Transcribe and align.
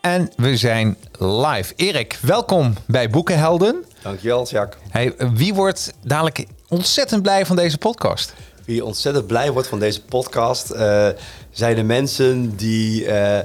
En 0.00 0.30
we 0.36 0.56
zijn 0.56 0.96
live. 1.18 1.72
Erik, 1.76 2.18
welkom 2.22 2.74
bij 2.86 3.10
Boekenhelden. 3.10 3.84
Dankjewel, 4.02 4.46
Jack. 4.46 4.76
Hey, 4.88 5.14
wie 5.34 5.54
wordt 5.54 5.92
dadelijk 6.04 6.46
ontzettend 6.68 7.22
blij 7.22 7.46
van 7.46 7.56
deze 7.56 7.78
podcast? 7.78 8.34
Wie 8.64 8.84
ontzettend 8.84 9.26
blij 9.26 9.52
wordt 9.52 9.68
van 9.68 9.78
deze 9.78 10.02
podcast, 10.02 10.72
uh, 10.72 11.08
zijn 11.50 11.74
de 11.76 11.82
mensen 11.82 12.56
die 12.56 13.04
uh, 13.04 13.38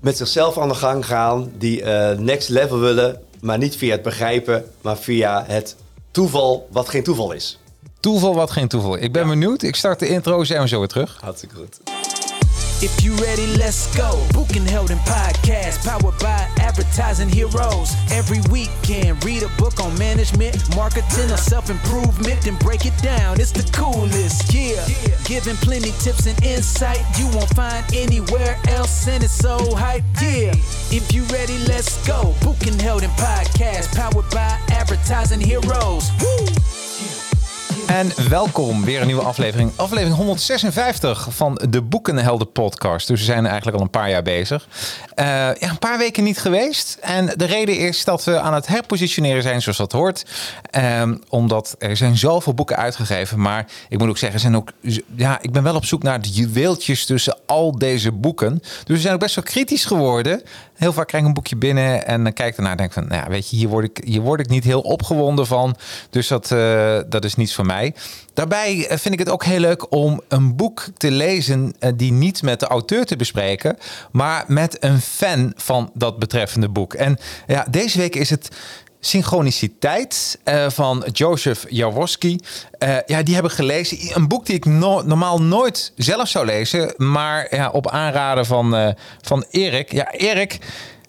met 0.00 0.16
zichzelf 0.16 0.58
aan 0.58 0.68
de 0.68 0.74
gang 0.74 1.06
gaan, 1.06 1.52
die 1.58 1.82
uh, 1.82 2.10
next 2.10 2.48
level 2.48 2.78
willen, 2.78 3.20
maar 3.40 3.58
niet 3.58 3.76
via 3.76 3.92
het 3.92 4.02
begrijpen, 4.02 4.64
maar 4.80 4.98
via 4.98 5.44
het 5.46 5.76
toeval 6.10 6.68
wat 6.70 6.88
geen 6.88 7.02
toeval 7.02 7.32
is. 7.32 7.58
Toeval 8.00 8.34
wat 8.34 8.50
geen 8.50 8.68
toeval. 8.68 8.98
Ik 8.98 9.12
ben 9.12 9.22
ja. 9.22 9.28
benieuwd. 9.28 9.62
Ik 9.62 9.76
start 9.76 9.98
de 9.98 10.08
intro, 10.08 10.44
zijn 10.44 10.62
we 10.62 10.68
zo 10.68 10.78
weer 10.78 10.88
terug. 10.88 11.18
Hartstikke 11.20 11.54
goed. 11.54 11.99
If 12.82 13.04
you 13.04 13.14
ready, 13.16 13.46
let's 13.58 13.94
go. 13.94 14.26
Book 14.32 14.48
held 14.66 14.90
in 14.90 14.98
podcast, 15.00 15.84
powered 15.84 16.18
by 16.18 16.48
advertising 16.60 17.28
heroes. 17.28 17.94
Every 18.10 18.40
weekend, 18.50 19.22
read 19.22 19.42
a 19.42 19.48
book 19.58 19.80
on 19.80 19.96
management, 19.98 20.56
marketing, 20.74 21.30
or 21.30 21.36
self 21.36 21.68
improvement, 21.68 22.40
then 22.42 22.56
break 22.56 22.86
it 22.86 22.96
down. 23.02 23.38
It's 23.38 23.52
the 23.52 23.70
coolest, 23.72 24.52
yeah. 24.54 24.86
Giving 25.24 25.56
plenty 25.56 25.92
tips 26.00 26.26
and 26.26 26.42
insight 26.42 27.04
you 27.18 27.26
won't 27.36 27.50
find 27.50 27.84
anywhere 27.94 28.56
else, 28.68 29.06
and 29.08 29.22
it's 29.22 29.32
so 29.32 29.74
hype, 29.74 30.04
yeah. 30.22 30.54
If 30.90 31.12
you 31.12 31.24
ready, 31.24 31.58
let's 31.68 32.06
go. 32.06 32.34
Book 32.42 32.56
held 32.80 33.02
in 33.02 33.10
podcast, 33.10 33.94
powered 33.94 34.28
by 34.30 34.58
advertising 34.70 35.40
heroes. 35.40 36.10
Woo! 36.20 36.89
En 37.90 38.28
welkom, 38.28 38.84
weer 38.84 39.00
een 39.00 39.06
nieuwe 39.06 39.22
aflevering. 39.22 39.70
Aflevering 39.76 40.16
156 40.16 41.28
van 41.30 41.60
de 41.68 41.82
Boekenhelden 41.82 42.52
podcast. 42.52 43.06
Dus 43.06 43.18
we 43.18 43.24
zijn 43.24 43.46
eigenlijk 43.46 43.76
al 43.76 43.82
een 43.82 43.90
paar 43.90 44.10
jaar 44.10 44.22
bezig. 44.22 44.68
Uh, 45.16 45.26
ja, 45.26 45.68
een 45.70 45.78
paar 45.78 45.98
weken 45.98 46.24
niet 46.24 46.38
geweest. 46.38 46.98
En 47.00 47.26
de 47.36 47.44
reden 47.44 47.78
is 47.78 48.04
dat 48.04 48.24
we 48.24 48.40
aan 48.40 48.54
het 48.54 48.66
herpositioneren 48.66 49.42
zijn 49.42 49.62
zoals 49.62 49.78
dat 49.78 49.92
hoort. 49.92 50.24
Um, 51.00 51.22
omdat 51.28 51.74
er 51.78 51.96
zijn 51.96 52.18
zoveel 52.18 52.54
boeken 52.54 52.76
uitgegeven. 52.76 53.40
Maar 53.40 53.66
ik 53.88 53.98
moet 53.98 54.08
ook 54.08 54.18
zeggen, 54.18 54.40
zijn 54.40 54.56
ook, 54.56 54.72
ja, 55.14 55.38
ik 55.42 55.52
ben 55.52 55.62
wel 55.62 55.74
op 55.74 55.84
zoek 55.84 56.02
naar 56.02 56.20
de 56.22 56.30
juweeltjes 56.30 57.06
tussen 57.06 57.38
al 57.46 57.78
deze 57.78 58.12
boeken. 58.12 58.58
Dus 58.58 58.96
we 58.96 58.98
zijn 58.98 59.14
ook 59.14 59.20
best 59.20 59.34
wel 59.34 59.44
kritisch 59.44 59.84
geworden. 59.84 60.42
Heel 60.74 60.92
vaak 60.92 61.06
krijg 61.06 61.22
ik 61.22 61.28
een 61.28 61.34
boekje 61.34 61.56
binnen 61.56 62.06
en 62.06 62.22
dan 62.22 62.32
kijk 62.32 62.48
ik 62.48 62.56
ernaar 62.56 62.72
en 62.72 62.78
denk 62.78 62.92
van... 62.92 63.06
Nou 63.08 63.22
ja, 63.22 63.28
weet 63.28 63.50
je, 63.50 63.56
hier 63.56 63.68
word 63.68 63.84
ik, 63.84 64.04
hier 64.04 64.20
word 64.20 64.40
ik 64.40 64.48
niet 64.48 64.64
heel 64.64 64.80
opgewonden 64.80 65.46
van. 65.46 65.76
Dus 66.10 66.28
dat, 66.28 66.50
uh, 66.50 66.98
dat 67.08 67.24
is 67.24 67.34
niets 67.34 67.54
voor 67.54 67.66
mij. 67.66 67.79
Daarbij 68.34 68.86
vind 68.88 69.14
ik 69.14 69.18
het 69.18 69.30
ook 69.30 69.44
heel 69.44 69.60
leuk 69.60 69.92
om 69.92 70.20
een 70.28 70.56
boek 70.56 70.84
te 70.96 71.10
lezen 71.10 71.74
die 71.96 72.12
niet 72.12 72.42
met 72.42 72.60
de 72.60 72.66
auteur 72.66 73.04
te 73.04 73.16
bespreken, 73.16 73.76
maar 74.12 74.44
met 74.46 74.76
een 74.80 75.00
fan 75.00 75.52
van 75.56 75.90
dat 75.94 76.18
betreffende 76.18 76.68
boek. 76.68 76.94
En 76.94 77.18
ja, 77.46 77.66
deze 77.70 77.98
week 77.98 78.14
is 78.14 78.30
het 78.30 78.48
Synchroniciteit 79.00 80.38
uh, 80.44 80.70
van 80.70 81.04
Joseph 81.12 81.64
Jaworski. 81.68 82.38
Uh, 82.78 82.96
ja, 83.06 83.22
die 83.22 83.34
hebben 83.34 83.52
gelezen. 83.52 84.16
Een 84.16 84.28
boek 84.28 84.46
die 84.46 84.54
ik 84.54 84.64
no 84.64 85.02
normaal 85.02 85.42
nooit 85.42 85.92
zelf 85.96 86.28
zou 86.28 86.46
lezen, 86.46 86.94
maar 86.96 87.54
ja, 87.54 87.70
op 87.70 87.90
aanraden 87.90 88.46
van, 88.46 88.94
van 89.20 89.44
Erik. 89.50 89.92
Ja, 89.92 90.12
Erik. 90.12 90.58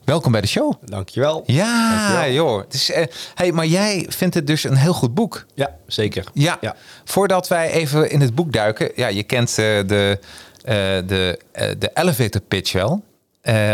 Welkom 0.06 0.32
bij 0.32 0.42
de 0.42 0.48
show. 0.48 0.74
Dankjewel. 0.86 1.44
Ja, 1.46 1.98
Dankjewel. 1.98 2.32
joh. 2.34 2.62
Het 2.64 2.74
is, 2.74 2.90
uh, 2.90 2.98
hey, 3.36 3.52
maar 3.52 3.66
jij 3.66 4.06
vindt 4.10 4.36
het 4.36 4.48
dus 4.48 4.64
een 4.64 4.76
heel 4.76 4.94
goed 4.94 5.14
boek. 5.14 5.46
Ja, 5.54 5.76
zeker. 5.88 6.26
Ja. 6.34 6.58
ja. 6.62 6.76
Voordat 7.06 7.48
wij 7.48 7.72
even 7.72 8.10
in 8.10 8.22
het 8.22 8.36
boek 8.36 8.54
duiken. 8.54 8.92
Ja, 8.96 9.08
je 9.08 9.24
kent 9.24 9.50
uh, 9.50 9.56
de, 9.56 10.20
uh, 10.20 10.74
de, 11.08 11.40
de 11.78 11.92
elevator 11.94 12.42
pitch 12.42 12.72
wel. 12.72 13.04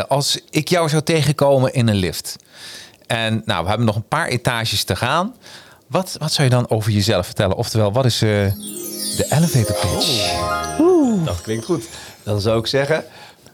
als 0.08 0.39
ik 0.50 0.67
jou 0.67 0.89
zou 0.89 1.03
tegenkomen 1.03 1.73
in 1.73 1.88
een 1.88 1.95
lift. 1.95 2.36
En 3.05 3.42
nou, 3.45 3.61
we 3.64 3.67
hebben 3.70 3.86
nog 3.86 3.95
een 3.95 4.08
paar 4.08 4.28
etages 4.28 4.83
te 4.83 4.95
gaan. 4.95 5.36
Wat, 5.88 6.16
wat 6.20 6.31
zou 6.31 6.48
je 6.48 6.53
dan 6.53 6.70
over 6.70 6.92
jezelf 6.92 7.25
vertellen? 7.25 7.55
Oftewel, 7.55 7.92
wat 7.92 8.05
is 8.05 8.17
de 8.17 9.26
elevator 9.30 9.76
pitch? 9.76 10.39
Oh. 10.80 11.26
Dat 11.26 11.42
klinkt 11.42 11.65
goed. 11.65 11.83
Dan 12.23 12.42
zou 12.42 12.59
ik 12.59 12.67
zeggen 12.67 13.04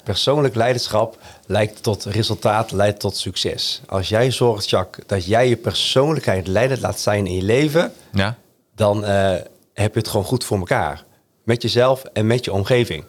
persoonlijk 0.04 0.56
leiderschap 0.56 1.18
leidt 1.46 1.84
tot 1.84 2.04
resultaat, 2.04 2.72
leidt 2.72 3.00
tot 3.00 3.18
succes. 3.18 3.82
Als 3.86 4.10
jij 4.10 4.32
zorgt, 4.32 4.70
Jacques, 4.70 5.08
dat 5.08 5.26
jij 5.26 5.50
je 5.50 5.58
persoonlijkheid 5.58 6.48
leidend 6.48 6.82
laat 6.82 7.00
zijn 7.00 7.28
in 7.28 7.36
je 7.36 7.44
leven, 7.44 7.94
ja. 8.12 8.38
dan 8.76 9.04
uh, 9.04 9.36
heb 9.74 9.94
je 9.94 10.00
het 10.00 10.08
gewoon 10.08 10.26
goed 10.26 10.44
voor 10.44 10.58
elkaar. 10.58 11.04
Met 11.44 11.62
jezelf 11.62 12.04
en 12.04 12.28
met 12.28 12.46
je 12.46 12.54
omgeving. 12.54 13.04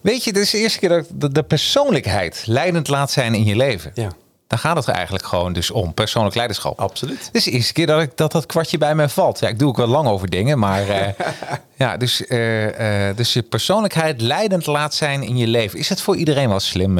Weet 0.00 0.24
je, 0.24 0.32
dit 0.32 0.42
is 0.42 0.50
de 0.50 0.58
eerste 0.58 0.78
keer 0.78 0.88
dat 0.88 1.06
de, 1.12 1.32
de 1.32 1.42
persoonlijkheid 1.42 2.42
leidend 2.46 2.88
laat 2.88 3.10
zijn 3.10 3.34
in 3.34 3.44
je 3.44 3.56
leven. 3.56 3.92
Ja. 3.94 4.12
Daar 4.48 4.58
gaat 4.58 4.76
het 4.76 4.86
er 4.86 4.94
eigenlijk 4.94 5.24
gewoon 5.24 5.52
dus 5.52 5.70
om, 5.70 5.94
persoonlijk 5.94 6.34
leiderschap. 6.34 6.80
Absoluut. 6.80 7.28
Is 7.32 7.44
de 7.44 7.50
eerste 7.50 7.72
keer 7.72 7.86
dat 7.86 8.02
ik, 8.02 8.16
dat, 8.16 8.32
dat 8.32 8.46
kwartje 8.46 8.78
bij 8.78 8.94
mij 8.94 9.08
valt. 9.08 9.38
Ja, 9.38 9.48
ik 9.48 9.58
doe 9.58 9.68
ook 9.68 9.76
wel 9.76 9.86
lang 9.86 10.08
over 10.08 10.28
dingen, 10.28 10.58
maar 10.58 10.88
uh, 10.88 11.06
ja, 11.76 11.96
dus, 11.96 12.20
uh, 12.20 13.08
uh, 13.08 13.16
dus 13.16 13.32
je 13.32 13.42
persoonlijkheid 13.42 14.20
leidend 14.20 14.66
laat 14.66 14.94
zijn 14.94 15.22
in 15.22 15.36
je 15.36 15.46
leven. 15.46 15.78
Is 15.78 15.88
het 15.88 16.00
voor 16.00 16.16
iedereen 16.16 16.48
wel 16.48 16.60
slim? 16.60 16.98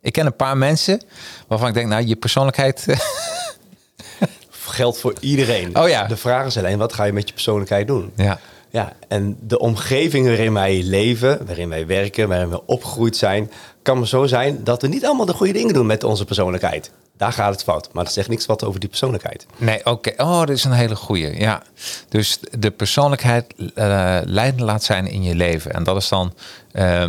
ik 0.00 0.12
ken 0.12 0.26
een 0.26 0.36
paar 0.36 0.56
mensen 0.56 1.00
waarvan 1.46 1.68
ik 1.68 1.74
denk, 1.74 1.88
nou, 1.88 2.06
je 2.06 2.16
persoonlijkheid... 2.16 2.86
Geldt 4.72 4.98
voor 4.98 5.14
iedereen. 5.20 5.76
Oh 5.76 5.88
ja. 5.88 6.06
De 6.06 6.16
vraag 6.16 6.46
is 6.46 6.58
alleen, 6.58 6.78
wat 6.78 6.92
ga 6.92 7.04
je 7.04 7.12
met 7.12 7.28
je 7.28 7.34
persoonlijkheid 7.34 7.86
doen? 7.86 8.12
Ja. 8.16 8.40
Ja, 8.72 8.92
en 9.08 9.36
de 9.40 9.58
omgeving 9.58 10.26
waarin 10.26 10.52
wij 10.52 10.82
leven, 10.82 11.46
waarin 11.46 11.68
wij 11.68 11.86
werken, 11.86 12.28
waarin 12.28 12.48
we 12.48 12.66
opgegroeid 12.66 13.16
zijn, 13.16 13.50
kan 13.82 13.98
maar 13.98 14.06
zo 14.06 14.26
zijn 14.26 14.64
dat 14.64 14.82
we 14.82 14.88
niet 14.88 15.04
allemaal 15.04 15.26
de 15.26 15.32
goede 15.32 15.52
dingen 15.52 15.74
doen 15.74 15.86
met 15.86 16.04
onze 16.04 16.24
persoonlijkheid. 16.24 16.90
Daar 17.16 17.32
gaat 17.32 17.52
het 17.52 17.62
fout. 17.62 17.88
Maar 17.92 18.04
dat 18.04 18.12
zegt 18.12 18.28
niks 18.28 18.46
wat 18.46 18.64
over 18.64 18.80
die 18.80 18.88
persoonlijkheid. 18.88 19.46
Nee, 19.56 19.78
oké. 19.78 19.90
Okay. 19.90 20.26
Oh, 20.26 20.38
dat 20.38 20.48
is 20.48 20.64
een 20.64 20.72
hele 20.72 20.96
goeie. 20.96 21.38
Ja. 21.40 21.62
Dus 22.08 22.40
de 22.58 22.70
persoonlijkheid 22.70 23.54
uh, 23.56 24.18
leidend 24.24 24.60
laat 24.60 24.82
zijn 24.82 25.06
in 25.06 25.22
je 25.22 25.34
leven. 25.34 25.72
En 25.72 25.84
dat 25.84 25.96
is 25.96 26.08
dan 26.08 26.34
uh, 26.72 27.02
uh, 27.02 27.08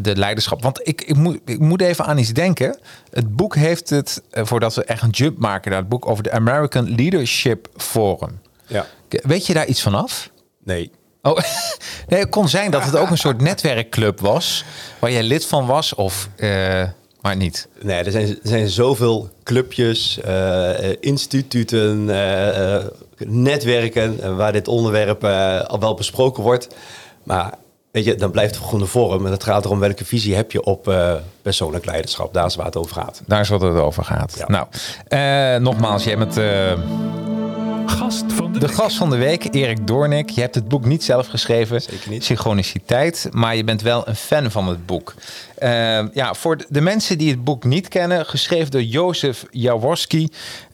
de 0.00 0.16
leiderschap. 0.16 0.62
Want 0.62 0.80
ik, 0.88 1.02
ik, 1.02 1.16
moet, 1.16 1.40
ik 1.44 1.58
moet 1.58 1.80
even 1.80 2.04
aan 2.04 2.18
iets 2.18 2.32
denken. 2.32 2.78
Het 3.10 3.36
boek 3.36 3.54
heeft 3.54 3.90
het, 3.90 4.22
voordat 4.32 4.74
we 4.74 4.84
echt 4.84 5.02
een 5.02 5.10
jump 5.10 5.38
maken 5.38 5.70
naar 5.70 5.80
het 5.80 5.88
boek 5.88 6.08
over 6.08 6.22
de 6.22 6.32
American 6.32 6.94
Leadership 6.94 7.68
Forum. 7.76 8.40
Ja. 8.66 8.86
Weet 9.08 9.46
je 9.46 9.54
daar 9.54 9.66
iets 9.66 9.82
van 9.82 9.94
af? 9.94 10.30
Nee. 10.64 10.90
Oh, 11.26 11.36
nee, 12.08 12.20
het 12.20 12.28
kon 12.28 12.48
zijn 12.48 12.70
dat 12.70 12.84
het 12.84 12.96
ook 12.96 13.10
een 13.10 13.18
soort 13.18 13.40
netwerkclub 13.40 14.20
was 14.20 14.64
waar 14.98 15.12
jij 15.12 15.22
lid 15.22 15.46
van 15.46 15.66
was, 15.66 15.94
of 15.94 16.28
uh, 16.36 16.82
maar 17.20 17.36
niet. 17.36 17.68
Nee, 17.82 18.04
er 18.04 18.10
zijn, 18.10 18.28
er 18.28 18.36
zijn 18.42 18.68
zoveel 18.68 19.30
clubjes, 19.42 20.18
uh, 20.26 20.92
instituten, 21.00 22.08
uh, 22.08 22.76
netwerken 23.18 24.36
waar 24.36 24.52
dit 24.52 24.68
onderwerp 24.68 25.24
al 25.68 25.80
wel 25.80 25.94
besproken 25.94 26.42
wordt. 26.42 26.68
Maar 27.22 27.54
weet 27.90 28.04
je, 28.04 28.14
dan 28.14 28.30
blijft 28.30 28.54
het 28.54 28.64
gewoon 28.64 28.80
de 28.80 28.86
vorm. 28.86 29.26
En 29.26 29.32
het 29.32 29.44
gaat 29.44 29.64
erom 29.64 29.78
welke 29.78 30.04
visie 30.04 30.34
heb 30.34 30.52
je 30.52 30.62
op 30.62 30.94
persoonlijk 31.42 31.84
leiderschap. 31.84 32.34
Daar 32.34 32.46
is 32.46 32.54
waar 32.54 32.66
het 32.66 32.76
over 32.76 32.94
gaat. 32.94 33.22
Daar 33.26 33.40
is 33.40 33.48
wat 33.48 33.60
het 33.60 33.76
over 33.76 34.04
gaat. 34.04 34.34
Ja. 34.38 34.66
Nou, 35.08 35.60
nogmaals, 35.60 36.04
jij 36.04 36.18
bent 36.18 36.36
Gast 37.94 38.32
van 38.32 38.52
de, 38.52 38.58
de 38.58 38.68
gast 38.68 38.96
van 38.96 39.10
de 39.10 39.16
week, 39.16 39.54
Erik 39.54 39.86
Doornik. 39.86 40.30
Je 40.30 40.40
hebt 40.40 40.54
het 40.54 40.68
boek 40.68 40.84
niet 40.84 41.04
zelf 41.04 41.26
geschreven, 41.26 41.82
Zeker 41.82 42.10
niet. 42.10 42.24
Synchroniciteit, 42.24 43.28
maar 43.30 43.56
je 43.56 43.64
bent 43.64 43.82
wel 43.82 44.08
een 44.08 44.16
fan 44.16 44.50
van 44.50 44.68
het 44.68 44.86
boek. 44.86 45.14
Uh, 45.58 45.68
ja, 46.12 46.34
voor 46.34 46.64
de 46.68 46.80
mensen 46.80 47.18
die 47.18 47.30
het 47.30 47.44
boek 47.44 47.64
niet 47.64 47.88
kennen, 47.88 48.26
geschreven 48.26 48.70
door 48.70 48.82
Jozef 48.82 49.44
Jaworski. 49.50 50.28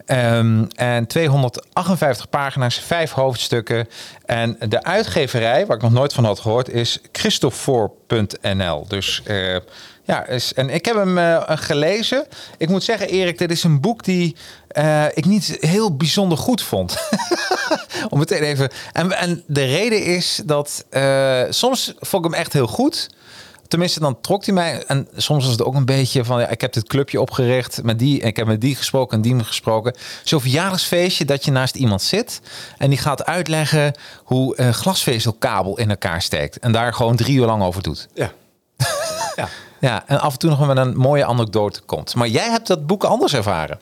Um, 0.06 0.68
en 0.74 1.06
258 1.06 2.28
pagina's, 2.28 2.78
vijf 2.78 3.10
hoofdstukken. 3.10 3.88
En 4.24 4.56
de 4.68 4.82
uitgeverij, 4.82 5.66
waar 5.66 5.76
ik 5.76 5.82
nog 5.82 5.92
nooit 5.92 6.12
van 6.12 6.24
had 6.24 6.40
gehoord, 6.40 6.68
is 6.68 6.98
Christopher.nl. 7.12 8.84
Dus 8.88 9.22
uh, 9.26 9.56
ja, 10.10 10.26
is, 10.26 10.54
en 10.54 10.70
ik 10.70 10.84
heb 10.84 10.94
hem 10.94 11.18
uh, 11.18 11.42
gelezen. 11.46 12.26
Ik 12.58 12.68
moet 12.68 12.84
zeggen, 12.84 13.08
Erik, 13.08 13.38
dit 13.38 13.50
is 13.50 13.64
een 13.64 13.80
boek 13.80 14.04
die 14.04 14.36
uh, 14.78 15.04
ik 15.14 15.24
niet 15.24 15.56
heel 15.60 15.96
bijzonder 15.96 16.38
goed 16.38 16.62
vond. 16.62 16.96
Om 18.10 18.18
meteen 18.18 18.42
even. 18.42 18.70
En, 18.92 19.12
en 19.12 19.42
de 19.46 19.64
reden 19.64 20.04
is 20.04 20.40
dat 20.44 20.84
uh, 20.90 21.42
soms 21.48 21.94
vond 21.98 22.24
ik 22.24 22.30
hem 22.30 22.40
echt 22.40 22.52
heel 22.52 22.66
goed. 22.66 23.08
Tenminste, 23.68 24.00
dan 24.00 24.20
trok 24.20 24.44
hij 24.44 24.54
mij. 24.54 24.84
En 24.86 25.08
soms 25.16 25.42
was 25.44 25.52
het 25.52 25.64
ook 25.64 25.74
een 25.74 25.84
beetje 25.84 26.24
van... 26.24 26.40
Ja, 26.40 26.48
ik 26.48 26.60
heb 26.60 26.72
dit 26.72 26.88
clubje 26.88 27.20
opgericht 27.20 27.82
met 27.82 27.98
die... 27.98 28.20
En 28.20 28.28
ik 28.28 28.36
heb 28.36 28.46
met 28.46 28.60
die 28.60 28.76
gesproken 28.76 29.16
en 29.16 29.22
die 29.22 29.44
gesproken. 29.44 29.94
Zo'n 30.24 30.40
verjaardagsfeestje 30.40 31.24
dat 31.24 31.44
je 31.44 31.50
naast 31.50 31.74
iemand 31.74 32.02
zit... 32.02 32.40
en 32.78 32.90
die 32.90 32.98
gaat 32.98 33.24
uitleggen 33.24 33.94
hoe 34.24 34.60
een 34.60 34.74
glasvezelkabel 34.74 35.78
in 35.78 35.90
elkaar 35.90 36.22
steekt. 36.22 36.58
En 36.58 36.72
daar 36.72 36.94
gewoon 36.94 37.16
drie 37.16 37.36
uur 37.36 37.46
lang 37.46 37.62
over 37.62 37.82
doet. 37.82 38.08
Ja. 38.14 38.32
ja. 39.36 39.48
Ja, 39.80 40.02
en 40.06 40.20
af 40.20 40.32
en 40.32 40.38
toe 40.38 40.50
nog 40.50 40.66
met 40.66 40.76
een 40.76 40.96
mooie 40.96 41.24
anekdote 41.24 41.80
komt. 41.80 42.14
Maar 42.14 42.28
jij 42.28 42.50
hebt 42.50 42.66
dat 42.66 42.86
boek 42.86 43.04
anders 43.04 43.34
ervaren. 43.34 43.80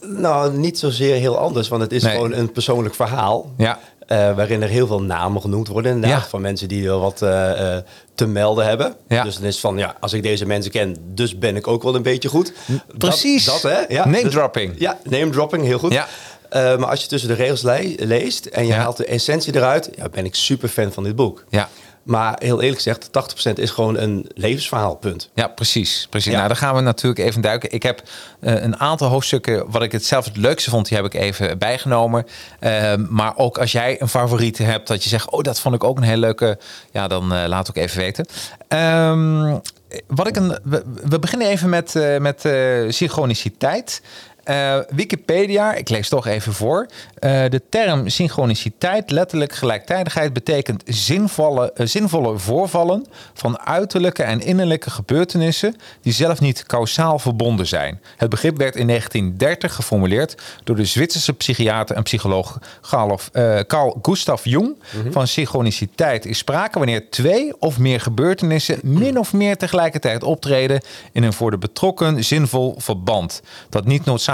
Nou, 0.00 0.52
niet 0.56 0.78
zozeer 0.78 1.14
heel 1.14 1.38
anders, 1.38 1.68
want 1.68 1.82
het 1.82 1.92
is 1.92 2.02
Nee. 2.02 2.12
gewoon 2.14 2.32
een 2.32 2.52
persoonlijk 2.52 2.94
verhaal. 2.94 3.50
Ja. 3.56 3.78
eh, 4.06 4.18
waarin 4.36 4.62
er 4.62 4.68
heel 4.68 4.86
veel 4.86 5.02
namen 5.02 5.40
genoemd 5.40 5.68
worden. 5.68 5.92
Inderdaad, 5.94 6.22
Ja. 6.22 6.28
van 6.28 6.40
mensen 6.40 6.68
die 6.68 6.84
wel 6.84 7.00
wat 7.00 7.22
eh, 7.22 7.76
eh, 7.76 7.82
te 8.14 8.26
melden 8.26 8.66
hebben. 8.66 8.94
Ja. 9.08 9.22
Dus 9.22 9.34
dan 9.36 9.44
is 9.44 9.60
van, 9.60 9.76
ja, 9.78 9.94
als 10.00 10.12
ik 10.12 10.22
deze 10.22 10.46
mensen 10.46 10.70
ken, 10.72 10.96
dus 11.14 11.38
ben 11.38 11.56
ik 11.56 11.66
ook 11.68 11.82
wel 11.82 11.94
een 11.94 12.02
beetje 12.02 12.28
goed. 12.28 12.52
Precies. 12.98 13.44
Dat, 13.44 13.60
dat 13.62 13.72
hè? 13.72 13.78
Ja, 13.94 14.04
Name 14.04 14.22
dus- 14.22 14.32
dropping. 14.32 14.74
Ja, 14.78 14.98
name 15.02 15.30
dropping, 15.30 15.64
heel 15.64 15.78
goed. 15.78 15.92
Ja. 15.92 16.06
Maar 16.50 16.86
als 16.86 17.02
je 17.02 17.08
tussen 17.08 17.28
de 17.28 17.34
regels 17.34 17.62
le- 17.62 17.94
leest 17.98 18.46
en 18.46 18.66
je 18.66 18.72
haalt 18.74 18.96
de 18.96 19.04
essentie 19.06 19.56
eruit, 19.56 19.90
ja, 19.96 20.08
ben 20.08 20.24
ik 20.24 20.34
super 20.34 20.68
fan 20.68 20.92
van 20.92 21.04
dit 21.04 21.16
boek. 21.16 21.44
Ja. 21.48 21.68
Maar 22.04 22.36
heel 22.38 22.60
eerlijk 22.62 22.82
gezegd, 22.82 23.10
80% 23.50 23.52
is 23.54 23.70
gewoon 23.70 23.98
een 23.98 24.30
levensverhaal, 24.34 24.94
punt. 24.94 25.30
Ja, 25.34 25.48
precies. 25.48 26.06
precies. 26.10 26.30
Ja. 26.30 26.36
Nou, 26.36 26.48
daar 26.48 26.56
gaan 26.56 26.74
we 26.74 26.80
natuurlijk 26.80 27.28
even 27.28 27.40
duiken. 27.40 27.72
Ik 27.72 27.82
heb 27.82 28.02
eh, 28.40 28.62
een 28.62 28.78
aantal 28.78 29.08
hoofdstukken, 29.08 29.70
wat 29.70 29.82
ik 29.82 29.92
het 29.92 30.04
zelf 30.04 30.24
het 30.24 30.36
leukste 30.36 30.70
vond, 30.70 30.88
die 30.88 30.96
heb 30.96 31.06
ik 31.06 31.14
even 31.14 31.58
bijgenomen. 31.58 32.26
Ehm, 32.60 33.06
maar 33.08 33.36
ook 33.36 33.58
als 33.58 33.72
jij 33.72 34.00
een 34.00 34.08
favoriete 34.08 34.62
hebt, 34.62 34.88
dat 34.88 35.02
je 35.02 35.08
zegt, 35.08 35.30
oh, 35.30 35.42
dat 35.42 35.60
vond 35.60 35.74
ik 35.74 35.84
ook 35.84 35.96
een 35.96 36.02
hele 36.02 36.20
leuke, 36.20 36.58
ja, 36.90 37.08
dan 37.08 37.32
eh, 37.32 37.44
laat 37.46 37.68
ook 37.68 37.76
even 37.76 37.98
weten. 37.98 38.26
Ehm, 38.68 39.58
wat 40.06 40.26
ik 40.26 40.36
een, 40.36 40.58
we, 40.62 40.82
we 41.04 41.18
beginnen 41.18 41.48
even 41.48 41.68
met, 41.68 41.96
eh, 41.96 42.18
met 42.18 42.40
synchroniciteit. 42.88 44.02
Eh, 44.44 44.78
Wikipedia, 44.88 45.74
ik 45.74 45.88
lees 45.88 46.08
toch 46.08 46.26
even 46.26 46.52
voor. 46.52 46.86
Eh, 47.18 47.44
de 47.48 47.62
term 47.68 48.08
synchroniciteit, 48.08 49.10
letterlijk 49.10 49.52
gelijktijdigheid, 49.52 50.32
betekent 50.32 50.82
zinvolle, 50.86 51.72
eh, 51.72 51.86
zinvolle 51.86 52.38
voorvallen 52.38 53.06
van 53.34 53.60
uiterlijke 53.60 54.22
en 54.22 54.40
innerlijke 54.40 54.90
gebeurtenissen 54.90 55.76
die 56.00 56.12
zelf 56.12 56.40
niet 56.40 56.66
kausaal 56.66 57.18
verbonden 57.18 57.66
zijn. 57.66 58.00
Het 58.16 58.30
begrip 58.30 58.56
werd 58.56 58.76
in 58.76 58.86
1930 58.86 59.74
geformuleerd 59.74 60.42
door 60.64 60.76
de 60.76 60.84
Zwitserse 60.84 61.32
psychiater 61.32 61.96
en 61.96 62.02
psycholoog 62.02 62.58
Carl, 62.80 63.18
Carl 63.66 63.98
Gustav 64.02 64.44
Jung. 64.44 64.76
Van 65.10 65.26
synchroniciteit 65.26 66.26
is 66.26 66.38
sprake 66.38 66.78
wanneer 66.78 67.10
twee 67.10 67.60
of 67.60 67.78
meer 67.78 68.00
gebeurtenissen 68.00 68.78
min 68.82 69.18
of 69.18 69.32
meer 69.32 69.56
tegelijkertijd 69.56 70.22
optreden 70.22 70.80
in 71.12 71.22
een 71.22 71.32
voor 71.32 71.50
de 71.50 71.58
betrokken 71.58 72.24
zinvol 72.24 72.74
verband. 72.78 73.42
Dat 73.68 73.84
niet 73.84 74.04
noodzakelijk 74.04 74.33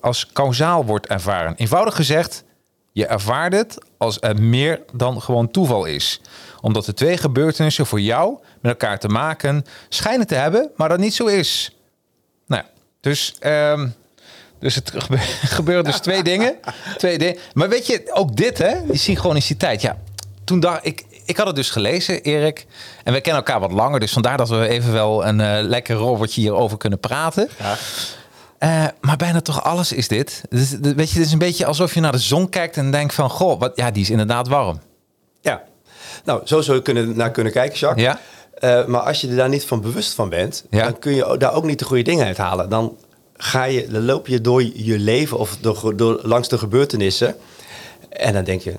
als 0.00 0.26
kausaal 0.32 0.84
wordt 0.84 1.06
ervaren. 1.06 1.54
Eenvoudig 1.56 1.94
gezegd, 1.94 2.44
je 2.92 3.06
ervaart 3.06 3.52
het 3.52 3.78
als 3.98 4.16
er 4.20 4.42
meer 4.42 4.80
dan 4.92 5.22
gewoon 5.22 5.50
toeval 5.50 5.84
is. 5.84 6.20
Omdat 6.60 6.84
de 6.84 6.94
twee 6.94 7.16
gebeurtenissen 7.16 7.86
voor 7.86 8.00
jou 8.00 8.38
met 8.60 8.72
elkaar 8.72 8.98
te 8.98 9.08
maken 9.08 9.64
schijnen 9.88 10.26
te 10.26 10.34
hebben, 10.34 10.70
maar 10.76 10.88
dat 10.88 10.98
niet 10.98 11.14
zo 11.14 11.26
is. 11.26 11.76
Nou, 12.46 12.62
ja, 12.62 12.68
dus, 13.00 13.34
ehm, 13.38 13.88
dus 14.58 14.74
het 14.74 14.92
gebe- 14.96 15.18
gebeuren 15.58 15.84
dus 15.84 15.98
twee 15.98 16.22
dingen. 16.22 16.56
Twee 16.96 17.18
dingen. 17.18 17.36
Maar 17.52 17.68
weet 17.68 17.86
je, 17.86 18.10
ook 18.12 18.36
dit, 18.36 18.58
hè, 18.58 18.86
die 18.86 18.98
synchroniciteit. 18.98 19.80
Ja, 19.82 19.96
toen 20.44 20.60
dacht 20.60 20.86
ik, 20.86 21.04
ik 21.24 21.36
had 21.36 21.46
het 21.46 21.56
dus 21.56 21.70
gelezen, 21.70 22.22
Erik. 22.22 22.66
En 23.04 23.12
we 23.12 23.20
kennen 23.20 23.42
elkaar 23.44 23.60
wat 23.60 23.72
langer, 23.72 24.00
dus 24.00 24.12
vandaar 24.12 24.36
dat 24.36 24.48
we 24.48 24.68
even 24.68 24.92
wel 24.92 25.26
een 25.26 25.40
eh, 25.40 25.58
lekker 25.62 25.96
robbertje 25.96 26.40
hierover 26.40 26.78
kunnen 26.78 27.00
praten. 27.00 27.48
Eh, 28.60 28.84
maar 29.00 29.16
bijna 29.16 29.40
toch 29.40 29.62
alles 29.64 29.92
is 29.92 30.08
dit. 30.08 30.42
Dus, 30.48 30.70
weet 30.80 31.10
je, 31.10 31.18
het 31.18 31.26
is 31.26 31.32
een 31.32 31.38
beetje 31.38 31.66
alsof 31.66 31.94
je 31.94 32.00
naar 32.00 32.12
de 32.12 32.18
zon 32.18 32.48
kijkt 32.48 32.76
en 32.76 32.90
denkt 32.90 33.14
van... 33.14 33.30
Goh, 33.30 33.60
wat, 33.60 33.72
ja, 33.74 33.90
die 33.90 34.02
is 34.02 34.10
inderdaad 34.10 34.48
warm. 34.48 34.80
Ja, 35.40 35.62
nou, 36.24 36.40
zo 36.44 36.60
zou 36.60 36.76
je 36.76 36.82
kunnen, 36.82 37.16
naar 37.16 37.30
kunnen 37.30 37.52
kijken, 37.52 37.78
Jacques. 37.78 38.04
Ja. 38.04 38.20
Eh, 38.54 38.86
maar 38.86 39.00
als 39.00 39.20
je 39.20 39.28
er 39.28 39.36
daar 39.36 39.48
niet 39.48 39.64
van 39.64 39.80
bewust 39.80 40.14
van 40.14 40.28
bent, 40.28 40.64
Ja. 40.70 40.84
dan 40.84 40.98
kun 40.98 41.14
je 41.14 41.36
daar 41.38 41.54
ook 41.54 41.64
niet 41.64 41.78
de 41.78 41.84
goede 41.84 42.02
dingen 42.02 42.26
uit 42.26 42.36
halen. 42.36 42.68
Dan, 42.68 42.96
ga 43.36 43.64
je, 43.64 43.86
dan 43.88 44.04
loop 44.04 44.26
je 44.26 44.40
door 44.40 44.62
je 44.62 44.98
leven 44.98 45.38
of 45.38 45.56
door, 45.60 45.96
door, 45.96 46.20
langs 46.22 46.48
de 46.48 46.58
gebeurtenissen. 46.58 47.36
En 48.08 48.32
dan 48.32 48.44
denk 48.44 48.60
je, 48.60 48.74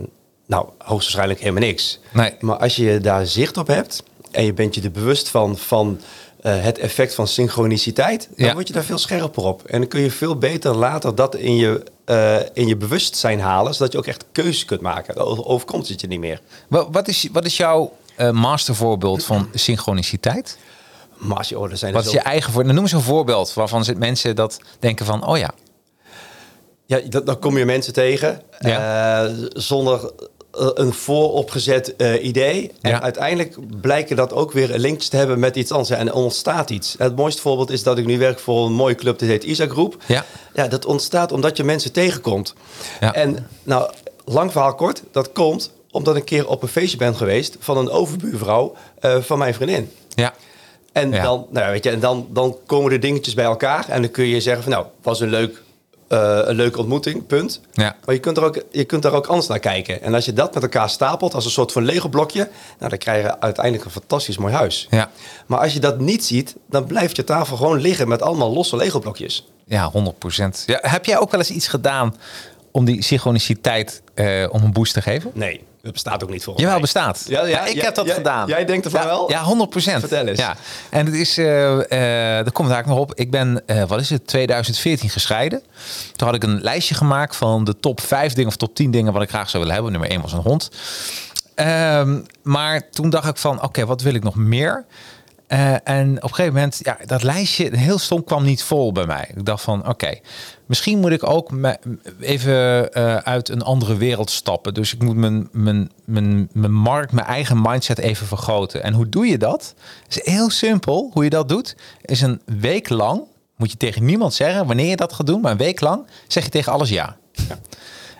nou, 0.45 0.65
hoogstwaarschijnlijk 0.77 1.39
helemaal 1.39 1.61
niks. 1.63 1.99
Nee. 2.13 2.33
Maar 2.39 2.57
als 2.57 2.75
je 2.75 2.99
daar 2.99 3.25
zicht 3.25 3.57
op 3.57 3.67
hebt 3.67 4.03
en 4.31 4.45
je 4.45 4.53
bent 4.53 4.75
je 4.75 4.81
er 4.81 4.91
bewust 4.91 5.29
van, 5.29 5.57
van 5.57 5.99
eh, 6.41 6.61
het 6.63 6.77
effect 6.77 7.15
van 7.15 7.27
synchroniciteit, 7.27 8.29
dan 8.35 8.47
Ja. 8.47 8.53
word 8.53 8.67
je 8.67 8.73
daar 8.73 8.83
veel 8.83 8.97
scherper 8.97 9.43
op. 9.43 9.63
En 9.65 9.79
dan 9.79 9.87
kun 9.89 10.01
je 10.01 10.11
veel 10.11 10.37
beter 10.37 10.75
later 10.75 11.15
dat 11.15 11.35
in 11.35 11.55
je, 11.55 11.83
eh, 12.05 12.35
in 12.53 12.67
je 12.67 12.75
bewustzijn 12.77 13.39
halen, 13.39 13.73
zodat 13.73 13.91
je 13.91 13.97
ook 13.97 14.05
echt 14.07 14.25
keuzes 14.31 14.65
kunt 14.65 14.81
maken. 14.81 15.15
Dan 15.15 15.45
overkomt 15.45 15.87
het 15.87 16.01
je 16.01 16.07
niet 16.07 16.19
meer. 16.19 16.41
Wat, 16.67 17.07
is, 17.07 17.27
wat 17.31 17.45
is 17.45 17.57
jouw 17.57 17.93
eh, 18.15 18.31
mastervoorbeeld 18.31 19.23
van 19.23 19.49
synchroniciteit? 19.53 20.57
Maar 21.17 21.37
als 21.37 21.49
je, 21.49 21.59
oh, 21.59 21.69
zijn 21.73 21.93
Wat 21.93 22.03
is 22.05 22.11
zo- 22.11 22.17
je 22.17 22.23
eigen 22.23 22.51
voor? 22.53 22.65
Noem 22.65 22.77
eens 22.77 22.91
een 22.91 23.01
voorbeeld 23.01 23.53
waarvan 23.53 23.83
zit 23.83 23.97
mensen 23.97 24.35
dat 24.35 24.59
denken 24.79 25.05
van... 25.05 25.27
Oh 25.27 25.37
ja, 25.37 25.51
Ja, 26.85 26.99
dat, 27.09 27.25
dan 27.25 27.39
kom 27.39 27.57
je 27.57 27.65
mensen 27.65 27.93
tegen 27.93 28.41
Ja. 28.59 29.29
zonder 29.49 30.11
een 30.51 30.93
vooropgezet 30.93 31.95
eh, 31.95 32.23
idee. 32.25 32.71
En 32.81 32.89
Ja. 32.91 33.01
uiteindelijk 33.01 33.55
blijken 33.81 34.15
dat 34.15 34.33
ook 34.33 34.51
weer 34.51 34.77
linkjes 34.77 35.09
te 35.09 35.17
hebben 35.17 35.39
met 35.39 35.55
iets 35.55 35.71
anders. 35.71 35.89
En 35.89 36.07
er 36.07 36.13
ontstaat 36.13 36.69
iets. 36.69 36.95
Het 36.97 37.15
mooiste 37.15 37.41
voorbeeld 37.41 37.71
is 37.71 37.83
dat 37.83 37.97
ik 37.97 38.05
nu 38.05 38.17
werk 38.17 38.39
voor 38.39 38.65
een 38.65 38.73
mooie 38.73 38.95
club, 38.95 39.19
die 39.19 39.29
heet 39.29 39.43
Isa 39.43 39.67
Groep. 39.67 39.97
Ja. 40.05 40.25
ja, 40.53 40.67
dat 40.67 40.85
ontstaat 40.85 41.31
omdat 41.31 41.57
je 41.57 41.63
mensen 41.63 41.91
tegenkomt. 41.91 42.53
Ja. 42.99 43.13
En 43.13 43.47
nou, 43.63 43.91
lang 44.25 44.51
verhaal 44.51 44.75
kort, 44.75 45.03
dat 45.11 45.31
komt 45.31 45.71
omdat 45.91 46.15
ik 46.15 46.19
een 46.21 46.27
keer 46.27 46.47
op 46.47 46.61
een 46.61 46.67
feestje 46.67 46.97
ben 46.97 47.15
geweest 47.15 47.55
van 47.59 47.77
een 47.77 47.89
overbuurvrouw 47.89 48.73
eh, 48.99 49.17
van 49.21 49.37
mijn 49.37 49.53
vriendin. 49.53 49.91
ja, 50.15 50.33
En, 50.91 51.11
Ja. 51.11 51.23
dan, 51.23 51.45
nou, 51.49 51.65
ja, 51.65 51.71
weet 51.71 51.83
je, 51.83 51.89
en 51.89 51.99
dan, 51.99 52.27
dan 52.29 52.57
komen 52.65 52.91
de 52.91 52.99
dingetjes 52.99 53.33
bij 53.33 53.45
elkaar. 53.45 53.85
En 53.89 54.01
dan 54.01 54.11
kun 54.11 54.25
je 54.25 54.41
zeggen 54.41 54.63
van 54.63 54.71
nou, 54.71 54.85
was 55.01 55.19
een, 55.19 55.29
leuk, 55.29 55.61
eh, 56.11 56.39
een 56.43 56.55
leuke 56.55 56.79
ontmoeting, 56.79 57.27
punt. 57.27 57.61
Ja. 57.71 57.95
Maar 58.05 58.15
je 58.15 58.21
kunt, 58.21 58.37
er 58.37 58.43
ook, 58.43 58.63
je 58.71 58.83
kunt 58.83 59.01
daar 59.03 59.13
ook 59.13 59.27
anders 59.27 59.47
naar 59.47 59.59
kijken. 59.59 60.01
En 60.01 60.13
als 60.13 60.25
je 60.25 60.33
dat 60.33 60.53
met 60.53 60.63
elkaar 60.63 60.89
stapelt 60.89 61.33
als 61.33 61.45
een 61.45 61.51
soort 61.51 61.71
van 61.71 61.85
Lego 61.85 62.09
blokje... 62.09 62.49
Nou, 62.77 62.89
dan 62.89 62.97
krijg 62.97 63.23
je 63.23 63.39
uiteindelijk 63.41 63.85
een 63.85 63.91
fantastisch 63.91 64.37
mooi 64.37 64.53
huis. 64.53 64.87
ja. 64.89 65.11
Maar 65.45 65.59
als 65.59 65.73
je 65.73 65.79
dat 65.79 65.99
niet 65.99 66.25
ziet, 66.25 66.55
dan 66.69 66.85
blijft 66.85 67.15
je 67.15 67.23
tafel 67.23 67.57
gewoon 67.57 67.81
liggen 67.81 68.07
met 68.07 68.21
allemaal 68.21 68.53
losse 68.53 68.75
Lego 68.75 68.99
blokjes. 68.99 69.47
Ja, 69.65 69.89
100 69.89 70.65
Ja, 70.65 70.79
heb 70.81 71.05
jij 71.05 71.17
ook 71.17 71.31
wel 71.31 71.39
eens 71.39 71.51
iets 71.51 71.67
gedaan 71.67 72.15
om 72.71 72.85
die 72.85 73.03
synchroniciteit 73.03 74.01
eh, 74.13 74.47
om 74.51 74.63
een 74.63 74.73
boost 74.73 74.93
te 74.93 75.01
geven? 75.01 75.31
Nee, 75.33 75.63
dat 75.81 75.91
bestaat 75.91 76.23
ook 76.23 76.29
niet 76.29 76.43
voor 76.43 76.59
Jawel, 76.59 76.79
bestaat. 76.79 77.23
Ja, 77.27 77.45
ja, 77.45 77.65
ik 77.65 77.75
ja, 77.75 77.83
heb 77.83 77.95
dat 77.95 78.11
gedaan. 78.11 78.47
jij 78.47 78.65
denkt 78.65 78.85
ervan 78.85 79.05
wel? 79.05 79.29
Ja, 79.29 79.43
100% 79.43 79.49
Vertel 79.73 80.27
eens. 80.27 80.39
Ja. 80.39 80.55
En 80.89 81.05
het 81.05 81.15
is, 81.15 81.37
eh 81.37 81.73
eh 81.73 82.43
daar 82.43 82.51
komt 82.51 82.67
het 82.67 82.75
eigenlijk 82.75 82.87
nog 82.87 82.99
op. 82.99 83.13
Ik 83.13 83.31
ben, 83.31 83.63
eh, 83.65 83.83
wat 83.83 83.99
is 83.99 84.09
het, 84.09 84.27
2014 84.27 85.09
gescheiden. 85.09 85.61
Toen 86.15 86.27
had 86.27 86.35
ik 86.35 86.43
een 86.43 86.61
lijstje 86.61 86.95
gemaakt 86.95 87.35
van 87.35 87.63
de 87.63 87.79
top 87.79 88.01
5 88.01 88.33
dingen 88.33 88.49
of 88.49 88.55
top 88.55 88.75
10 88.75 88.91
dingen 88.91 89.13
wat 89.13 89.21
ik 89.21 89.29
graag 89.29 89.49
zou 89.49 89.63
willen 89.63 89.73
hebben. 89.73 89.91
Nummer 89.91 90.11
1 90.11 90.21
was 90.21 90.33
een 90.33 90.39
hond. 90.39 90.69
Ehm, 91.55 92.19
maar 92.43 92.89
toen 92.89 93.09
dacht 93.09 93.27
ik 93.27 93.37
van, 93.37 93.63
oké, 93.63 93.85
wat 93.85 94.01
wil 94.01 94.13
ik 94.13 94.23
nog 94.23 94.35
meer? 94.35 94.85
En 95.83 96.15
op 96.17 96.23
een 96.23 96.35
gegeven 96.35 96.53
moment, 96.53 96.79
ja, 96.83 96.97
dat 97.05 97.23
lijstje, 97.23 97.77
heel 97.77 97.99
stom, 97.99 98.23
kwam 98.23 98.43
niet 98.43 98.63
vol 98.63 98.91
bij 98.91 99.05
mij. 99.05 99.31
Ik 99.35 99.45
dacht 99.45 99.63
van, 99.63 99.87
oké, 99.87 100.19
misschien 100.71 100.99
moet 100.99 101.11
ik 101.11 101.29
ook 101.29 101.51
even 102.19 102.93
eh, 102.93 103.15
uit 103.15 103.49
een 103.49 103.61
andere 103.61 103.97
wereld 103.97 104.29
stappen. 104.29 104.73
Dus 104.73 104.93
ik 104.93 105.03
moet 105.03 105.15
mijn, 105.15 105.49
mijn, 105.51 105.91
mijn, 106.05 106.49
mijn 106.53 106.73
markt, 106.73 107.11
mijn 107.11 107.27
eigen 107.27 107.61
mindset 107.61 107.97
even 107.97 108.27
vergroten. 108.27 108.83
En 108.83 108.93
hoe 108.93 109.09
doe 109.09 109.27
je 109.27 109.37
dat? 109.37 109.73
Het 110.03 110.17
is 110.17 110.33
heel 110.33 110.49
simpel. 110.49 111.09
Hoe 111.13 111.23
je 111.23 111.29
dat 111.29 111.49
doet, 111.49 111.75
is 112.01 112.21
een 112.21 112.41
week 112.45 112.89
lang, 112.89 113.21
moet 113.55 113.71
je 113.71 113.77
tegen 113.77 114.05
niemand 114.05 114.33
zeggen 114.33 114.65
wanneer 114.65 114.89
je 114.89 114.95
dat 114.95 115.13
gaat 115.13 115.27
doen, 115.27 115.41
maar 115.41 115.51
een 115.51 115.57
week 115.57 115.79
lang 115.79 116.05
zeg 116.27 116.43
je 116.43 116.49
tegen 116.49 116.71
alles 116.71 116.89
ja. 116.89 117.17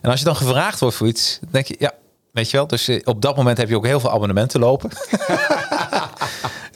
En 0.02 0.10
als 0.10 0.20
je 0.20 0.26
dan 0.26 0.36
gevraagd 0.36 0.80
wordt 0.80 0.96
voor 0.96 1.08
iets, 1.08 1.38
dan 1.42 1.50
denk 1.52 1.66
je, 1.68 1.76
ja, 1.80 1.92
weet 2.32 2.50
je 2.52 2.58
wel. 2.58 2.68
Dus 2.68 2.88
eh, 2.88 3.02
op 3.04 3.22
dat 3.22 3.36
moment 3.36 3.58
heb 3.58 3.70
je 3.70 3.76
ook 3.76 3.86
heel 3.86 4.00
veel 4.00 4.12
abonnementen 4.12 4.60
lopen. 4.60 4.90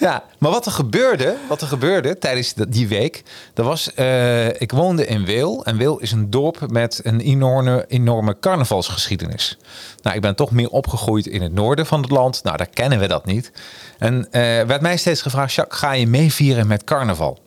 ja, 0.06 0.24
maar 0.40 0.52
wat 0.52 0.66
er 0.66 0.72
gebeurde, 0.72 1.38
wat 1.48 1.62
er 1.62 1.68
gebeurde 1.68 2.18
tijdens 2.18 2.54
die 2.54 2.88
week, 2.88 3.24
dat 3.54 3.66
was, 3.66 3.94
eh, 3.94 4.62
ik 4.62 4.72
woonde 4.72 5.06
in 5.06 5.26
Weel. 5.26 5.66
En 5.66 5.78
Weel 5.78 6.00
is 6.00 6.12
een 6.12 6.30
dorp 6.30 6.72
met 6.72 7.00
een 7.04 7.20
enorme, 7.20 7.86
enorme 7.88 8.40
carnavalsgeschiedenis. 8.40 9.58
Nou, 10.02 10.16
ik 10.16 10.22
ben 10.22 10.36
toch 10.36 10.52
meer 10.52 10.70
opgegroeid 10.70 11.28
in 11.28 11.42
het 11.42 11.54
noorden 11.54 11.86
van 11.86 12.02
het 12.02 12.12
land. 12.12 12.44
Nou, 12.44 12.58
daar 12.58 12.70
kennen 12.70 13.00
we 13.00 13.08
dat 13.08 13.26
niet. 13.26 13.52
En 13.98 14.32
eh, 14.32 14.42
werd 14.42 14.82
mij 14.82 14.98
steeds 14.98 15.22
gevraagd, 15.22 15.54
Jacques, 15.54 15.80
ga 15.80 15.92
je 15.92 16.08
meevieren 16.08 16.68
met 16.68 16.84
carnaval? 16.84 17.40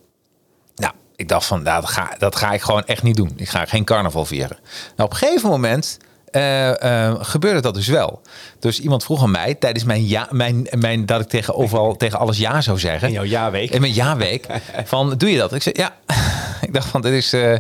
Nou, 0.75 0.93
ik 1.17 1.29
dacht 1.29 1.47
van, 1.47 1.63
nou, 1.63 1.81
dat, 1.81 1.91
ga, 1.91 2.15
dat 2.19 2.37
ga 2.37 2.53
ik 2.53 2.63
gewoon 2.63 2.85
echt 2.85 3.03
niet 3.03 3.17
doen. 3.17 3.33
Ik 3.37 3.49
ga 3.49 3.65
geen 3.65 3.85
carnaval 3.85 4.25
vieren. 4.25 4.59
Nou, 4.97 5.09
op 5.09 5.11
een 5.11 5.17
gegeven 5.17 5.51
moment 5.51 5.99
eh, 6.31 7.07
eh, 7.07 7.17
gebeurde 7.21 7.61
dat 7.61 7.75
dus 7.75 7.87
wel. 7.87 8.21
Dus 8.59 8.81
iemand 8.81 9.05
vroeg 9.05 9.23
aan 9.23 9.31
mij 9.31 9.55
tijdens 9.55 9.85
mijn 9.85 10.07
ja, 10.07 10.29
mijn, 10.31 10.67
mijn 10.79 11.07
dat 11.07 11.21
ik 11.21 11.29
tegen 11.29 11.55
overal 11.55 11.97
tegen 11.97 12.19
alles 12.19 12.39
ja 12.39 12.61
zou 12.61 12.79
zeggen. 12.79 13.09
In 13.09 13.15
jouw 13.15 13.25
jaarweek. 13.25 13.71
In 13.71 13.81
mijn 13.81 13.95
ja-week. 13.95 14.47
van, 14.85 15.15
doe 15.17 15.31
je 15.31 15.39
dat? 15.39 15.53
Ik 15.53 15.63
zei, 15.63 15.75
ja. 15.79 15.97
ik 16.67 16.73
dacht 16.73 16.89
van, 16.89 17.01
dit 17.01 17.13
is, 17.13 17.33
eh, 17.33 17.55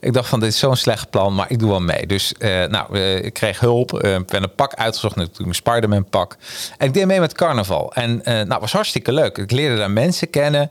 ik 0.00 0.12
dacht 0.12 0.28
van, 0.28 0.40
dit 0.40 0.48
is 0.48 0.58
zo'n 0.58 0.76
slecht 0.76 1.10
plan, 1.10 1.34
maar 1.34 1.50
ik 1.50 1.58
doe 1.58 1.70
wel 1.70 1.80
mee. 1.80 2.06
Dus, 2.06 2.32
eh, 2.38 2.64
nou, 2.64 2.98
ik 2.98 3.32
kreeg 3.32 3.60
hulp. 3.60 4.02
ik 4.02 4.26
ben 4.26 4.42
een 4.42 4.54
pak 4.54 4.74
uitgezocht, 4.74 5.16
natuurlijk 5.16 5.42
mijn 5.42 5.54
Spider-Man 5.54 6.04
pak. 6.04 6.36
En 6.78 6.86
ik 6.86 6.94
deed 6.94 7.06
mee 7.06 7.20
met 7.20 7.32
carnaval. 7.32 7.92
En, 7.94 8.20
nou, 8.24 8.60
was 8.60 8.72
hartstikke 8.72 9.12
leuk. 9.12 9.38
Ik 9.38 9.50
leerde 9.50 9.76
daar 9.76 9.90
mensen 9.90 10.30
kennen. 10.30 10.70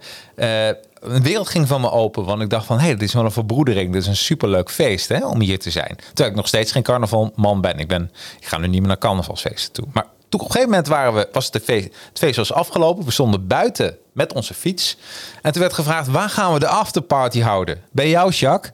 Een 1.03 1.23
wereld 1.23 1.49
ging 1.49 1.67
van 1.67 1.81
me 1.81 1.91
open. 1.91 2.25
Want 2.25 2.41
ik 2.41 2.49
dacht 2.49 2.65
van, 2.65 2.77
hé, 2.77 2.83
hey, 2.83 2.93
dit 2.93 3.01
is 3.01 3.13
wel 3.13 3.25
een 3.25 3.31
verbroedering. 3.31 3.91
Dit 3.91 4.01
is 4.01 4.07
een 4.07 4.15
superleuk 4.15 4.71
feest 4.71 5.09
hè, 5.09 5.25
om 5.25 5.39
hier 5.39 5.59
te 5.59 5.71
zijn. 5.71 5.95
Terwijl 5.95 6.29
ik 6.29 6.35
nog 6.35 6.47
steeds 6.47 6.71
geen 6.71 6.83
carnavalman 6.83 7.61
ben. 7.61 7.79
Ik, 7.79 7.87
ben. 7.87 8.11
ik 8.39 8.47
ga 8.47 8.57
nu 8.57 8.67
niet 8.67 8.79
meer 8.79 8.87
naar 8.87 8.97
carnavalsfeesten 8.97 9.71
toe. 9.71 9.85
Maar 9.93 10.05
toen 10.29 10.39
op 10.39 10.45
een 10.47 10.51
gegeven 10.51 10.69
moment 10.69 10.87
waren 10.87 11.13
we, 11.13 11.27
was 11.31 11.49
het, 11.51 11.63
feest, 11.63 11.85
het 11.85 12.19
feest 12.19 12.35
was 12.35 12.53
afgelopen. 12.53 13.05
We 13.05 13.11
stonden 13.11 13.47
buiten 13.47 13.97
met 14.13 14.33
onze 14.33 14.53
fiets. 14.53 14.97
En 15.41 15.51
toen 15.51 15.61
werd 15.61 15.73
gevraagd, 15.73 16.07
waar 16.07 16.29
gaan 16.29 16.53
we 16.53 16.59
de 16.59 16.67
afterparty 16.67 17.41
houden? 17.41 17.81
Bij 17.91 18.09
jou, 18.09 18.31
Jacques? 18.31 18.71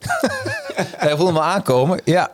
Hij 0.97 1.15
voelde 1.15 1.31
me 1.31 1.41
aankomen. 1.41 2.01
Ja. 2.05 2.31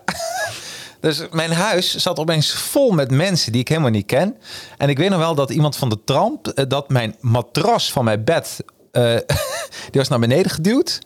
Dus 1.00 1.22
mijn 1.32 1.52
huis 1.52 1.96
zat 1.96 2.20
opeens 2.20 2.54
vol 2.54 2.92
met 2.92 3.12
mensen 3.12 3.52
die 3.52 3.62
ik 3.62 3.68
helemaal 3.68 3.90
niet 3.90 4.06
ken. 4.06 4.38
En 4.78 4.90
ik 4.90 4.98
weet 4.98 5.10
nog 5.10 5.20
wel 5.20 5.36
dat 5.36 5.50
iemand 5.50 5.76
van 5.76 5.90
de 5.90 6.00
tramp, 6.06 6.48
eh, 6.48 6.66
dat 6.68 6.90
mijn 6.90 7.16
matras 7.20 7.92
van 7.92 8.04
mijn 8.04 8.24
bed, 8.24 8.64
uh, 8.98 9.04
die 9.92 10.02
was 10.02 10.08
naar 10.08 10.20
beneden 10.20 10.52
geduwd. 10.52 11.00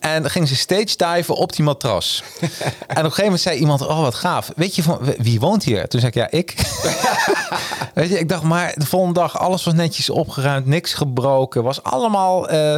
En 0.00 0.30
ging 0.30 0.48
ze 0.48 0.56
stage 0.56 0.96
diven 0.96 1.34
op 1.34 1.52
die 1.52 1.64
matras. 1.64 2.22
en 2.40 2.48
op 2.48 2.96
een 2.96 2.96
gegeven 2.96 3.22
moment 3.24 3.40
zei 3.40 3.58
iemand, 3.58 3.86
oh 3.86 4.00
wat 4.00 4.14
gaaf. 4.14 4.50
Weet 4.56 4.74
je 4.74 4.82
van, 4.82 4.98
wie 5.18 5.40
woont 5.40 5.64
hier? 5.64 5.88
Toen 5.88 6.00
zei 6.00 6.12
ik, 6.12 6.18
ja, 6.18 6.30
ik. 6.30 6.54
Weet 7.94 8.08
je, 8.08 8.18
ik 8.18 8.28
dacht, 8.28 8.42
maar 8.42 8.72
de 8.76 8.86
volgende 8.86 9.20
dag, 9.20 9.38
alles 9.38 9.64
was 9.64 9.74
netjes 9.74 10.10
opgeruimd, 10.10 10.66
niks 10.66 10.94
gebroken, 10.94 11.62
was 11.62 11.82
allemaal... 11.82 12.52
Uh, 12.52 12.76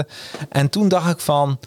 en 0.49 0.69
toen 0.71 0.89
dacht 0.89 1.11
ik 1.11 1.21
van, 1.21 1.59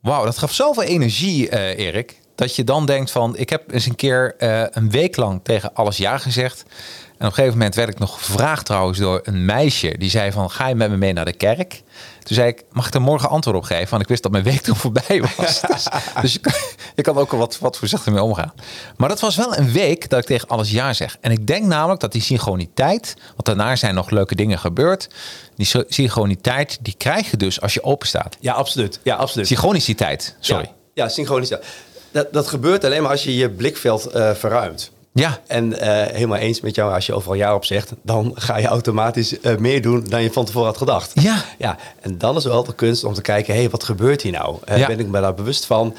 wauw, 0.00 0.24
dat 0.24 0.38
gaf 0.38 0.52
zoveel 0.52 0.82
energie, 0.82 1.50
uh, 1.50 1.78
Erik. 1.78 2.20
Dat 2.34 2.56
je 2.56 2.64
dan 2.64 2.86
denkt 2.86 3.10
van, 3.10 3.36
ik 3.36 3.50
heb 3.50 3.72
eens 3.72 3.86
een 3.86 3.96
keer 3.96 4.34
een 4.70 4.90
week 4.90 5.16
lang 5.16 5.40
tegen 5.42 5.74
alles 5.74 5.96
ja 5.96 6.18
gezegd. 6.18 6.64
En 7.22 7.28
op 7.28 7.34
een 7.34 7.38
gegeven 7.38 7.58
moment 7.58 7.76
werd 7.76 7.88
ik 7.88 7.98
nog 7.98 8.24
gevraagd 8.24 8.66
trouwens 8.66 8.98
door 8.98 9.20
een 9.24 9.44
meisje. 9.44 9.94
Die 9.98 10.10
zei 10.10 10.32
van, 10.32 10.50
ga 10.50 10.68
je 10.68 10.74
met 10.74 10.90
me 10.90 10.96
mee 10.96 11.12
naar 11.12 11.24
de 11.24 11.32
kerk? 11.32 11.82
Toen 12.22 12.34
zei 12.34 12.48
ik, 12.48 12.64
mag 12.72 12.86
ik 12.86 12.94
er 12.94 13.00
morgen 13.00 13.28
antwoord 13.28 13.56
op 13.56 13.62
geven? 13.62 13.90
Want 13.90 14.02
ik 14.02 14.08
wist 14.08 14.22
dat 14.22 14.32
mijn 14.32 14.44
week 14.44 14.60
toen 14.60 14.76
voorbij 14.84 15.24
was. 15.36 15.60
dus, 15.60 15.86
dus 16.20 16.38
je, 16.94 17.02
kan, 17.02 17.16
ook 17.22 17.30
wat, 17.30 17.58
wat 17.58 17.78
voorzichtig 17.78 18.12
mee 18.12 18.22
omgaan. 18.22 18.52
Maar 18.96 19.08
dat 19.08 19.20
was 19.20 19.36
wel 19.36 19.56
een 19.56 19.72
week 19.72 20.08
dat 20.08 20.20
ik 20.20 20.26
tegen 20.26 20.48
alles 20.48 20.70
ja 20.70 20.92
zeg. 20.92 21.16
En 21.20 21.30
ik 21.30 21.46
denk 21.46 21.64
namelijk 21.64 22.00
dat 22.00 22.12
die 22.12 22.22
synchroniteit, 22.22 23.14
want 23.26 23.44
daarna 23.44 23.76
zijn 23.76 23.94
nog 23.94 24.10
leuke 24.10 24.34
dingen 24.34 24.58
gebeurd. 24.58 25.08
Die 25.56 25.68
synchroniteit, 25.88 26.78
die 26.80 26.94
krijg 26.96 27.30
je 27.30 27.36
dus 27.36 27.60
als 27.60 27.74
je 27.74 27.82
open 27.82 28.08
staat. 28.08 28.36
Ja, 28.40 28.52
absoluut. 28.52 29.00
Ja, 29.02 29.16
absoluut. 29.16 29.46
Synchroniciteit, 29.46 30.36
sorry. 30.40 30.64
Ja, 30.64 31.04
ja 31.04 31.08
synchroniciteit. 31.08 31.64
Dat, 32.10 32.32
dat 32.32 32.48
gebeurt 32.48 32.84
alleen 32.84 33.02
maar 33.02 33.10
als 33.10 33.24
je 33.24 33.36
je 33.36 33.50
blikveld 33.50 34.14
uh, 34.14 34.30
verruimt. 34.34 34.90
Ja. 35.14 35.40
En 35.46 35.72
uh, 35.72 35.78
helemaal 36.02 36.38
eens 36.38 36.60
met 36.60 36.74
jou, 36.74 36.94
als 36.94 37.06
je 37.06 37.14
overal 37.14 37.36
ja 37.36 37.54
op 37.54 37.64
zegt, 37.64 37.92
dan 38.02 38.32
ga 38.34 38.56
je 38.56 38.66
automatisch 38.66 39.38
uh, 39.40 39.56
meer 39.56 39.82
doen 39.82 40.04
dan 40.08 40.22
je 40.22 40.32
van 40.32 40.44
tevoren 40.44 40.68
had 40.68 40.76
gedacht. 40.76 41.12
Ja. 41.22 41.44
ja. 41.58 41.76
En 42.00 42.18
dan 42.18 42.36
is 42.36 42.44
wel 42.44 42.64
de 42.64 42.74
kunst 42.74 43.04
om 43.04 43.14
te 43.14 43.22
kijken, 43.22 43.54
hé, 43.54 43.60
hey, 43.60 43.70
wat 43.70 43.84
gebeurt 43.84 44.22
hier 44.22 44.32
nou? 44.32 44.56
Uh, 44.68 44.78
ja. 44.78 44.86
Ben 44.86 44.98
ik 44.98 45.06
me 45.06 45.20
daar 45.20 45.34
bewust 45.34 45.66
van? 45.66 45.94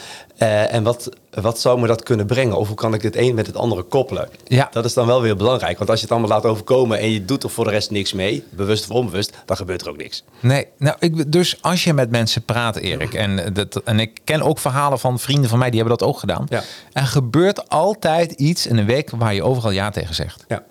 en 0.70 0.84
wat, 0.84 1.10
wat 1.41 1.60
zou 1.60 1.79
me 1.79 1.88
dat 1.88 2.03
kunnen 2.03 2.25
brengen? 2.25 2.58
Of 2.58 2.67
hoe 2.67 2.75
kan 2.75 2.93
ik 2.93 3.01
dit 3.01 3.15
een 3.15 3.36
met 3.36 3.48
het 3.48 3.58
andere 3.58 3.84
koppelen? 3.84 4.29
Ja. 4.43 4.67
Dat 4.72 4.86
is 4.86 4.93
dan 4.93 5.08
wel 5.08 5.22
weer 5.22 5.36
belangrijk. 5.36 5.77
Want 5.77 5.89
als 5.89 6.00
je 6.00 6.05
het 6.05 6.13
allemaal 6.13 6.36
laat 6.36 6.46
overkomen 6.46 7.00
en 7.00 7.12
je 7.12 7.25
doet 7.25 7.43
er 7.43 7.50
voor 7.50 7.63
de 7.63 7.70
rest 7.70 7.91
niks 7.91 8.13
mee, 8.13 8.43
bewust 8.50 8.89
of 8.89 8.96
onbewust, 8.96 9.34
dan 9.46 9.58
gebeurt 9.58 9.82
er 9.82 9.89
ook 9.89 9.98
niks. 9.98 10.24
Nee, 10.39 10.67
nou, 10.77 10.96
ik, 11.00 11.32
dus 11.32 11.62
als 11.62 11.84
je 11.84 11.93
met 11.93 12.10
mensen 12.10 12.43
praat, 12.43 12.75
Erik, 12.75 13.13
en, 13.13 13.53
dat, 13.53 13.82
en 13.84 14.00
ik 14.00 14.20
ken 14.24 14.41
ook 14.41 14.60
verhalen 14.60 15.00
van 15.00 15.20
vrienden 15.20 15.50
van 15.50 15.60
mij, 15.60 15.70
die 15.70 15.79
hebben 15.79 15.98
dat 15.98 16.08
ook 16.08 16.20
gedaan. 16.20 16.46
Ja. 16.50 16.63
Er 16.91 17.08
gebeurt 17.08 17.70
altijd 17.70 18.32
iets 18.32 18.67
in 18.67 18.77
een 18.77 18.86
week 18.86 19.02
waar 19.10 19.33
je 19.33 19.43
overal 19.43 19.72
ja 19.72 19.89
tegen 19.89 20.15
zegt. 20.15 20.45
Ja. 20.48 20.63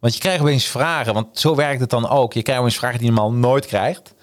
Want 0.00 0.14
je 0.14 0.20
krijgt 0.20 0.40
opeens 0.40 0.64
vragen, 0.64 1.14
want 1.14 1.38
zo 1.38 1.54
werkt 1.54 1.80
het 1.80 1.90
dan 1.90 2.08
ook. 2.08 2.32
Je 2.32 2.42
krijgt 2.42 2.60
opeens 2.62 2.78
vragen 2.78 2.98
die 2.98 3.06
je 3.06 3.12
normaal 3.12 3.32
nooit 3.32 3.66
krijgt. 3.66 4.14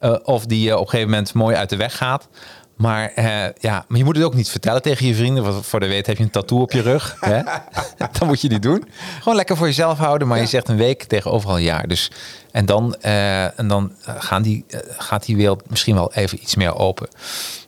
Uh, 0.00 0.16
of 0.22 0.46
die 0.46 0.60
je 0.60 0.74
op 0.74 0.80
een 0.80 0.88
gegeven 0.88 1.10
moment 1.10 1.34
mooi 1.34 1.56
uit 1.56 1.70
de 1.70 1.76
weg 1.76 1.96
gaat. 1.96 2.28
Maar, 2.76 3.12
uh, 3.16 3.24
ja, 3.60 3.84
maar 3.88 3.98
je 3.98 4.04
moet 4.04 4.16
het 4.16 4.24
ook 4.24 4.34
niet 4.34 4.50
vertellen 4.50 4.82
tegen 4.82 5.06
je 5.06 5.14
vrienden. 5.14 5.44
Want 5.44 5.66
voor 5.66 5.80
de 5.80 5.86
weet 5.86 6.06
heb 6.06 6.16
je 6.16 6.22
een 6.22 6.30
tattoo 6.30 6.60
op 6.60 6.72
je 6.72 6.80
rug. 6.80 7.16
hè? 7.20 7.42
Dan 8.18 8.28
moet 8.28 8.40
je 8.40 8.48
die 8.48 8.58
doen. 8.58 8.88
Gewoon 9.18 9.36
lekker 9.36 9.56
voor 9.56 9.66
jezelf 9.66 9.98
houden. 9.98 10.28
Maar 10.28 10.36
ja. 10.36 10.42
je 10.42 10.48
zegt 10.48 10.68
een 10.68 10.76
week 10.76 11.02
tegen 11.02 11.30
overal 11.30 11.56
een 11.56 11.62
jaar. 11.62 11.88
Dus, 11.88 12.10
en 12.50 12.66
dan, 12.66 12.96
uh, 13.02 13.58
en 13.58 13.68
dan 13.68 13.92
gaan 14.04 14.42
die, 14.42 14.64
gaat 14.96 15.24
die 15.24 15.36
wereld 15.36 15.70
misschien 15.70 15.94
wel 15.94 16.14
even 16.14 16.42
iets 16.42 16.54
meer 16.54 16.74
open. 16.76 17.08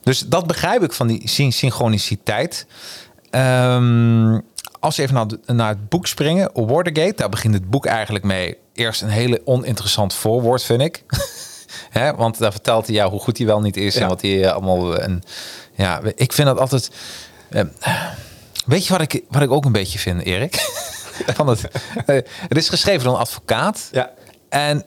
Dus 0.03 0.21
dat 0.21 0.47
begrijp 0.47 0.83
ik 0.83 0.93
van 0.93 1.07
die 1.07 1.29
syn 1.29 1.53
synchroniciteit. 1.53 2.67
Um, 3.31 4.43
als 4.81 4.97
we 4.97 5.03
even 5.03 5.15
naar, 5.15 5.57
naar 5.57 5.69
het 5.69 5.89
boek 5.89 6.07
springen, 6.07 6.51
Watergate, 6.55 7.15
daar 7.17 7.29
begint 7.29 7.55
het 7.55 7.71
boek 7.71 7.87
eigenlijk 7.87 8.25
mee. 8.25 8.57
Eerst 8.73 9.03
een 9.03 9.09
hele 9.09 9.41
oninteressant 9.45 10.15
voorwoord, 10.15 10.63
vind 10.63 10.81
ik. 10.81 11.03
He, 11.91 12.15
want 12.15 12.39
daar 12.39 12.53
vertelt 12.53 12.87
hij 12.87 12.95
jou 12.95 13.11
hoe 13.11 13.21
goed 13.21 13.39
hij 13.39 13.47
wel 13.47 13.61
niet 13.61 13.77
is 13.77 13.95
ja. 13.95 14.01
en 14.01 14.09
wat 14.09 14.23
hij 14.23 14.31
uh, 14.31 14.53
allemaal. 14.53 14.99
En, 14.99 15.23
ja, 15.75 16.01
ik 16.15 16.33
vind 16.33 16.49
dat 16.49 16.59
altijd. 16.59 16.91
Uh, 17.51 17.63
weet 18.67 18.87
je 18.87 18.93
wat 18.93 19.01
ik, 19.01 19.23
wat 19.29 19.43
ik 19.43 19.51
ook 19.51 19.65
een 19.65 19.73
beetje 19.73 19.99
vind, 19.99 20.23
Erik? 20.23 20.55
Van 21.37 21.47
het, 21.47 21.69
het 22.49 22.57
is 22.57 22.69
geschreven 22.69 23.05
door 23.05 23.15
een 23.15 23.21
advocaat. 23.21 23.89
Ja. 23.93 24.11
En 24.49 24.85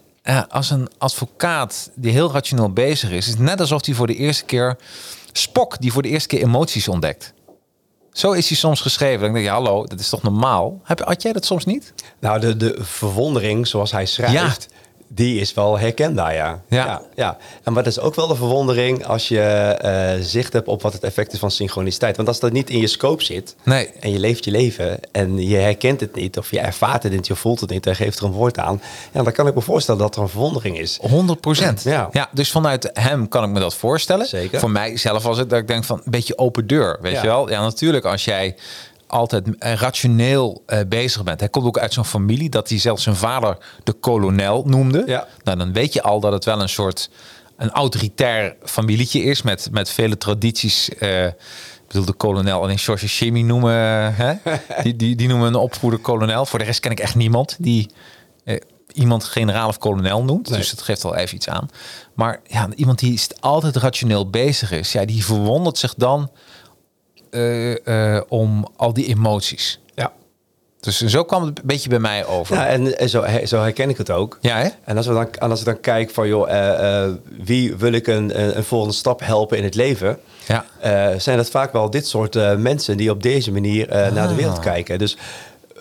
als 0.50 0.69
een 0.69 0.89
advocaat 0.97 1.89
die 1.95 2.12
heel 2.12 2.31
rationeel 2.31 2.73
bezig 2.73 3.09
is, 3.09 3.17
is 3.17 3.27
het 3.27 3.39
net 3.39 3.59
alsof 3.59 3.85
hij 3.85 3.95
voor 3.95 4.07
de 4.07 4.15
eerste 4.15 4.45
keer. 4.45 4.77
Spok 5.31 5.81
die 5.81 5.91
voor 5.91 6.01
de 6.01 6.07
eerste 6.07 6.27
keer 6.27 6.41
emoties 6.41 6.88
ontdekt. 6.88 7.33
Zo 8.13 8.32
is 8.32 8.48
hij 8.48 8.58
soms 8.58 8.82
geschreven. 8.82 9.22
Dan 9.22 9.34
denk 9.34 9.46
je, 9.46 9.51
hallo, 9.51 9.86
dat 9.86 10.00
is 10.00 10.10
toch 10.10 10.22
normaal? 10.22 10.79
Heb, 10.84 11.00
had 11.00 11.22
jij 11.22 11.34
dat 11.34 11.46
soms 11.46 11.65
niet? 11.65 11.93
Nou, 12.20 12.39
de, 12.39 12.58
de 12.58 12.75
verwondering 12.79 13.67
zoals 13.67 13.91
hij 13.91 14.05
schrijft, 14.05 14.34
ja. 14.34 14.82
Die 15.07 15.39
is 15.39 15.53
wel 15.53 15.79
herkenbaar, 15.79 16.33
ja. 16.33 16.62
Ja. 16.67 16.86
ja, 16.86 17.01
ja. 17.15 17.38
En 17.63 17.74
maar 17.74 17.83
dat 17.83 17.91
is 17.91 18.00
ook 18.00 18.15
wel 18.15 18.27
de 18.27 18.36
verwondering 18.36 19.05
als 19.05 19.27
je 19.27 19.77
uh, 20.17 20.25
zicht 20.25 20.53
hebt 20.53 20.67
op 20.67 20.81
wat 20.81 20.93
het 20.93 21.03
effect 21.03 21.33
is 21.33 21.39
van 21.39 21.51
synchroniciteit. 21.51 22.15
Want 22.15 22.27
als 22.27 22.39
dat 22.39 22.51
niet 22.51 22.69
in 22.69 22.79
je 22.79 22.88
scope 22.88 23.24
zit 23.24 23.55
nee. 23.63 23.88
en 24.00 24.12
je 24.12 24.19
leeft 24.19 24.45
je 24.45 24.51
leven 24.51 25.00
en 25.12 25.48
je 25.48 25.57
herkent 25.57 26.00
het 26.00 26.15
niet 26.15 26.38
of 26.38 26.51
je 26.51 26.60
ervaart 26.60 27.03
het 27.03 27.12
niet, 27.12 27.27
je 27.27 27.36
voelt 27.36 27.60
het 27.60 27.69
niet 27.69 27.88
en 27.88 27.95
geeft 27.95 28.19
er 28.19 28.25
een 28.25 28.31
woord 28.31 28.60
aan. 28.60 28.81
Ja, 29.12 29.24
dan 29.24 29.33
kan 29.33 29.48
ik 29.48 29.55
me 29.55 29.62
voorstellen 29.62 30.01
dat 30.01 30.15
er 30.15 30.22
een 30.22 30.29
verwondering 30.29 30.79
is. 30.79 30.98
100 31.01 31.41
procent. 31.41 31.83
Ja. 31.83 32.10
ja. 32.12 32.29
Dus 32.31 32.51
vanuit 32.51 32.89
hem 32.93 33.27
kan 33.27 33.43
ik 33.43 33.50
me 33.50 33.60
dat 33.60 33.75
voorstellen. 33.75 34.25
Zeker. 34.25 34.60
Voor 34.60 34.72
mij 34.72 34.98
zelf 34.98 35.24
was 35.24 35.38
het 35.38 35.50
dat 35.50 35.60
ik 35.60 35.67
denk 35.67 35.83
van 35.83 36.01
een 36.05 36.12
beetje 36.12 36.38
open 36.38 36.67
deur, 36.67 36.98
weet 37.01 37.13
Ja. 37.13 37.22
je 37.22 37.27
wel? 37.27 37.50
Ja, 37.50 37.62
natuurlijk 37.62 38.05
als 38.05 38.25
jij 38.25 38.55
altijd 39.13 39.58
eh, 39.58 39.74
rationeel 39.74 40.63
uh, 40.67 40.79
bezig 40.88 41.24
bent. 41.24 41.39
Hij 41.39 41.50
komt 41.50 41.65
ook 41.65 41.77
uit 41.77 41.93
zo'n 41.93 42.05
familie 42.05 42.50
dat 42.50 42.70
hij 42.70 42.79
zelfs 42.79 43.03
zijn 43.03 43.15
vader 43.15 43.58
de 43.84 43.93
kolonel 43.93 44.63
noemde. 44.65 45.03
Ja. 45.05 45.27
Nou, 45.43 45.58
dan 45.58 45.74
weet 45.74 45.93
je 45.93 46.01
al 46.01 46.20
dat 46.20 46.34
het 46.34 46.46
wel 46.46 46.62
een 46.62 46.70
soort 46.70 47.10
een 47.58 47.72
autoritair 47.72 48.55
familietje 48.63 49.24
is 49.24 49.41
met, 49.41 49.67
met 49.72 49.89
vele 49.89 50.17
tradities. 50.17 50.89
Uh, 51.00 51.25
ik 51.25 51.36
bedoel, 51.88 52.05
de 52.05 52.13
kolonel 52.13 52.62
alleen 52.62 52.77
George 52.77 53.08
Shimmy 53.08 53.41
noemen. 53.41 54.15
Hè? 54.15 54.34
Die, 54.84 54.96
die, 54.96 55.15
die 55.15 55.27
noemen 55.27 55.48
een 55.48 55.55
opvoeder 55.55 56.00
kolonel. 56.00 56.46
Voor 56.46 56.60
de 56.60 56.65
rest 56.65 56.79
ken 56.79 56.91
ik 56.91 57.00
echt 57.00 57.15
niemand 57.15 57.55
die 57.60 57.91
uh, 58.46 58.60
iemand 58.93 59.24
generaal 59.24 59.67
of 59.67 59.77
kolonel 59.77 60.24
noemt. 60.24 60.50
Nee. 60.50 60.58
Dus 60.60 60.70
dat 60.70 60.82
geeft 60.82 61.05
al 61.05 61.15
even 61.15 61.36
iets 61.36 61.50
aan. 61.50 61.70
Maar 62.13 62.41
ja, 62.48 62.67
iemand 62.75 63.00
die 63.00 63.22
altijd 63.39 63.75
rationeel 63.75 64.29
bezig 64.29 64.72
is, 64.72 64.91
ja, 64.91 65.05
die 65.05 65.25
verwondert 65.25 65.77
zich 65.77 65.93
dan 65.93 66.32
uh, 67.33 67.75
uh, 67.85 68.21
om 68.27 68.67
al 68.75 68.93
die 68.93 69.07
emoties. 69.07 69.79
Ja. 69.95 70.11
Dus 70.79 71.01
zo 71.01 71.23
kwam 71.23 71.45
het 71.45 71.59
een 71.59 71.65
beetje 71.65 71.89
bij 71.89 71.99
mij 71.99 72.25
over. 72.25 72.55
Ja, 72.55 72.67
en, 72.67 72.97
en 72.97 73.09
zo, 73.09 73.25
zo, 73.45 73.61
herken 73.61 73.89
ik 73.89 73.97
het 73.97 74.09
ook. 74.09 74.37
Ja, 74.41 74.57
hè? 74.57 74.69
En 74.83 74.97
als 74.97 75.07
we 75.07 75.13
dan, 75.13 75.49
als 75.49 75.59
ik 75.59 75.65
dan 75.65 75.79
kijk 75.79 76.09
van, 76.09 76.27
joh, 76.27 76.49
uh, 76.49 77.05
wie 77.43 77.75
wil 77.75 77.91
ik 77.91 78.07
een, 78.07 78.57
een, 78.57 78.63
volgende 78.63 78.95
stap 78.95 79.19
helpen 79.19 79.57
in 79.57 79.63
het 79.63 79.75
leven? 79.75 80.19
Ja. 80.47 80.65
zijn 81.19 81.37
dat 81.37 81.49
vaak 81.49 81.73
wel 81.73 81.89
dit 81.89 82.07
soort 82.07 82.57
mensen 82.57 82.97
die 82.97 83.11
op 83.11 83.23
deze 83.23 83.51
manier 83.51 83.91
ah. 83.91 84.11
naar 84.11 84.27
de 84.27 84.35
wereld 84.35 84.59
kijken. 84.59 84.99
Dus 84.99 85.17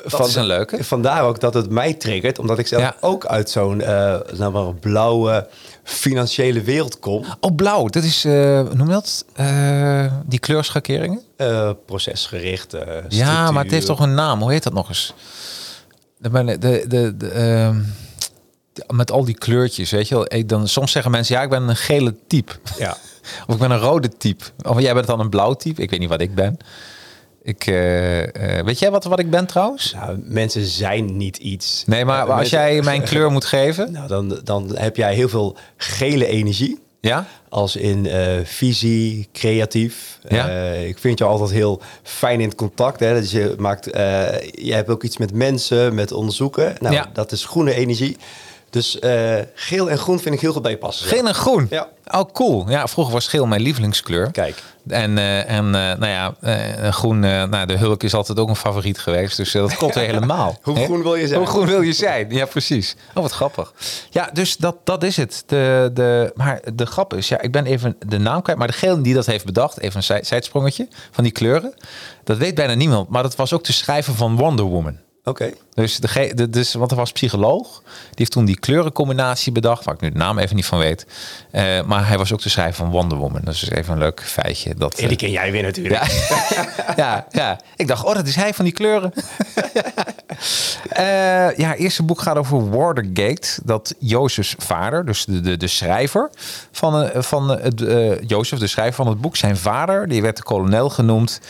dat 0.03 0.11
van, 0.11 0.27
is 0.27 0.35
een 0.35 0.47
leuke. 0.47 0.85
Vandaar 0.85 1.23
ook 1.23 1.41
dat 1.41 1.55
het 1.55 1.71
mij 1.71 1.95
triggert, 1.95 2.39
omdat 2.39 2.59
ik 2.59 2.67
zelf 2.67 2.83
ja. 2.83 2.97
ook 3.01 3.27
uit 3.27 3.51
zo'n 3.51 3.77
nou 4.37 4.75
blauwe 4.75 5.47
financiële 5.85 6.61
wereld 6.61 6.99
kom. 6.99 7.25
Oh, 7.41 7.55
blauw. 7.55 7.89
Dat 7.89 8.05
is, 8.05 8.25
uh, 8.25 8.61
noem 8.61 8.87
je 8.87 8.93
dat? 8.93 9.25
Uh, 9.41 10.13
die 10.27 10.39
kleurschakeringen? 10.39 11.21
Uh, 11.37 11.71
procesgericht. 11.87 12.77
ja, 13.09 13.51
maar 13.51 13.63
het 13.63 13.73
heeft 13.73 13.87
toch 13.87 14.01
een 14.01 14.15
naam. 14.15 14.41
Hoe 14.41 14.53
heet 14.53 14.63
dat 14.63 14.73
nog 14.73 14.89
eens? 14.89 15.15
De, 16.19 16.59
de, 16.59 16.85
de, 16.89 17.17
de, 17.17 17.29
ehm, 17.29 17.81
met 18.89 19.11
al 19.11 19.25
die 19.25 19.35
kleurtjes, 19.35 19.91
weet 19.91 20.09
je 20.09 20.15
wel. 20.15 20.47
Dan, 20.47 20.69
soms 20.69 20.93
zeggen 20.93 21.11
mensen, 21.11 21.35
ja, 21.35 21.43
ik 21.43 21.51
ben 21.51 21.69
een 21.69 21.77
gele 21.77 22.15
type. 22.27 22.53
Ja. 22.79 22.97
of 23.47 23.55
ik 23.55 23.61
ben 23.61 23.71
een 23.71 23.79
rode 23.79 24.09
type. 24.09 24.45
Of 24.63 24.81
jij 24.81 24.95
bent 24.95 25.07
dan 25.07 25.21
een 25.21 25.31
blauw 25.31 25.55
type. 25.55 25.83
Ik 25.83 25.91
weet 25.91 26.01
niet 26.01 26.09
wat 26.09 26.21
ik 26.21 26.35
ben. 26.35 26.59
Ik, 27.43 27.67
uh, 27.67 28.21
uh, 28.21 28.27
weet 28.65 28.79
jij 28.79 28.91
wat, 28.91 29.05
wat 29.05 29.19
ik 29.19 29.31
ben 29.31 29.47
trouwens? 29.47 29.93
Nou, 29.93 30.19
mensen 30.25 30.65
zijn 30.65 31.17
niet 31.17 31.37
iets. 31.37 31.83
Nee, 31.87 32.05
maar 32.05 32.27
uh, 32.27 32.39
als 32.39 32.51
jij 32.51 32.83
mijn 32.83 33.03
kleur 33.03 33.31
moet 33.31 33.45
geven? 33.45 33.91
Nou, 33.93 34.09
dan, 34.09 34.41
dan 34.45 34.77
heb 34.77 34.97
jij 34.97 35.15
heel 35.15 35.29
veel 35.29 35.57
gele 35.77 36.27
energie. 36.27 36.81
Ja? 37.01 37.27
Als 37.49 37.77
in 37.77 38.09
visie, 38.45 39.29
creatief. 39.33 40.19
Ja? 40.29 40.49
ik 40.73 40.99
vind 40.99 41.19
je 41.19 41.25
altijd 41.25 41.51
heel 41.51 41.81
fijn 42.03 42.41
in 42.41 42.49
het 42.49 42.57
contact. 42.57 43.01
Hè? 43.01 43.21
Dus 43.21 43.31
je, 43.31 43.55
maakt, 43.59 43.85
je 43.85 44.73
hebt 44.73 44.89
ook 44.89 45.03
iets 45.03 45.17
met 45.17 45.33
mensen, 45.35 45.95
met 45.95 46.13
onderzoeken. 46.13 46.75
Nou, 46.81 46.95
ja. 46.95 47.11
dat 47.13 47.33
is 47.33 47.45
groene 47.45 47.75
energie. 47.75 48.17
Dus 48.73 48.99
eh, 48.99 49.35
geel 49.55 49.91
en 49.91 49.99
groen 49.99 50.21
vind 50.21 50.35
ik 50.35 50.41
heel 50.41 50.53
goed 50.53 50.63
bij 50.63 50.71
je 50.71 50.77
passen. 50.79 51.07
Geel 51.07 51.27
en 51.27 51.35
groen? 51.35 51.67
Ja. 51.71 51.89
Oh, 52.11 52.33
cool. 52.33 52.65
Ja, 52.71 52.87
vroeger 52.89 53.13
was 53.15 53.27
geel 53.29 53.47
mijn 53.47 53.61
lievelingskleur. 53.61 54.31
Kijk. 54.31 54.63
En, 54.89 55.19
eh, 55.19 55.51
en 55.51 55.65
eh, 55.65 55.99
nou 55.99 56.07
ja, 56.07 56.35
groen, 56.91 57.19
nou, 57.21 57.67
de 57.67 57.77
hulk 57.77 58.03
is 58.03 58.15
altijd 58.15 58.39
ook 58.39 58.49
een 58.49 58.57
favoriet 58.57 58.99
geweest. 58.99 59.37
Dus 59.37 59.53
dat 59.53 59.77
klopt 59.77 59.95
weer 59.95 60.05
helemaal. 60.15 60.59
Hoe 60.63 60.77
groen 60.85 61.03
wil 61.03 61.15
je 61.15 61.27
zijn? 61.27 61.39
Hoe 61.41 61.49
groen 61.49 61.67
wil 61.67 61.81
je 61.81 61.93
zijn? 61.93 62.31
Ja, 62.31 62.45
precies. 62.45 62.97
Oh, 63.15 63.23
wat 63.23 63.33
grappig. 63.33 63.73
Ja, 64.11 64.31
dus 64.33 64.57
dat, 64.57 64.77
dat 64.85 65.03
is 65.03 65.17
het. 65.17 65.43
De, 65.47 65.91
de, 65.95 66.33
maar 66.35 66.61
de 66.75 66.87
grap 66.87 67.15
is, 67.15 67.29
ja, 67.29 67.41
ik 67.41 67.53
ben 67.53 67.67
even 67.67 67.97
de 68.07 68.19
naam 68.19 68.43
kwijt. 68.43 68.59
Maar 68.59 68.67
degene 68.69 69.01
die 69.01 69.15
dat 69.15 69.27
heeft 69.27 69.45
bedacht, 69.45 69.81
even 69.81 69.97
een 69.97 70.03
zij- 70.03 70.25
zijsprongetje 70.25 70.89
van 71.11 71.25
die 71.25 71.33
kleuren. 71.33 71.75
Dat 72.25 72.37
weet 72.39 72.55
bijna 72.55 72.75
niemand. 72.75 73.09
Maar 73.09 73.23
dat 73.23 73.37
was 73.37 73.53
ook 73.53 73.65
de 73.65 73.73
schrijver 73.73 74.15
van 74.15 74.37
Wonder 74.37 74.65
Woman. 74.65 74.99
Oké. 75.25 75.53
Dus, 75.75 75.97
de, 75.97 76.33
de, 76.35 76.51
dus, 76.51 76.75
want 76.75 76.91
er 76.91 76.97
was 76.97 77.13
psycholoog. 77.13 77.83
Die 77.85 78.15
heeft 78.15 78.31
toen 78.31 78.45
die 78.45 78.59
kleurencombinatie 78.59 79.53
bedacht. 79.53 79.85
Waar 79.85 79.95
ik 79.95 80.01
nu 80.01 80.11
de 80.11 80.19
naam 80.19 80.39
even 80.39 80.57
niet 80.57 80.67
van 80.67 80.79
weet. 80.79 81.07
Eh, 81.51 81.83
maar 81.83 82.09
hij 82.09 82.19
was 82.19 82.33
ook 82.33 82.43
de 82.43 82.49
schrijver 82.49 82.75
van 82.75 82.91
Wonder 82.91 83.19
Woman. 83.19 83.41
Dat 83.45 83.55
is 83.55 83.61
dus 83.61 83.71
even 83.71 83.93
een 83.93 83.99
leuk 83.99 84.23
feitje. 84.23 84.75
Dat, 84.75 84.95
En 84.95 85.09
die 85.09 85.11
eh, 85.11 85.17
ken 85.17 85.31
jij 85.31 85.53
weer 85.53 85.63
natuurlijk. 85.63 86.05
ja. 86.05 86.95
ja, 86.97 87.27
ja. 87.31 87.61
Ik 87.77 87.89
dacht, 87.89 88.05
oh, 88.05 88.15
dat 88.15 88.27
is 88.27 88.37
hij 88.37 88.55
van 88.55 88.65
die 88.65 88.75
kleuren. 88.75 89.13
Eh 90.89 91.57
ja, 91.57 91.75
eerste 91.75 92.03
boek 92.03 92.21
gaat 92.21 92.37
over 92.37 92.71
Watergate. 92.71 93.61
Dat 93.65 93.95
Jozefs 93.99 94.55
vader, 94.59 95.07
dus 95.07 95.25
de, 95.25 95.41
de, 95.41 95.57
de 95.57 95.67
schrijver 95.67 96.31
van, 96.73 97.11
van 97.15 97.49
het, 97.49 97.83
eh 97.83 98.21
Jozef, 98.21 98.59
de 98.59 98.67
schrijver 98.67 98.95
van 98.95 99.07
het 99.07 99.21
boek, 99.21 99.37
zijn 99.37 99.57
vader, 99.57 100.09
die 100.09 100.23
werd 100.23 100.37
de 100.37 100.43
kolonel 100.43 100.89
genoemd. 100.89 101.41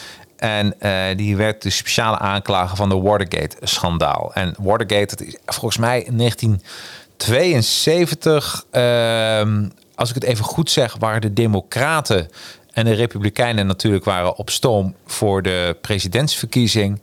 En 0.42 0.80
eh, 0.80 1.16
die 1.16 1.36
werd 1.36 1.62
de 1.62 1.70
speciale 1.70 2.18
aanklager 2.18 2.76
van 2.76 2.88
de 2.88 3.00
Watergate-schandaal. 3.00 4.30
En 4.34 4.54
Watergate, 4.58 5.16
dat 5.16 5.26
is 5.26 5.36
volgens 5.46 5.76
mij 5.76 6.02
in 6.02 6.16
1972, 6.16 8.64
ehm, 8.70 9.68
als 9.94 10.08
ik 10.08 10.14
het 10.14 10.24
even 10.24 10.44
goed 10.44 10.70
zeg, 10.70 10.96
waren 10.98 11.20
de 11.20 11.32
Democraten 11.32 12.28
en 12.72 12.84
de 12.84 12.92
Republikeinen 12.92 13.66
natuurlijk 13.66 14.04
waren 14.04 14.36
op 14.36 14.50
stoom 14.50 14.94
voor 15.06 15.42
de 15.42 15.76
presidentsverkiezing. 15.80 17.02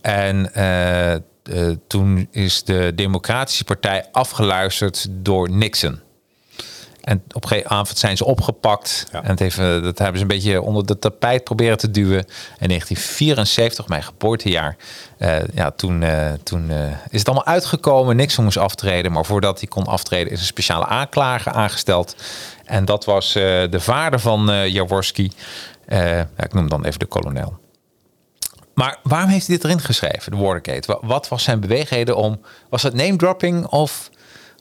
En 0.00 0.54
eh, 0.54 1.14
eh, 1.14 1.20
toen 1.86 2.28
is 2.30 2.64
de 2.64 2.92
Democratische 2.94 3.64
Partij 3.64 4.04
afgeluisterd 4.12 5.06
door 5.10 5.50
Nixon. 5.50 6.00
En 7.10 7.22
op 7.32 7.42
een 7.42 7.48
gegeven 7.48 7.70
avond 7.70 7.98
zijn 7.98 8.16
ze 8.16 8.24
opgepakt. 8.24 9.06
Ja. 9.12 9.22
En 9.22 9.30
het 9.30 9.38
heeft, 9.38 9.58
eh, 9.58 9.82
dat 9.82 9.98
hebben 9.98 10.16
ze 10.16 10.22
een 10.22 10.26
beetje 10.28 10.62
onder 10.62 10.86
de 10.86 10.98
tapijt 10.98 11.44
proberen 11.44 11.78
te 11.78 11.90
duwen. 11.90 12.24
In 12.58 12.68
1974, 12.68 13.88
mijn 13.88 14.02
geboortejaar, 14.02 14.76
eh, 15.18 15.36
ja, 15.54 15.70
toen, 15.70 16.02
eh, 16.02 16.32
toen 16.42 16.70
is 17.10 17.18
het 17.18 17.28
allemaal 17.28 17.46
uitgekomen. 17.46 18.16
Nixon 18.16 18.44
moest 18.44 18.56
aftreden. 18.56 19.12
Maar 19.12 19.24
voordat 19.24 19.58
hij 19.60 19.68
kon 19.68 19.86
aftreden 19.86 20.32
is 20.32 20.40
een 20.40 20.46
speciale 20.46 20.86
aanklager 20.86 21.52
aangesteld. 21.52 22.16
En 22.64 22.84
dat 22.84 23.04
was 23.04 23.32
de 23.32 23.80
vader 23.80 24.20
van 24.20 24.70
Jaworski. 24.70 25.32
Ja, 25.88 26.28
ik 26.36 26.52
noem 26.54 26.68
dan 26.68 26.84
even 26.84 26.98
de 26.98 27.06
kolonel. 27.06 27.58
Maar 28.74 28.98
waarom 29.02 29.30
heeft 29.30 29.46
hij 29.46 29.56
dit 29.56 29.64
erin 29.64 29.80
geschreven, 29.80 30.32
de 30.32 30.38
Watergate? 30.38 30.92
Wa- 30.92 31.06
Wat 31.08 31.28
was 31.28 31.42
zijn 31.42 31.60
beweegreden 31.60 32.16
om... 32.16 32.40
Was 32.68 32.82
het 32.82 32.94
name 32.94 33.16
dropping 33.16 33.66
of, 33.66 34.10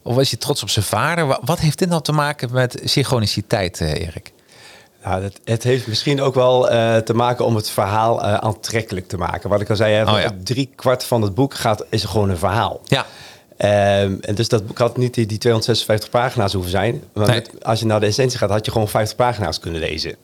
of 0.03 0.15
was 0.15 0.29
hij 0.29 0.39
trots 0.39 0.61
op 0.61 0.69
zijn 0.69 0.85
vader? 0.85 1.27
Wa- 1.27 1.39
Wat 1.43 1.59
heeft 1.59 1.79
dit 1.79 1.89
nou 1.89 2.01
te 2.01 2.11
maken 2.11 2.51
met 2.51 2.81
synchroniciteit, 2.83 3.81
eh, 3.81 3.91
Erik? 3.93 4.31
Nou, 5.03 5.23
het, 5.23 5.39
het 5.43 5.63
heeft 5.63 5.87
misschien 5.87 6.21
ook 6.21 6.35
wel 6.35 6.69
eh, 6.69 6.97
te 6.97 7.13
maken 7.13 7.45
om 7.45 7.55
het 7.55 7.69
verhaal 7.69 8.23
eh, 8.23 8.33
aantrekkelijk 8.33 9.07
te 9.07 9.17
maken. 9.17 9.49
Wat 9.49 9.61
ik 9.61 9.69
al 9.69 9.75
zei, 9.75 9.93
hè, 9.93 10.11
Oh 10.11 10.19
ja. 10.19 10.31
drie 10.43 10.69
kwart 10.75 11.03
van 11.03 11.21
het 11.21 11.33
boek 11.35 11.53
gaat, 11.53 11.85
is 11.89 12.03
gewoon 12.03 12.29
een 12.29 12.37
verhaal. 12.37 12.81
Ja, 12.85 13.05
Ehm, 13.57 14.15
en 14.21 14.35
dus 14.35 14.47
dat 14.47 14.67
boek 14.67 14.77
had 14.77 14.97
niet 14.97 15.13
die, 15.13 15.25
die 15.25 15.37
256 15.37 16.09
pagina's 16.09 16.53
hoeven 16.53 16.71
zijn. 16.71 17.03
Maar 17.13 17.27
Nee. 17.27 17.35
met- 17.35 17.63
als 17.65 17.79
je 17.79 17.85
naar 17.85 17.99
de 17.99 18.05
essentie 18.05 18.37
gaat, 18.37 18.49
had 18.49 18.65
je 18.65 18.71
gewoon 18.71 18.87
50 18.87 19.15
pagina's 19.17 19.59
kunnen 19.59 19.79
lezen. 19.81 20.15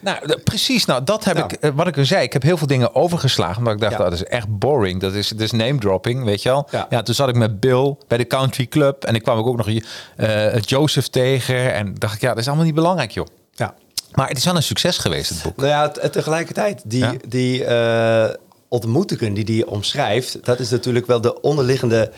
Nou 0.00 0.38
precies. 0.44 0.84
Nou, 0.84 1.04
dat 1.04 1.24
heb 1.24 1.38
ik, 1.38 1.52
eh, 1.52 1.70
wat 1.74 1.86
ik 1.86 1.98
al 1.98 2.04
zei. 2.04 2.22
Ik 2.22 2.32
heb 2.32 2.42
heel 2.42 2.56
veel 2.56 2.66
dingen 2.66 2.94
overgeslagen, 2.94 3.56
omdat 3.58 3.72
ik 3.74 3.80
dacht, 3.80 3.92
Ja. 3.92 3.98
oh, 3.98 4.04
dat 4.04 4.12
is 4.12 4.24
echt 4.24 4.58
boring. 4.58 5.00
Dat 5.00 5.12
is, 5.14 5.28
dat 5.28 5.40
is 5.40 5.50
name 5.50 5.78
dropping, 5.78 6.24
weet 6.24 6.42
je 6.42 6.48
wel? 6.48 6.68
Ja. 6.90 7.02
toen 7.02 7.14
zat 7.14 7.28
ik 7.28 7.34
met 7.34 7.60
Bill 7.60 7.96
bij 8.08 8.18
de 8.18 8.26
country 8.26 8.66
club 8.66 9.04
en 9.04 9.14
ik 9.14 9.22
kwam 9.22 9.38
ook 9.38 9.56
nog 9.56 9.68
eh, 10.16 10.58
Joseph 10.60 11.08
tegen 11.08 11.74
en 11.74 11.94
dacht 11.98 12.14
ik, 12.14 12.20
ja, 12.20 12.28
dat 12.28 12.38
is 12.38 12.46
allemaal 12.46 12.64
niet 12.64 12.74
belangrijk, 12.74 13.10
joh. 13.10 13.26
Ja. 13.52 13.74
Maar 14.14 14.28
het 14.28 14.36
is 14.36 14.44
wel 14.44 14.56
een 14.56 14.62
succes 14.62 14.98
geweest, 14.98 15.30
het 15.30 15.42
boek. 15.42 15.56
Nou 15.56 15.68
ja, 15.68 15.88
tegelijkertijd, 15.88 16.82
die, 16.84 17.00
Ja. 17.04 17.14
die 17.28 17.64
eh, 17.64 18.34
ontmoetingen 18.68 19.34
die 19.34 19.44
hij 19.44 19.64
omschrijft, 19.64 20.44
dat 20.44 20.60
is 20.60 20.70
natuurlijk 20.70 21.06
wel 21.06 21.20
de 21.20 21.40
onderliggende 21.40 22.12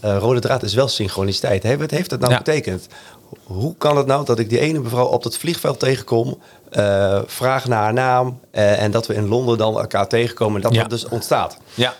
rode 0.00 0.40
draad, 0.40 0.62
is 0.62 0.74
wel 0.74 0.88
synchroniciteit. 0.88 1.62
Hè? 1.62 1.76
Wat 1.76 1.90
heeft 1.90 2.10
dat 2.10 2.20
nou 2.20 2.32
Ja. 2.32 2.38
betekend? 2.38 2.86
Hoe 3.42 3.74
kan 3.76 3.96
het 3.96 4.06
nou 4.06 4.24
dat 4.24 4.38
ik 4.38 4.48
die 4.48 4.58
ene 4.60 4.78
mevrouw 4.78 5.04
op 5.06 5.22
dat 5.22 5.36
vliegveld 5.36 5.78
tegenkom, 5.80 6.38
eh, 6.70 7.20
vraag 7.26 7.66
naar 7.66 7.82
haar 7.82 7.92
naam 7.92 8.40
eh, 8.50 8.82
en 8.82 8.90
dat 8.90 9.06
we 9.06 9.14
in 9.14 9.26
Londen 9.28 9.58
dan 9.58 9.78
elkaar 9.78 10.08
tegenkomen 10.08 10.56
en 10.56 10.62
dat 10.62 10.74
Ja. 10.74 10.80
dat 10.80 10.90
dus 10.90 11.08
ontstaat? 11.08 11.58
Ja, 11.74 11.94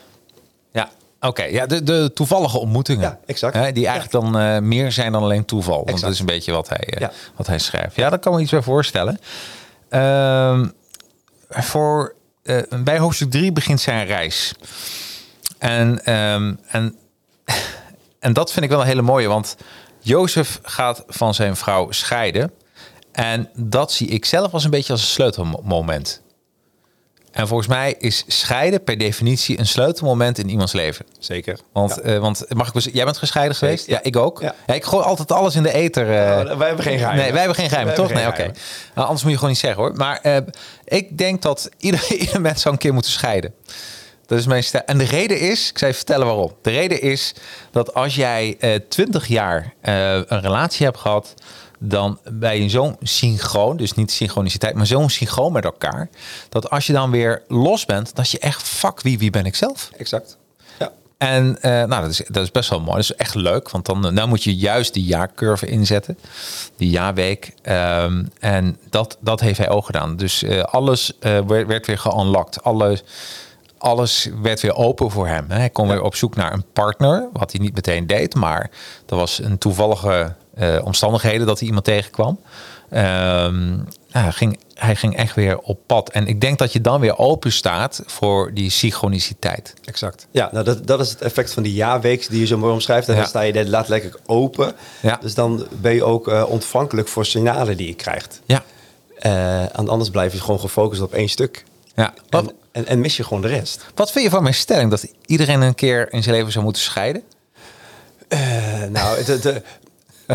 ja. 0.73 0.89
Oké, 1.21 1.43
ja, 1.45 1.67
de, 1.67 1.83
de 1.83 2.11
toevallige 2.15 2.59
ontmoetingen. 2.59 3.03
Ja, 3.03 3.19
exact. 3.27 3.55
Hè, 3.55 3.73
die 3.73 3.87
eigenlijk 3.87 4.25
dan 4.25 4.39
eh, 4.41 4.59
meer 4.59 4.93
zijn 4.93 5.13
dan 5.13 5.23
alleen 5.23 5.45
toeval. 5.45 5.85
Want 5.85 6.01
dat 6.01 6.11
is 6.13 6.19
een 6.21 6.27
beetje 6.27 6.53
wat 6.53 6.69
hij, 6.69 6.95
Ja. 6.99 7.11
wat 7.37 7.47
hij 7.47 7.59
schrijft. 7.59 7.97
Ja, 7.97 8.11
daar 8.11 8.19
kan 8.19 8.35
me 8.35 8.41
iets 8.41 8.51
bij 8.51 8.63
voorstellen. 8.63 9.19
Ehm, 9.89 10.69
voor, 11.49 12.15
bij 12.85 12.99
hoofdstuk 12.99 13.31
3 13.31 13.53
begint 13.53 13.81
zijn 13.81 14.07
reis. 14.07 14.55
En, 15.59 16.05
ehm, 16.05 16.55
en, 16.69 16.95
en 18.19 18.33
dat 18.33 18.53
vind 18.53 18.65
ik 18.65 18.71
wel 18.71 18.81
een 18.81 18.87
hele 18.87 19.03
mooie, 19.03 19.29
want 19.29 19.57
Jozef 20.07 20.59
gaat 20.63 21.05
van 21.09 21.35
zijn 21.35 21.57
vrouw 21.57 21.91
scheiden. 21.91 22.53
En 23.13 23.49
dat 23.55 23.93
zie 23.93 24.09
ik 24.09 24.25
zelf 24.25 24.53
als 24.53 24.65
een 24.65 24.71
beetje 24.71 24.93
als 24.93 25.01
een 25.03 25.07
sleutelmoment. 25.09 26.23
En 27.33 27.49
volgens 27.49 27.69
mij 27.69 27.95
is 27.99 28.25
scheiden 28.27 28.85
per 28.85 28.99
definitie 28.99 29.59
een 29.59 29.67
sleutelmoment 29.67 30.39
in 30.39 30.49
iemands 30.49 30.73
leven. 30.73 31.07
Zeker. 31.19 31.59
Want, 31.73 31.95
Ja. 31.95 32.03
eh, 32.03 32.19
want 32.19 32.45
mag 32.55 32.75
ik 32.75 32.93
jij 32.93 33.05
bent 33.05 33.17
gescheiden 33.19 33.57
geweest? 33.57 33.87
Ja, 33.87 34.03
ik 34.03 34.17
ook. 34.17 34.41
Ja. 34.41 34.55
Ja. 34.67 34.75
ik 34.75 34.85
gooi 34.85 35.05
altijd 35.05 35.33
alles 35.33 35.55
in 35.55 35.63
de 35.63 35.73
ether. 35.73 36.11
eh. 36.11 36.45
Nou, 36.45 36.59
wij 36.59 36.67
hebben 36.67 36.85
geen 36.85 36.99
geheimen. 36.99 37.23
Nee, 37.23 37.31
wij 37.33 37.39
hebben 37.41 37.57
geen 37.59 37.69
geheimen, 37.69 37.95
toch? 37.95 38.13
Nee, 38.13 38.27
oké. 38.27 38.43
Nou, 38.95 39.07
anders 39.07 39.23
moet 39.23 39.31
je 39.31 39.37
gewoon 39.37 39.51
niet 39.51 39.59
zeggen 39.61 39.83
hoor. 39.83 39.93
Maar 39.97 40.19
eh, 40.23 40.37
ik 40.85 41.19
denk 41.19 41.43
dat 41.43 41.69
ieder, 41.79 42.13
ieder 42.19 42.41
mens 42.41 42.63
zou 42.63 42.75
een 42.75 42.81
keer 42.81 42.93
moeten 42.95 43.11
scheiden. 43.13 43.55
Dat 44.27 44.39
is 44.39 44.47
mijn 44.47 44.65
stel. 44.65 44.81
En 44.87 44.99
de 44.99 45.05
reden 45.05 45.41
is, 45.41 45.71
ik 45.71 45.79
zal 45.79 45.89
je 45.89 45.95
vertellen 45.95 46.27
waarom. 46.27 46.53
De 46.63 46.71
reden 46.71 47.03
is 47.03 47.35
dat 47.71 47.95
als 47.95 48.15
jij 48.15 48.59
twintig 48.89 49.27
jaar 49.27 49.75
eh, 49.81 50.15
een 50.15 50.41
relatie 50.41 50.87
hebt 50.87 50.99
gehad, 50.99 51.35
dan 51.79 52.19
ben 52.31 52.63
je 52.63 52.69
zo'n 52.69 52.97
synchroon, 53.01 53.77
dus 53.77 53.93
niet 53.93 54.13
synchroniciteit, 54.13 54.75
maar 54.75 54.87
zo'n 54.87 55.11
synchroon 55.11 55.53
met 55.53 55.65
elkaar, 55.65 56.09
dat 56.49 56.71
als 56.71 56.87
je 56.87 56.93
dan 56.93 57.11
weer 57.11 57.43
los 57.49 57.85
bent, 57.85 58.15
dat 58.15 58.31
je 58.31 58.39
echt, 58.39 58.63
fuck, 58.63 59.01
wie, 59.01 59.19
wie 59.19 59.31
ben 59.31 59.45
ik 59.45 59.55
zelf? 59.55 59.91
Exact. 59.97 60.39
Ja. 60.79 60.93
En 61.19 61.63
eh, 61.63 61.71
nou, 61.71 62.03
dat 62.03 62.11
is, 62.11 62.23
dat 62.29 62.43
is 62.43 62.51
best 62.51 62.71
wel 62.71 62.81
mooi. 62.81 62.91
Dat 62.91 63.11
is 63.11 63.15
echt 63.15 63.35
leuk, 63.35 63.71
want 63.71 63.87
dan, 63.87 64.15
dan 64.15 64.29
moet 64.29 64.45
je 64.45 64.57
juist 64.57 64.95
die 64.95 65.05
jaarcurve 65.05 65.67
inzetten. 65.67 66.19
Die 66.77 66.91
jaarweek. 66.91 67.55
Ehm, 67.63 68.25
en 68.39 68.79
dat, 68.91 69.19
dat 69.21 69.41
heeft 69.41 69.59
hij 69.59 69.69
ook 69.69 69.87
gedaan. 69.87 70.17
Dus 70.17 70.43
eh, 70.43 70.63
alles 70.63 71.19
eh, 71.19 71.39
werd, 71.47 71.67
werd 71.67 71.87
weer 71.87 71.99
geunlocked. 71.99 72.63
Alles, 72.63 73.03
alles 73.87 74.29
werd 74.43 74.61
weer 74.61 74.75
open 74.75 75.11
voor 75.11 75.27
hem. 75.29 75.45
Hij 75.49 75.71
kon 75.71 75.89
weer 75.89 76.03
op 76.03 76.15
zoek 76.15 76.37
naar 76.37 76.53
een 76.53 76.65
partner, 76.73 77.29
wat 77.33 77.53
hij 77.53 77.61
niet 77.61 77.75
meteen 77.75 78.07
deed. 78.07 78.35
Maar 78.35 78.71
er 79.09 79.17
was 79.17 79.39
een 79.43 79.59
toevallige 79.59 80.35
eh, 80.55 80.77
omstandigheden 80.85 81.47
dat 81.47 81.59
hij 81.59 81.67
iemand 81.67 81.85
tegenkwam. 81.85 82.39
Ehm, 82.91 83.67
nou, 83.77 84.25
hij, 84.25 84.33
ging, 84.33 84.59
hij 84.75 84.97
ging 84.97 85.17
echt 85.17 85.35
weer 85.35 85.59
op 85.59 85.79
pad. 85.87 86.11
En 86.11 86.27
ik 86.27 86.41
denk 86.41 86.59
dat 86.59 86.73
je 86.73 86.81
dan 86.81 87.01
weer 87.01 87.19
open 87.19 87.53
staat 87.53 88.03
voor 88.07 88.55
die 88.55 88.71
synchroniciteit. 88.71 89.75
Exact. 89.85 90.27
Ja, 90.31 90.49
nou 90.53 90.65
dat, 90.65 90.87
dat 90.87 91.01
is 91.01 91.11
het 91.11 91.21
effect 91.23 91.53
van 91.53 91.63
die 91.63 91.73
jaarweek 91.75 92.29
die 92.29 92.41
je 92.41 92.47
zo 92.47 92.59
mooi 92.59 92.73
omschrijft. 92.73 93.09
En 93.09 93.15
Ja. 93.15 93.21
dan 93.21 93.29
sta 93.29 93.41
je 93.41 93.53
daar 93.53 93.65
letterlijk 93.65 94.21
open. 94.27 94.73
Ja. 95.03 95.19
Dus 95.21 95.35
dan 95.35 95.67
ben 95.81 95.95
je 95.95 96.05
ook 96.05 96.29
eh, 96.29 96.45
ontvankelijk 96.49 97.09
voor 97.09 97.27
signalen 97.27 97.77
die 97.77 97.87
je 97.87 97.95
krijgt. 97.95 98.41
Ja, 98.45 98.63
Eh, 99.17 99.79
en 99.79 99.89
anders 99.89 100.11
blijf 100.11 100.33
je 100.33 100.41
gewoon 100.41 100.61
gefocust 100.61 101.01
op 101.03 101.13
één 101.13 101.29
stuk. 101.29 101.65
ja. 101.95 102.15
En, 102.31 102.51
en, 102.77 102.87
en 102.87 103.01
mis 103.01 103.17
je 103.17 103.25
gewoon 103.25 103.43
de 103.43 103.49
rest. 103.49 103.87
wat 103.95 104.13
vind 104.13 104.25
je 104.25 104.31
van 104.31 104.43
mijn 104.43 104.55
stelling 104.55 104.91
dat 104.91 105.07
iedereen 105.27 105.61
een 105.61 105.75
keer 105.75 106.13
in 106.13 106.23
zijn 106.23 106.35
leven 106.35 106.53
zou 106.53 106.65
moeten 106.65 106.83
scheiden? 106.83 107.23
Eh, 108.29 108.39
nou, 108.91 109.25
de, 109.25 109.39
de, 109.39 109.63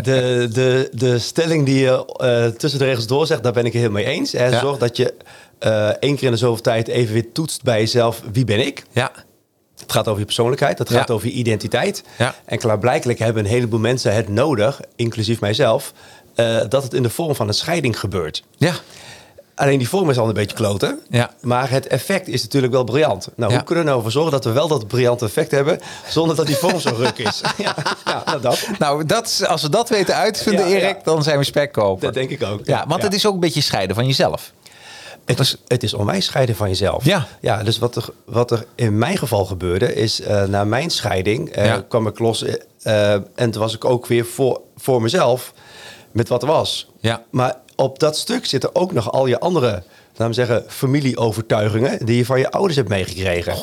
de, 0.02 0.48
de, 0.52 0.88
de 0.92 1.18
stelling 1.18 1.66
die 1.66 1.78
je 1.78 2.06
eh, 2.16 2.46
tussen 2.58 2.78
de 2.78 2.84
regels 2.84 3.06
door 3.06 3.26
zegt, 3.26 3.42
daar 3.42 3.52
ben 3.52 3.64
ik 3.64 3.72
het 3.72 3.82
helemaal 3.82 4.02
mee 4.02 4.12
eens. 4.14 4.32
Hè. 4.32 4.46
Ja. 4.46 4.58
Zorg 4.60 4.78
dat 4.78 4.96
je 4.96 5.14
eh, 5.58 5.88
één 5.88 6.14
keer 6.16 6.24
in 6.24 6.30
de 6.32 6.36
zoveel 6.36 6.62
tijd 6.62 6.88
even 6.88 7.12
weer 7.14 7.32
toetst 7.32 7.62
bij 7.62 7.78
jezelf. 7.78 8.22
Wie 8.32 8.44
ben 8.44 8.66
ik? 8.66 8.82
Ja, 8.90 9.12
Het 9.80 9.92
gaat 9.92 10.08
over 10.08 10.18
je 10.20 10.24
persoonlijkheid, 10.26 10.78
het 10.78 10.90
gaat 10.90 11.08
Ja. 11.08 11.14
over 11.14 11.26
je 11.26 11.32
identiteit. 11.32 12.02
Ja. 12.18 12.34
En 12.44 12.58
klaarblijkelijk 12.58 13.18
hebben 13.18 13.44
een 13.44 13.50
heleboel 13.50 13.78
mensen 13.80 14.14
het 14.14 14.28
nodig, 14.28 14.80
inclusief 14.96 15.40
mijzelf, 15.40 15.92
dat 16.68 16.82
het 16.82 16.94
in 16.94 17.02
de 17.02 17.10
vorm 17.10 17.34
van 17.34 17.48
een 17.48 17.54
scheiding 17.54 17.98
gebeurt. 17.98 18.42
ja, 18.56 18.74
Alleen 19.54 19.78
die 19.78 19.88
vorm 19.88 20.10
is 20.10 20.18
al 20.18 20.28
een 20.28 20.34
beetje 20.34 20.56
kloten. 20.56 21.00
Ja. 21.10 21.30
Maar 21.40 21.70
het 21.70 21.86
effect 21.86 22.28
is 22.28 22.42
natuurlijk 22.42 22.72
wel 22.72 22.84
briljant. 22.84 23.28
Nou, 23.36 23.50
Ja. 23.50 23.56
hoe 23.56 23.66
kunnen 23.66 23.84
we 23.84 23.90
nou 23.90 24.02
voor 24.02 24.10
zorgen 24.10 24.32
dat 24.32 24.44
we 24.44 24.52
wel 24.52 24.68
dat 24.68 24.86
briljante 24.86 25.24
effect 25.24 25.50
hebben... 25.50 25.78
zonder 26.08 26.36
dat 26.36 26.46
die 26.46 26.56
vorm 26.56 26.80
zo 26.80 26.94
ruk 26.96 27.18
is? 27.18 27.40
ja, 27.58 27.74
ja 28.04 28.22
nou 28.26 28.40
dat. 28.40 28.66
Nou, 28.78 29.06
dat, 29.06 29.26
is- 29.26 29.44
als 29.46 29.62
we 29.62 29.68
dat 29.68 29.88
weten 29.88 30.14
uit 30.14 30.34
te 30.34 30.42
vinden, 30.42 30.68
Ja, 30.68 30.76
Erik, 30.76 31.04
dan 31.04 31.22
zijn 31.22 31.38
we 31.38 31.44
spekkoper. 31.44 32.04
Dat 32.04 32.14
denk 32.14 32.30
ik 32.30 32.42
ook. 32.42 32.60
Ja, 32.64 32.84
want 32.88 33.02
het 33.02 33.14
is 33.14 33.26
ook 33.26 33.34
een 33.34 33.40
beetje 33.40 33.60
scheiden 33.60 33.96
van 33.96 34.06
jezelf. 34.06 34.52
Het 35.24 35.38
is, 35.40 35.56
het 35.68 35.82
is 35.82 35.94
onwijs 35.94 36.24
scheiden 36.24 36.56
van 36.56 36.68
jezelf. 36.68 37.04
Ja. 37.04 37.26
ja 37.40 37.62
dus 37.62 37.78
wat 37.78 37.96
er, 37.96 38.04
wat 38.24 38.50
er 38.50 38.64
in 38.74 38.98
mijn 38.98 39.18
geval 39.18 39.44
gebeurde, 39.44 39.94
is 39.94 40.20
eh, 40.20 40.44
na 40.44 40.64
mijn 40.64 40.90
scheiding 40.90 41.48
eh, 41.50 41.74
kwam 41.88 42.06
ik 42.06 42.18
los. 42.18 42.44
eh, 42.82 43.12
en 43.12 43.50
toen 43.50 43.58
was 43.62 43.74
ik 43.74 43.84
ook 43.84 44.06
weer 44.06 44.24
voor, 44.24 44.60
voor 44.76 45.02
mezelf 45.02 45.52
met 46.12 46.28
wat 46.28 46.42
er 46.42 46.48
was. 46.48 46.90
Ja. 47.00 47.22
Maar 47.30 47.56
op 47.76 47.98
dat 47.98 48.16
stuk 48.16 48.46
zitten 48.46 48.74
ook 48.74 48.92
nog 48.92 49.12
al 49.12 49.26
je 49.26 49.40
andere, 49.40 49.82
laten 50.10 50.26
we 50.26 50.32
zeggen, 50.32 50.64
familieovertuigingen 50.68 52.06
die 52.06 52.16
je 52.16 52.24
van 52.24 52.38
je 52.38 52.50
ouders 52.50 52.76
hebt 52.76 52.88
meegekregen. 52.88 53.54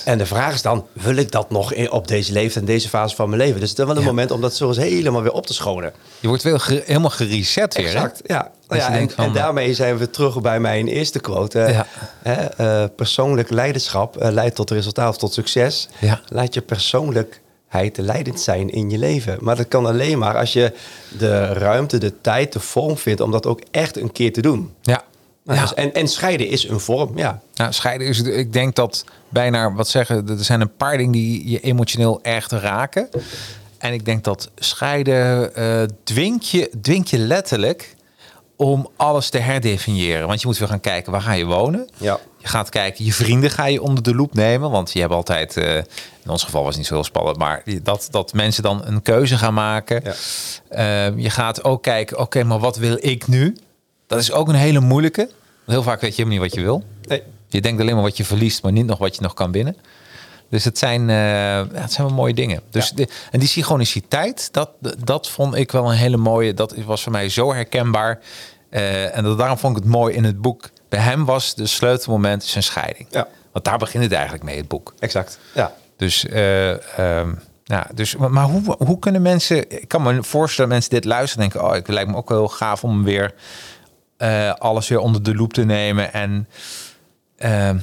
100% 0.00 0.04
En 0.04 0.18
de 0.18 0.26
vraag 0.26 0.54
is 0.54 0.62
dan, 0.62 0.86
wil 0.92 1.16
ik 1.16 1.32
dat 1.32 1.50
nog 1.50 1.72
in, 1.72 1.90
op 1.90 2.08
deze 2.08 2.32
leeftijd 2.32 2.56
en 2.56 2.72
deze 2.72 2.88
fase 2.88 3.16
van 3.16 3.28
mijn 3.28 3.40
leven? 3.42 3.60
Dus 3.60 3.70
het 3.70 3.78
is 3.78 3.84
wel 3.84 3.94
een 3.96 4.00
Ja. 4.00 4.06
moment 4.08 4.30
om 4.30 4.40
dat 4.40 4.56
zo 4.56 4.68
eens 4.68 4.76
helemaal 4.76 5.22
weer 5.22 5.32
op 5.32 5.46
te 5.46 5.54
schonen. 5.54 5.92
Je 6.20 6.28
wordt 6.28 6.42
ge- 6.42 6.82
helemaal 6.86 7.10
gereset 7.10 7.74
weer. 7.74 7.86
hè? 7.86 7.92
Exact, 7.92 8.20
ja. 8.26 8.50
Dat 8.66 8.78
ja 8.78 8.92
je 8.92 8.98
en, 8.98 9.10
van, 9.10 9.24
en 9.24 9.32
daarmee 9.32 9.74
zijn 9.74 9.96
we 9.98 10.10
terug 10.10 10.40
bij 10.40 10.60
mijn 10.60 10.88
eerste 10.88 11.20
quote. 11.20 11.60
eh, 11.60 11.72
Ja. 11.74 11.86
hè, 12.22 12.32
eh, 12.34 12.88
persoonlijk 12.96 13.50
leiderschap 13.50 14.16
eh, 14.16 14.30
leidt 14.30 14.54
tot 14.54 14.70
resultaat, 14.70 15.18
tot 15.18 15.32
succes. 15.32 15.88
Ja. 15.98 16.20
Laat 16.28 16.54
je 16.54 16.60
persoonlijkheid 17.68 17.96
leidend 17.98 18.40
zijn 18.40 18.70
in 18.70 18.90
je 18.90 18.98
leven. 18.98 19.38
Maar 19.40 19.56
dat 19.56 19.68
kan 19.68 19.86
alleen 19.86 20.18
maar 20.18 20.36
als 20.36 20.52
je 20.52 20.72
de 21.18 21.46
ruimte, 21.46 21.98
de 21.98 22.20
tijd, 22.20 22.52
de 22.52 22.60
vorm 22.60 22.96
vindt... 22.96 23.20
om 23.20 23.30
dat 23.30 23.46
ook 23.46 23.60
echt 23.70 23.96
een 23.96 24.12
keer 24.12 24.32
te 24.32 24.40
doen. 24.40 24.72
Ja. 24.82 25.02
Nou, 25.44 25.58
ja. 25.58 25.66
dus- 25.66 25.74
en, 25.74 25.94
en 25.94 26.08
scheiden 26.08 26.48
is 26.48 26.68
een 26.68 26.80
vorm, 26.80 27.18
ja. 27.18 27.40
Nou, 27.54 27.72
scheiden 27.72 28.06
is, 28.06 28.22
ik 28.22 28.52
denk 28.52 28.74
dat 28.74 29.04
bijna, 29.28 29.72
wat 29.72 29.88
zeggen, 29.88 30.28
er 30.28 30.44
zijn 30.44 30.60
een 30.60 30.76
paar 30.76 30.96
dingen 30.96 31.12
die 31.12 31.50
je 31.50 31.60
emotioneel 31.60 32.18
echt 32.22 32.52
raken. 32.52 33.08
En 33.78 33.92
ik 33.92 34.04
denk 34.04 34.24
dat 34.24 34.50
scheiden 34.56 35.54
eh 35.54 35.82
dwingt, 36.04 36.48
je, 36.48 36.70
dwingt 36.82 37.10
je 37.10 37.18
letterlijk 37.18 37.96
om 38.58 38.88
alles 38.96 39.28
te 39.30 39.38
herdefiniëren. 39.38 40.26
Want 40.26 40.40
je 40.40 40.46
moet 40.46 40.58
weer 40.58 40.68
gaan 40.68 40.80
kijken, 40.80 41.12
waar 41.12 41.20
ga 41.20 41.32
je 41.32 41.44
wonen? 41.44 41.88
Ja. 41.96 42.18
Je 42.36 42.48
gaat 42.48 42.68
kijken, 42.68 43.04
je 43.04 43.12
vrienden 43.12 43.50
ga 43.50 43.66
je 43.66 43.82
onder 43.82 44.02
de 44.02 44.14
loep 44.14 44.34
nemen. 44.34 44.70
Want 44.70 44.92
je 44.92 45.00
hebt 45.00 45.12
altijd, 45.12 45.56
eh, 45.56 45.76
in 46.22 46.30
ons 46.30 46.44
geval 46.44 46.60
was 46.60 46.68
het 46.68 46.78
niet 46.78 46.86
zo 46.86 46.94
heel 46.94 47.04
spannend, 47.04 47.36
maar 47.36 47.62
dat, 47.82 48.08
dat 48.10 48.32
mensen 48.32 48.62
dan 48.62 48.82
een 48.84 49.02
keuze 49.02 49.38
gaan 49.38 49.54
maken. 49.54 50.02
Ja. 50.04 50.14
Eh, 50.68 51.18
je 51.18 51.30
gaat 51.30 51.64
ook 51.64 51.82
kijken, 51.82 52.18
oké, 52.18 52.44
maar 52.44 52.58
wat 52.58 52.76
wil 52.76 52.96
ik 53.00 53.26
nu? 53.26 53.56
Dat 54.06 54.18
is 54.18 54.32
ook 54.32 54.48
een 54.48 54.54
hele 54.54 54.80
moeilijke. 54.80 55.22
Want 55.22 55.30
Heel 55.66 55.82
vaak 55.82 56.00
weet 56.00 56.16
je 56.16 56.22
helemaal 56.22 56.42
niet 56.42 56.50
wat 56.50 56.60
je 56.60 56.66
wil. 56.66 56.84
Nee. 57.08 57.22
Je 57.48 57.60
denkt 57.60 57.80
alleen 57.80 57.94
maar 57.94 58.02
wat 58.02 58.16
je 58.16 58.24
verliest, 58.24 58.62
maar 58.62 58.72
niet 58.72 58.86
nog 58.86 58.98
wat 58.98 59.14
je 59.14 59.22
nog 59.22 59.34
kan 59.34 59.52
winnen. 59.52 59.76
Dus 60.48 60.64
het 60.64 60.78
zijn, 60.78 61.08
ja, 61.08 61.66
het 61.72 61.92
zijn 61.92 62.06
wel 62.06 62.16
mooie 62.16 62.34
dingen. 62.34 62.60
Dus 62.70 62.90
de, 62.90 63.08
en 63.30 63.38
die 63.38 63.48
synchroniciteit, 63.48 64.48
dat, 64.52 64.70
dat 65.04 65.28
vond 65.28 65.54
ik 65.54 65.72
wel 65.72 65.90
een 65.90 65.96
hele 65.96 66.16
mooie. 66.16 66.54
Dat 66.54 66.74
was 66.76 67.02
voor 67.02 67.12
mij 67.12 67.28
zo 67.28 67.52
herkenbaar. 67.52 68.20
Eh, 68.70 69.16
en 69.16 69.24
dat, 69.24 69.38
daarom 69.38 69.58
vond 69.58 69.76
ik 69.76 69.82
het 69.82 69.92
mooi 69.92 70.14
in 70.14 70.24
het 70.24 70.40
boek. 70.40 70.70
Bij 70.88 71.00
hem 71.00 71.24
was 71.24 71.54
de 71.54 71.66
sleutelmoment 71.66 72.44
zijn 72.44 72.64
scheiding. 72.64 73.08
Ja. 73.10 73.28
Want 73.52 73.64
daar 73.64 73.78
begint 73.78 74.04
het 74.04 74.12
eigenlijk 74.12 74.44
mee, 74.44 74.56
het 74.56 74.68
boek. 74.68 74.94
Exact, 74.98 75.38
ja. 75.54 75.72
Dus, 75.96 76.26
eh, 76.26 76.98
ehm, 76.98 77.34
ja, 77.64 77.86
dus 77.94 78.16
maar, 78.16 78.44
hoe, 78.44 78.76
hoe 78.78 78.98
kunnen 78.98 79.22
mensen... 79.22 79.80
Ik 79.80 79.88
kan 79.88 80.02
me 80.02 80.22
voorstellen, 80.22 80.70
mensen 80.70 80.90
dit 80.90 81.04
luisteren 81.04 81.44
en 81.44 81.50
denken... 81.50 81.68
oh, 81.68 81.74
het 81.74 81.88
lijkt 81.88 82.10
me 82.10 82.16
ook 82.16 82.28
wel 82.28 82.38
heel 82.38 82.48
gaaf 82.48 82.84
om 82.84 83.04
weer 83.04 83.34
alles 84.58 84.88
weer 84.88 84.98
onder 84.98 85.22
de 85.22 85.34
loep 85.34 85.52
te 85.52 85.64
nemen... 85.64 86.12
en, 86.12 86.48
ehm, 87.36 87.78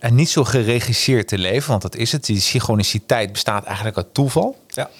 en 0.00 0.14
niet 0.14 0.30
zo 0.30 0.44
geregisseerd 0.44 1.28
te 1.28 1.38
leven, 1.38 1.70
want 1.70 1.82
dat 1.82 1.96
is 1.96 2.12
het. 2.12 2.24
Die 2.24 2.40
synchroniciteit 2.40 3.32
bestaat 3.32 3.64
eigenlijk 3.64 3.96
uit 3.96 4.14
toeval. 4.14 4.56
ja. 4.68 4.90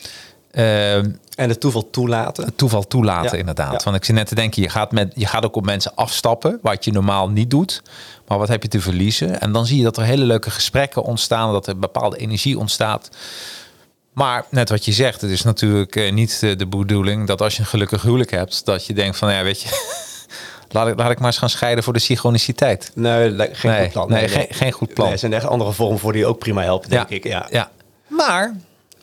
Ehm, 0.50 1.10
En 1.34 1.48
het 1.48 1.60
toeval 1.60 1.90
toelaten. 1.90 2.44
het 2.44 2.58
toeval 2.58 2.86
toelaten, 2.86 3.30
Ja, 3.32 3.36
inderdaad. 3.38 3.72
ja. 3.72 3.80
Want 3.84 3.96
ik 3.96 4.04
zit 4.04 4.14
net 4.14 4.26
te 4.26 4.34
denken, 4.34 4.62
je 4.62 4.68
gaat, 4.68 4.92
met, 4.92 5.12
je 5.16 5.26
gaat 5.26 5.44
ook 5.44 5.56
op 5.56 5.64
mensen 5.64 5.94
afstappen, 5.94 6.58
wat 6.62 6.84
je 6.84 6.92
normaal 6.92 7.28
niet 7.28 7.50
doet. 7.50 7.82
Maar 8.26 8.38
wat 8.38 8.48
heb 8.48 8.62
je 8.62 8.68
te 8.68 8.80
verliezen? 8.80 9.40
En 9.40 9.52
dan 9.52 9.66
zie 9.66 9.76
je 9.76 9.82
dat 9.82 9.96
er 9.96 10.02
hele 10.04 10.24
leuke 10.24 10.50
gesprekken 10.50 11.02
ontstaan, 11.02 11.52
dat 11.52 11.66
er 11.66 11.78
bepaalde 11.78 12.16
energie 12.16 12.58
ontstaat. 12.58 13.08
Maar 14.12 14.44
net 14.50 14.68
wat 14.68 14.84
je 14.84 14.92
zegt, 14.92 15.20
het 15.20 15.30
is 15.30 15.42
natuurlijk 15.42 15.96
eh, 15.96 16.12
niet 16.12 16.38
eh, 16.42 16.56
de 16.56 16.66
bedoeling 16.66 17.26
dat 17.26 17.40
als 17.42 17.54
je 17.54 17.60
een 17.60 17.66
gelukkig 17.66 18.02
huwelijk 18.02 18.30
hebt, 18.30 18.64
dat 18.64 18.86
je 18.86 18.94
denkt 18.94 19.16
van, 19.16 19.32
ja, 19.32 19.42
weet 19.42 19.60
je, 19.62 19.68
laat 20.72 20.88
ik, 20.88 20.98
laat 20.98 21.10
ik 21.10 21.18
maar 21.18 21.26
eens 21.26 21.38
gaan 21.38 21.50
scheiden 21.50 21.84
voor 21.84 21.92
de 21.92 21.98
synchroniciteit. 21.98 22.90
Nee, 22.94 23.30
geen 23.52 23.70
Nee, 23.70 23.82
goed 23.82 23.92
plan. 23.92 24.08
nee, 24.10 24.28
geen- 24.28 24.46
geen 24.50 24.72
goed 24.72 24.94
plan. 24.94 25.10
Er 25.10 25.18
zijn 25.18 25.32
echt 25.32 25.46
andere 25.46 25.72
vormen 25.72 25.98
voor 25.98 26.12
die 26.12 26.26
ook 26.26 26.38
prima 26.38 26.62
helpen, 26.62 26.90
denk 26.90 27.08
ik. 27.08 27.24
Ja. 27.24 27.46
ja. 27.50 27.70
Maar 28.08 28.54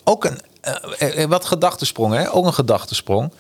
ook 0.03 0.25
een 0.25 0.39
eh, 0.61 1.23
eh, 1.23 1.29
wat 1.29 1.45
gedachtesprong, 1.45 2.13
hè? 2.13 2.31
Ook 2.33 2.45
een 2.45 2.53
gedachtesprong. 2.53 3.31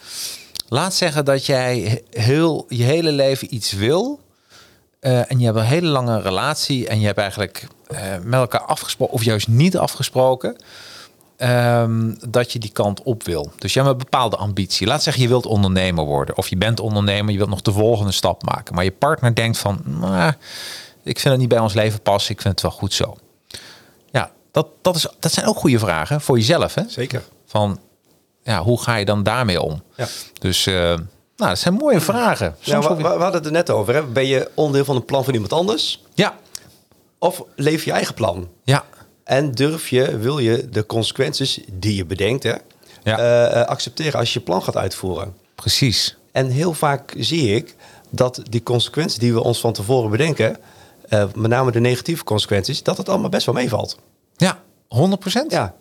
Laat 0.69 0.93
zeggen 0.93 1.25
dat 1.25 1.45
jij 1.45 1.79
he- 1.79 2.21
heel 2.21 2.65
je 2.69 2.83
hele 2.83 3.11
leven 3.11 3.53
iets 3.55 3.71
wil. 3.71 4.19
eh, 4.99 5.31
en 5.31 5.39
je 5.39 5.45
hebt 5.45 5.57
een 5.57 5.63
hele 5.63 5.87
lange 5.87 6.21
relatie. 6.21 6.87
En 6.87 6.99
je 6.99 7.05
hebt 7.05 7.17
eigenlijk 7.19 7.67
met 8.23 8.39
elkaar 8.39 8.61
afgesproken, 8.61 9.13
of 9.15 9.23
juist 9.23 9.47
niet 9.47 9.77
afgesproken. 9.77 10.55
Ehm, 11.37 12.13
dat 12.29 12.51
je 12.51 12.59
die 12.59 12.71
kant 12.71 13.03
op 13.03 13.23
wil. 13.23 13.51
Dus 13.57 13.73
je 13.73 13.79
hebt 13.79 13.91
een 13.91 13.97
bepaalde 13.97 14.35
ambitie. 14.35 14.87
Laat 14.87 15.03
zeggen, 15.03 15.23
je 15.23 15.29
wilt 15.29 15.45
ondernemer 15.45 16.03
worden. 16.05 16.37
Of 16.37 16.47
je 16.47 16.57
bent 16.57 16.79
ondernemer, 16.79 17.31
je 17.31 17.37
wilt 17.37 17.49
nog 17.49 17.61
de 17.61 17.71
volgende 17.71 18.11
stap 18.11 18.43
maken. 18.43 18.75
Maar 18.75 18.83
je 18.83 18.91
partner 18.91 19.35
denkt 19.35 19.57
van, 19.57 19.81
"Nou, 19.83 20.33
ik 21.03 21.19
vind 21.19 21.23
het 21.33 21.37
niet 21.37 21.49
bij 21.49 21.59
ons 21.59 21.73
leven 21.73 22.01
passen. 22.01 22.31
Ik 22.33 22.41
vind 22.41 22.53
het 22.53 22.61
wel 22.61 22.71
goed 22.79 22.93
zo. 22.93 23.15
Ja, 24.11 24.31
dat, 24.51 24.67
dat, 24.81 24.95
is, 24.95 25.07
dat 25.19 25.31
zijn 25.31 25.45
ook 25.45 25.57
goede 25.57 25.79
vragen 25.79 26.21
voor 26.21 26.37
jezelf. 26.37 26.73
Hè? 26.73 26.81
Zeker. 26.87 27.23
Van, 27.45 27.79
ja, 28.43 28.61
hoe 28.61 28.81
ga 28.81 28.95
je 28.95 29.05
dan 29.05 29.23
daarmee 29.23 29.61
om? 29.61 29.81
Ja. 29.95 30.07
Dus, 30.39 30.65
eh, 30.65 30.73
nou, 30.73 30.99
dat 31.35 31.59
zijn 31.59 31.73
mooie 31.73 32.01
vragen. 32.01 32.55
Ja, 32.59 32.79
we, 32.79 32.95
we 32.95 33.03
hadden 33.07 33.33
het 33.33 33.45
er 33.45 33.51
net 33.51 33.69
over. 33.69 33.93
Hè? 33.93 34.03
Ben 34.03 34.25
je 34.25 34.49
onderdeel 34.53 34.85
van 34.85 34.95
een 34.95 35.05
plan 35.05 35.23
van 35.23 35.33
iemand 35.33 35.53
anders? 35.53 36.03
ja, 36.13 36.35
Of 37.19 37.43
leef 37.55 37.85
je 37.85 37.91
eigen 37.91 38.13
plan? 38.13 38.47
ja, 38.63 38.83
En 39.27 39.51
durf 39.51 39.89
je, 39.89 40.17
wil 40.17 40.37
je 40.39 40.69
de 40.69 40.85
consequenties 40.85 41.59
die 41.71 41.95
je 41.95 42.05
bedenkt, 42.05 42.43
hè, 42.43 42.53
Ja. 43.03 43.17
eh, 43.19 43.61
eh, 43.61 43.67
accepteren 43.67 44.19
als 44.19 44.33
je 44.33 44.39
je 44.39 44.45
plan 44.45 44.63
gaat 44.63 44.77
uitvoeren? 44.77 45.33
precies. 45.55 46.17
En 46.31 46.47
heel 46.49 46.73
vaak 46.73 47.13
zie 47.17 47.55
ik 47.55 47.75
dat 48.09 48.41
die 48.49 48.63
consequenties 48.63 49.17
die 49.17 49.33
we 49.33 49.43
ons 49.43 49.59
van 49.59 49.73
tevoren 49.73 50.09
bedenken, 50.09 50.57
eh, 51.09 51.23
met 51.35 51.51
name 51.51 51.71
de 51.71 51.79
negatieve 51.79 52.23
consequenties, 52.23 52.83
dat 52.83 52.97
het 52.97 53.09
allemaal 53.09 53.29
best 53.29 53.45
wel 53.45 53.55
meevalt. 53.55 53.97
Ja, 54.35 54.59
100 54.87 55.19
procent. 55.21 55.51
Ja, 55.51 55.73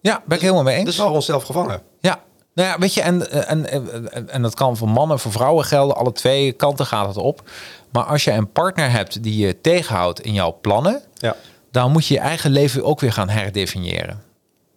ja, 0.00 0.22
ben 0.26 0.36
ik 0.36 0.42
helemaal 0.42 0.62
mee 0.64 0.74
eens. 0.76 0.84
dus 0.84 0.94
we 0.94 1.00
houden 1.00 1.20
onszelf 1.20 1.42
gevangen. 1.44 1.82
Ja, 2.00 2.20
nou 2.54 2.68
ja, 2.68 2.78
weet 2.78 2.94
je, 2.94 3.00
en, 3.00 3.30
en, 3.48 3.70
en, 3.70 4.28
en 4.30 4.42
dat 4.42 4.54
kan 4.54 4.76
voor 4.76 4.88
mannen, 4.88 5.18
voor 5.18 5.32
vrouwen 5.32 5.64
gelden. 5.64 5.96
Alle 5.96 6.12
twee 6.12 6.52
kanten 6.52 6.86
gaat 6.86 7.06
het 7.06 7.16
op. 7.16 7.50
Maar 7.92 8.04
als 8.04 8.24
je 8.24 8.30
een 8.30 8.50
partner 8.52 8.90
hebt 8.90 9.22
die 9.22 9.46
je 9.46 9.60
tegenhoudt 9.60 10.20
in 10.20 10.32
jouw 10.32 10.58
plannen, 10.60 11.02
Ja, 11.14 11.36
dan 11.74 11.92
moet 11.92 12.06
je 12.06 12.14
je 12.14 12.20
eigen 12.20 12.50
leven 12.50 12.84
ook 12.84 13.00
weer 13.00 13.12
gaan 13.12 13.28
herdefiniëren. 13.28 14.22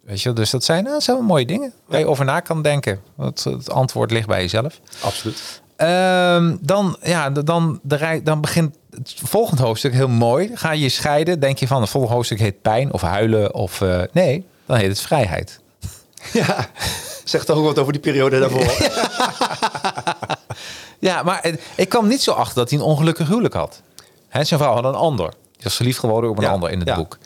Weet 0.00 0.22
je, 0.22 0.32
dus 0.32 0.50
dat 0.50 0.64
zijn, 0.64 0.82
nou, 0.82 0.94
dat 0.94 1.04
zijn 1.04 1.16
wel 1.16 1.26
mooie 1.26 1.46
dingen 1.46 1.72
waar 1.86 1.98
je 1.98 2.06
over 2.06 2.24
na 2.24 2.40
kan 2.40 2.62
denken. 2.62 3.00
Het, 3.18 3.44
het 3.44 3.70
antwoord 3.70 4.10
ligt 4.10 4.26
bij 4.26 4.40
jezelf. 4.40 4.80
absoluut. 5.00 5.60
Ehm, 5.76 6.56
dan, 6.60 6.96
ja, 7.02 7.30
dan, 7.30 7.80
de 7.82 7.96
rij, 7.96 8.22
dan 8.22 8.40
begint 8.40 8.76
het 8.90 9.14
volgende 9.24 9.62
hoofdstuk 9.62 9.92
heel 9.92 10.08
mooi. 10.08 10.50
Ga 10.56 10.72
je 10.72 10.88
scheiden, 10.88 11.40
denk 11.40 11.58
je 11.58 11.66
van 11.66 11.80
het 11.80 11.90
volgende 11.90 12.14
hoofdstuk 12.14 12.38
heet 12.38 12.62
pijn 12.62 12.92
of 12.92 13.00
huilen 13.00 13.54
of 13.54 13.80
eh, 13.80 14.00
nee, 14.12 14.46
dan 14.66 14.76
heet 14.76 14.88
het 14.88 15.00
vrijheid. 15.00 15.60
Ja, 16.32 16.68
zeg 17.24 17.44
toch 17.44 17.56
ook 17.56 17.64
wat 17.64 17.78
over 17.78 17.92
die 17.92 18.02
periode 18.02 18.38
daarvoor. 18.40 18.72
Ja, 21.00 21.22
maar 21.22 21.38
het- 21.42 21.60
ik 21.76 21.88
kwam 21.88 22.08
niet 22.08 22.22
zo 22.22 22.32
achter 22.32 22.54
dat 22.54 22.70
hij 22.70 22.78
een 22.78 22.84
ongelukkig 22.84 23.28
huwelijk 23.28 23.54
had. 23.54 23.82
Hè, 24.28 24.44
zijn 24.44 24.60
vrouw 24.60 24.74
had 24.74 24.84
een 24.84 24.94
ander. 24.94 25.32
Was 25.60 25.76
verliefd 25.76 25.98
geworden 25.98 26.30
op 26.30 26.38
een 26.38 26.44
Ja, 26.44 26.50
ander 26.50 26.70
in 26.70 26.78
het 26.78 26.88
ja. 26.88 26.96
boek. 26.96 27.18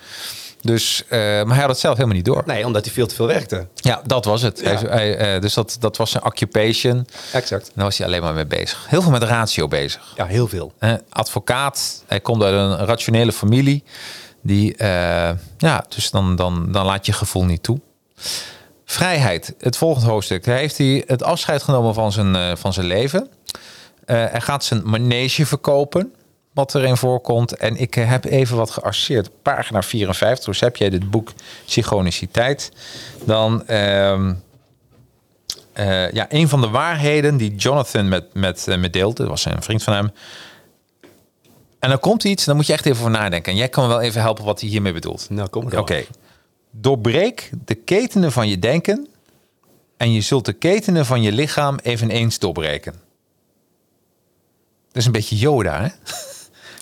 Dus, 0.63 1.05
eh, 1.09 1.19
maar 1.19 1.47
hij 1.47 1.61
had 1.61 1.69
het 1.69 1.79
zelf 1.79 1.95
helemaal 1.95 2.17
niet 2.17 2.25
door. 2.25 2.43
Nee, 2.47 2.67
omdat 2.67 2.85
hij 2.85 2.95
veel 2.95 3.07
te 3.07 3.15
veel 3.15 3.27
werkte. 3.27 3.67
Ja, 3.75 4.03
dat 4.07 4.25
was 4.25 4.43
het. 4.43 4.61
Ja. 4.61 4.67
Hij, 4.67 4.89
hij, 4.89 5.17
eh, 5.17 5.41
dus 5.41 5.55
dat, 5.55 5.77
dat 5.81 5.97
was 5.97 6.11
zijn 6.11 6.25
occupation. 6.25 7.07
Exact. 7.33 7.71
Daar 7.75 7.85
was 7.85 7.99
hij 7.99 8.07
alleen 8.07 8.23
maar 8.23 8.35
mee 8.35 8.47
bezig. 8.47 8.87
Heel 8.89 9.03
veel 9.03 9.11
met 9.11 9.23
ratio 9.23 9.69
bezig. 9.69 10.13
Ja, 10.17 10.27
heel 10.27 10.49
veel. 10.49 10.73
Advocaat. 11.09 12.03
Hij 12.07 12.21
komt 12.21 12.43
uit 12.43 12.55
een 12.55 12.87
rationele 12.87 13.33
familie. 13.33 13.85
Die, 14.43 14.77
eh, 14.77 15.31
ja, 15.59 15.85
dus 15.89 16.11
dan, 16.11 16.37
dan, 16.37 16.73
dan 16.73 16.87
laat 16.87 17.07
je 17.07 17.13
gevoel 17.13 17.45
niet 17.45 17.63
toe. 17.63 17.81
Vrijheid. 18.85 19.55
Het 19.59 19.77
volgende 19.77 20.11
hoofdstuk. 20.11 20.45
Hij 20.45 20.59
heeft 20.59 20.79
hij 20.79 21.03
het 21.07 21.23
afscheid 21.23 21.63
genomen 21.63 21.95
van 21.95 22.13
zijn, 22.13 22.59
van 22.59 22.73
zijn 22.73 22.87
leven. 22.87 23.29
Hij 24.05 24.41
gaat 24.41 24.65
zijn 24.65 24.83
manege 24.85 25.47
verkopen. 25.47 26.13
Wat 26.53 26.75
erin 26.75 26.97
voorkomt. 26.97 27.57
En 27.57 27.77
ik 27.77 27.97
eh, 27.97 28.09
heb 28.09 28.25
even 28.25 28.57
wat 28.57 28.71
gearseerd. 28.71 29.31
Pagina 29.43 29.83
54. 29.83 30.45
Dus 30.45 30.61
heb 30.61 30.77
jij 30.77 30.91
dit 30.91 31.11
boek 31.11 31.33
Synchroniciteit. 31.65 32.73
Dan... 33.25 33.67
ehm, 33.67 34.33
eh, 35.73 36.11
ja, 36.11 36.27
een 36.29 36.49
van 36.49 36.61
de 36.61 36.69
waarheden 36.69 37.37
die 37.37 37.55
Jonathan 37.55 38.09
met, 38.09 38.35
met, 38.35 38.69
eh, 38.69 38.79
met 38.79 38.93
deelde, 38.93 39.17
dat 39.23 39.29
was 39.29 39.45
een 39.45 39.63
vriend 39.63 39.83
van 39.83 39.95
hem. 39.95 40.11
En 41.79 41.89
dan 41.89 41.99
komt 41.99 42.25
iets, 42.25 42.45
dan 42.45 42.57
moet 42.57 42.67
je 42.67 42.73
echt 42.73 42.87
even 42.87 42.99
over 42.99 43.11
nadenken. 43.11 43.53
En 43.53 43.59
jij 43.59 43.69
kan 43.69 43.83
me 43.83 43.89
wel 43.89 44.01
even 44.01 44.21
helpen 44.21 44.45
wat 44.45 44.61
hij 44.61 44.69
hiermee 44.69 44.93
bedoelt. 44.93 45.27
Nou, 45.31 45.49
kom 45.49 45.65
Oké. 45.65 45.77
door. 45.77 46.05
Doorbreek 46.71 47.51
de 47.65 47.75
ketenen 47.75 48.33
van 48.33 48.49
je 48.49 48.59
denken 48.59 49.09
en 49.97 50.13
je 50.13 50.21
zult 50.21 50.45
de 50.45 50.53
ketenen 50.53 51.07
van 51.07 51.23
je 51.23 51.33
lichaam 51.33 51.79
eveneens 51.83 52.39
doorbreken. 52.39 52.93
Dat 54.87 54.97
is 54.97 55.07
een 55.07 55.13
beetje 55.13 55.37
Yoda, 55.37 55.83
hè? 55.83 55.89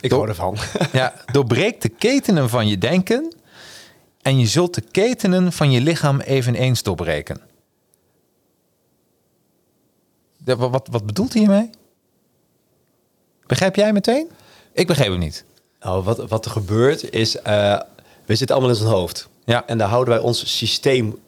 Ik 0.01 0.11
hou 0.11 0.29
ervan. 0.29 0.57
Ja, 0.93 1.15
doorbreek 1.33 1.81
de 1.81 1.89
ketenen 1.89 2.49
van 2.49 2.69
je 2.69 2.79
denken 2.79 3.35
en 4.23 4.39
je 4.39 4.47
zult 4.47 4.75
de 4.75 4.81
ketenen 4.81 5.53
van 5.53 5.71
je 5.71 5.81
lichaam 5.81 6.21
eveneens 6.21 6.83
doorbreken. 6.83 7.41
De- 10.37 10.57
wa- 10.57 10.71
wat, 10.71 10.89
wat 10.91 11.07
bedoelt 11.07 11.33
hij 11.33 11.43
hiermee? 11.43 11.71
Begrijp 13.47 13.77
jij 13.77 13.93
meteen? 13.93 14.31
Ik 14.73 14.87
begreep 14.87 15.11
het 15.11 15.19
niet. 15.19 15.45
Nou, 15.81 16.03
wat, 16.03 16.29
wat 16.29 16.45
er 16.45 16.51
gebeurt 16.51 17.11
is, 17.11 17.37
eh, 17.37 17.81
we 18.27 18.35
zitten 18.37 18.57
allemaal 18.57 18.75
in 18.75 18.81
zijn 18.81 18.91
hoofd. 18.91 19.29
Ja. 19.45 19.67
En 19.67 19.79
daar 19.79 19.89
houden 19.89 20.15
wij 20.15 20.23
ons 20.23 20.57
systeem 20.57 21.19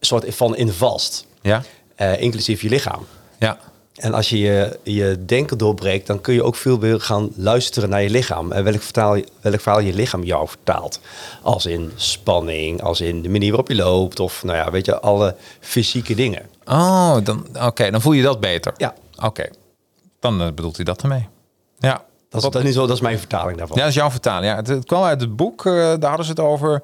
soort 0.00 0.34
van 0.34 0.56
in 0.56 0.68
vast. 0.72 1.26
Ja? 1.42 1.62
Eh, 1.94 2.20
inclusief 2.20 2.62
je 2.62 2.68
lichaam. 2.68 3.06
Ja. 3.38 3.58
En 3.96 4.14
als 4.14 4.28
je, 4.28 4.36
je 4.36 4.78
je 4.82 5.24
denken 5.26 5.58
doorbreekt, 5.58 6.06
dan 6.06 6.20
kun 6.20 6.34
je 6.34 6.42
ook 6.42 6.56
veel 6.56 6.78
meer 6.78 7.00
gaan 7.00 7.30
luisteren 7.34 7.88
naar 7.88 8.02
je 8.02 8.10
lichaam. 8.10 8.52
En 8.52 8.64
welk, 8.64 8.82
vertaal, 8.82 9.20
welk 9.40 9.60
verhaal 9.60 9.80
je 9.80 9.94
lichaam 9.94 10.24
jou 10.24 10.48
vertaalt. 10.48 11.00
Als 11.42 11.66
in 11.66 11.92
spanning, 11.94 12.82
als 12.82 13.00
in 13.00 13.22
de 13.22 13.28
manier 13.28 13.48
waarop 13.48 13.68
je 13.68 13.74
loopt. 13.74 14.20
Of 14.20 14.42
nou 14.42 14.56
ja, 14.56 14.70
weet 14.70 14.86
je, 14.86 15.00
alle 15.00 15.36
fysieke 15.60 16.14
dingen. 16.14 16.42
Oh, 16.64 17.16
dan, 17.22 17.46
oké, 17.62 17.90
dan 17.90 18.00
voel 18.00 18.12
je 18.12 18.22
dat 18.22 18.40
beter. 18.40 18.74
Ja. 18.76 18.94
Oké, 19.22 19.48
dan 20.20 20.40
eh, 20.40 20.46
bedoelt 20.46 20.76
hij 20.76 20.84
dat 20.84 21.02
ermee. 21.02 21.28
Ja. 21.78 22.04
Dat 22.42 22.54
is, 22.54 22.60
dat, 22.60 22.68
is, 22.70 22.74
zo- 22.74 22.86
dat 22.86 22.96
is 22.96 23.02
mijn 23.02 23.18
vertaling 23.18 23.58
daarvan. 23.58 23.76
Ja, 23.76 23.82
dat 23.82 23.90
is 23.92 23.98
jouw 23.98 24.10
vertaling. 24.10 24.50
Ja, 24.52 24.56
het, 24.56 24.66
het 24.66 24.84
kwam 24.84 25.02
uit 25.02 25.20
het 25.20 25.36
boek, 25.36 25.66
eh, 25.66 25.72
daar 25.72 26.08
hadden 26.08 26.24
ze 26.24 26.30
het 26.30 26.40
over. 26.40 26.82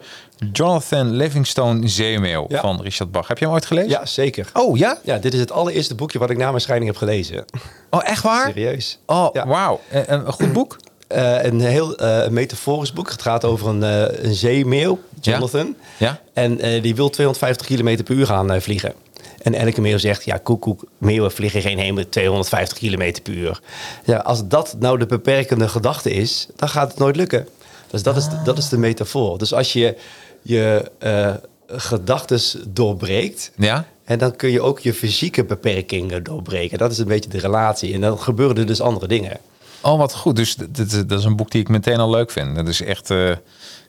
Jonathan 0.53 1.11
Livingstone 1.11 1.88
Zeemeeuw 1.88 2.45
Ja. 2.49 2.61
van 2.61 2.81
Richard 2.83 3.11
Bach. 3.12 3.29
Heb 3.29 3.38
je 3.38 3.45
hem 3.45 3.55
ooit 3.55 3.67
gelezen? 3.67 3.91
Ja, 3.91 4.07
zeker. 4.07 4.51
Oh, 4.53 4.77
ja? 4.77 4.99
Ja, 5.05 5.19
dit 5.19 5.35
is 5.35 5.41
het 5.41 5.53
allereerste 5.53 5.95
boekje 5.95 6.19
wat 6.19 6.31
ik 6.31 6.37
na 6.37 6.49
mijn 6.49 6.61
scheiding 6.61 6.91
heb 6.91 6.99
gelezen. 7.01 7.45
Oh, 7.91 8.01
echt 8.05 8.23
waar? 8.23 8.47
Serieus. 8.47 8.99
Oh, 9.07 9.29
Ja. 9.33 9.47
wauw. 9.47 9.81
En- 9.91 10.09
en 10.09 10.27
Een 10.27 10.33
goed 10.33 10.53
boek? 10.53 10.77
Eh, 11.09 11.45
een 11.45 11.61
heel 11.61 11.97
eh, 11.97 12.29
metaforisch 12.29 12.93
boek. 12.93 13.11
Het 13.11 13.23
gaat 13.23 13.45
over 13.45 13.69
een, 13.69 13.83
eh, 13.83 14.25
een 14.25 14.35
zeemeeuw, 14.35 14.99
Jonathan. 15.21 15.77
Ja. 15.97 16.21
En 16.33 16.61
eh, 16.61 16.83
die 16.83 16.95
wil 16.95 17.11
250 17.11 17.67
km 17.67 18.03
per 18.03 18.15
uur 18.15 18.27
gaan 18.27 18.53
eh, 18.53 18.61
vliegen. 18.61 18.93
En 19.42 19.55
elke 19.55 19.81
meeuw 19.81 19.98
zegt, 19.98 20.24
ja, 20.24 20.37
koek, 20.37 20.61
koek, 20.61 20.85
meeuwen 20.98 21.33
vliegen 21.33 21.61
geen 21.62 21.78
heen 21.78 21.94
met 21.94 22.11
250 22.12 22.78
km 22.78 23.12
per 23.22 23.33
uur. 23.33 23.61
Ja, 24.05 24.16
als 24.16 24.48
dat 24.48 24.76
nou 24.78 24.98
de 24.98 25.07
beperkende 25.07 25.68
gedachte 25.68 26.11
is, 26.11 26.46
dan 26.57 26.68
gaat 26.68 26.90
het 26.90 26.98
nooit 26.98 27.16
lukken. 27.16 27.48
Dus 27.90 28.02
dat, 28.02 28.16
is, 28.16 28.28
de, 28.28 28.37
dat 28.44 28.59
is 28.59 28.68
de 28.68 28.78
metafoor. 28.78 29.38
Dus 29.38 29.55
als 29.55 29.72
je 29.72 29.96
je 30.42 30.90
eh 30.98 31.35
gedachtes 31.66 32.57
doorbreekt, 32.68 33.52
Ja? 33.57 33.85
en 34.05 34.18
dan 34.18 34.37
kun 34.37 34.50
je 34.50 34.61
ook 34.61 34.78
je 34.81 34.94
fysieke 34.94 35.44
beperkingen 35.44 36.22
doorbreken. 36.22 36.78
Dat 36.78 36.90
is 36.90 36.98
een 36.98 37.07
beetje 37.07 37.31
de 37.31 37.38
relatie. 37.38 37.94
En 37.94 38.00
dan 38.00 38.18
gebeuren 38.18 38.57
er 38.57 38.66
dus 38.66 38.81
andere 38.81 39.07
dingen. 39.09 39.38
Oh, 39.81 39.98
wat 39.98 40.14
goed. 40.14 40.37
Dus 40.37 40.55
d- 40.55 40.59
d- 40.74 41.09
dat 41.09 41.18
is 41.18 41.24
een 41.24 41.37
boek 41.37 41.50
die 41.50 41.61
ik 41.61 41.68
meteen 41.68 41.98
al 41.98 42.11
leuk 42.11 42.31
vind. 42.31 42.57
Dat 42.57 42.68
is 42.68 42.83
echt... 42.83 43.11
eh, 43.11 43.31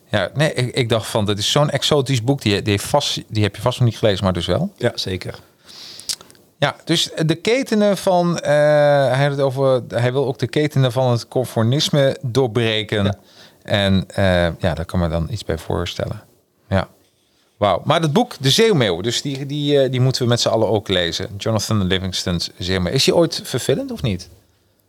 ja, 0.08 0.30
nee, 0.34 0.54
ik, 0.54 0.74
ik 0.74 0.88
dacht 0.88 1.06
van, 1.06 1.24
dat 1.24 1.38
is 1.38 1.50
zo'n 1.50 1.70
exotisch 1.70 2.22
boek. 2.22 2.42
Die, 2.42 2.62
die, 2.62 2.70
heeft 2.70 2.84
vast, 2.84 3.22
die 3.28 3.42
heb 3.42 3.56
je 3.56 3.62
vast 3.62 3.78
nog 3.78 3.88
niet 3.88 3.98
gelezen, 3.98 4.24
maar 4.24 4.32
dus 4.32 4.46
wel. 4.46 4.72
Ja, 4.76 4.92
zeker. 4.94 5.34
Ja, 6.58 6.76
dus 6.84 7.10
de 7.26 7.34
ketenen 7.34 7.96
van... 7.96 8.38
eh, 8.38 8.52
hij, 9.12 9.22
had 9.22 9.30
het 9.30 9.40
over, 9.40 9.82
hij 9.88 10.12
wil 10.12 10.26
ook 10.26 10.38
de 10.38 10.46
ketenen 10.46 10.92
van 10.92 11.10
het 11.10 11.28
conformisme 11.28 12.16
doorbreken. 12.22 13.04
Ja. 13.04 13.14
En 13.62 14.04
eh, 14.08 14.24
ja, 14.58 14.74
daar 14.74 14.84
kan 14.84 14.98
me 15.00 15.08
dan 15.08 15.28
iets 15.30 15.44
bij 15.44 15.58
voorstellen. 15.58 16.22
Ja. 16.68 16.88
Wauw. 17.56 17.82
Maar 17.84 18.00
dat 18.00 18.12
boek, 18.12 18.34
De 18.40 18.50
Zeeuwmeeuw, 18.50 19.00
dus 19.00 19.22
die, 19.22 19.46
die, 19.46 19.80
eh, 19.80 19.90
die 19.90 20.00
moeten 20.00 20.22
we 20.22 20.28
met 20.28 20.40
z'n 20.40 20.48
allen 20.48 20.68
ook 20.68 20.88
lezen. 20.88 21.28
Jonathan 21.36 21.84
Livingston's 21.84 22.50
Zeeuwmeeuw. 22.58 22.92
Is 22.92 23.04
die 23.04 23.14
ooit 23.14 23.40
verfillend 23.44 23.90
of 23.90 24.02
niet? 24.02 24.28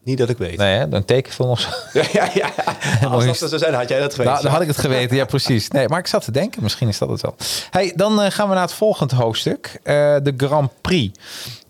Niet 0.06 0.18
dat 0.18 0.30
ik 0.30 0.38
weet. 0.38 0.58
Nee, 0.58 0.78
hè? 0.78 0.90
Dan 0.90 1.06
tekenfilm 1.06 1.50
of 1.50 1.60
zo. 1.60 1.70
Ja, 2.00 2.06
ja, 2.14 2.30
ja. 2.34 2.54
Als 3.10 3.26
dat 3.26 3.38
zo 3.38 3.48
zou 3.48 3.62
zijn, 3.62 3.74
had 3.74 3.90
jij 3.90 4.00
dat 4.00 4.12
geweten. 4.12 4.32
Nou, 4.32 4.44
dan 4.44 4.52
had 4.52 4.62
ik 4.62 4.68
het 4.68 4.78
geweten, 4.78 5.16
ja 5.16 5.26
precies. 5.26 5.68
Nee, 5.68 5.88
maar 5.88 6.00
ik 6.00 6.08
zat 6.08 6.24
te 6.24 6.32
denken, 6.32 6.64
misschien 6.64 6.88
is 6.88 6.98
dat 6.98 7.10
het 7.10 7.22
wel. 7.22 7.36
Hey, 7.70 7.94
dan 7.96 8.22
eh, 8.22 8.32
gaan 8.32 8.48
we 8.48 8.54
naar 8.54 8.64
het 8.64 8.74
volgende 8.74 9.16
hoofdstuk, 9.16 9.80
eh, 9.84 10.16
de 10.24 10.34
Grand 10.38 10.72
Prix. 10.82 11.20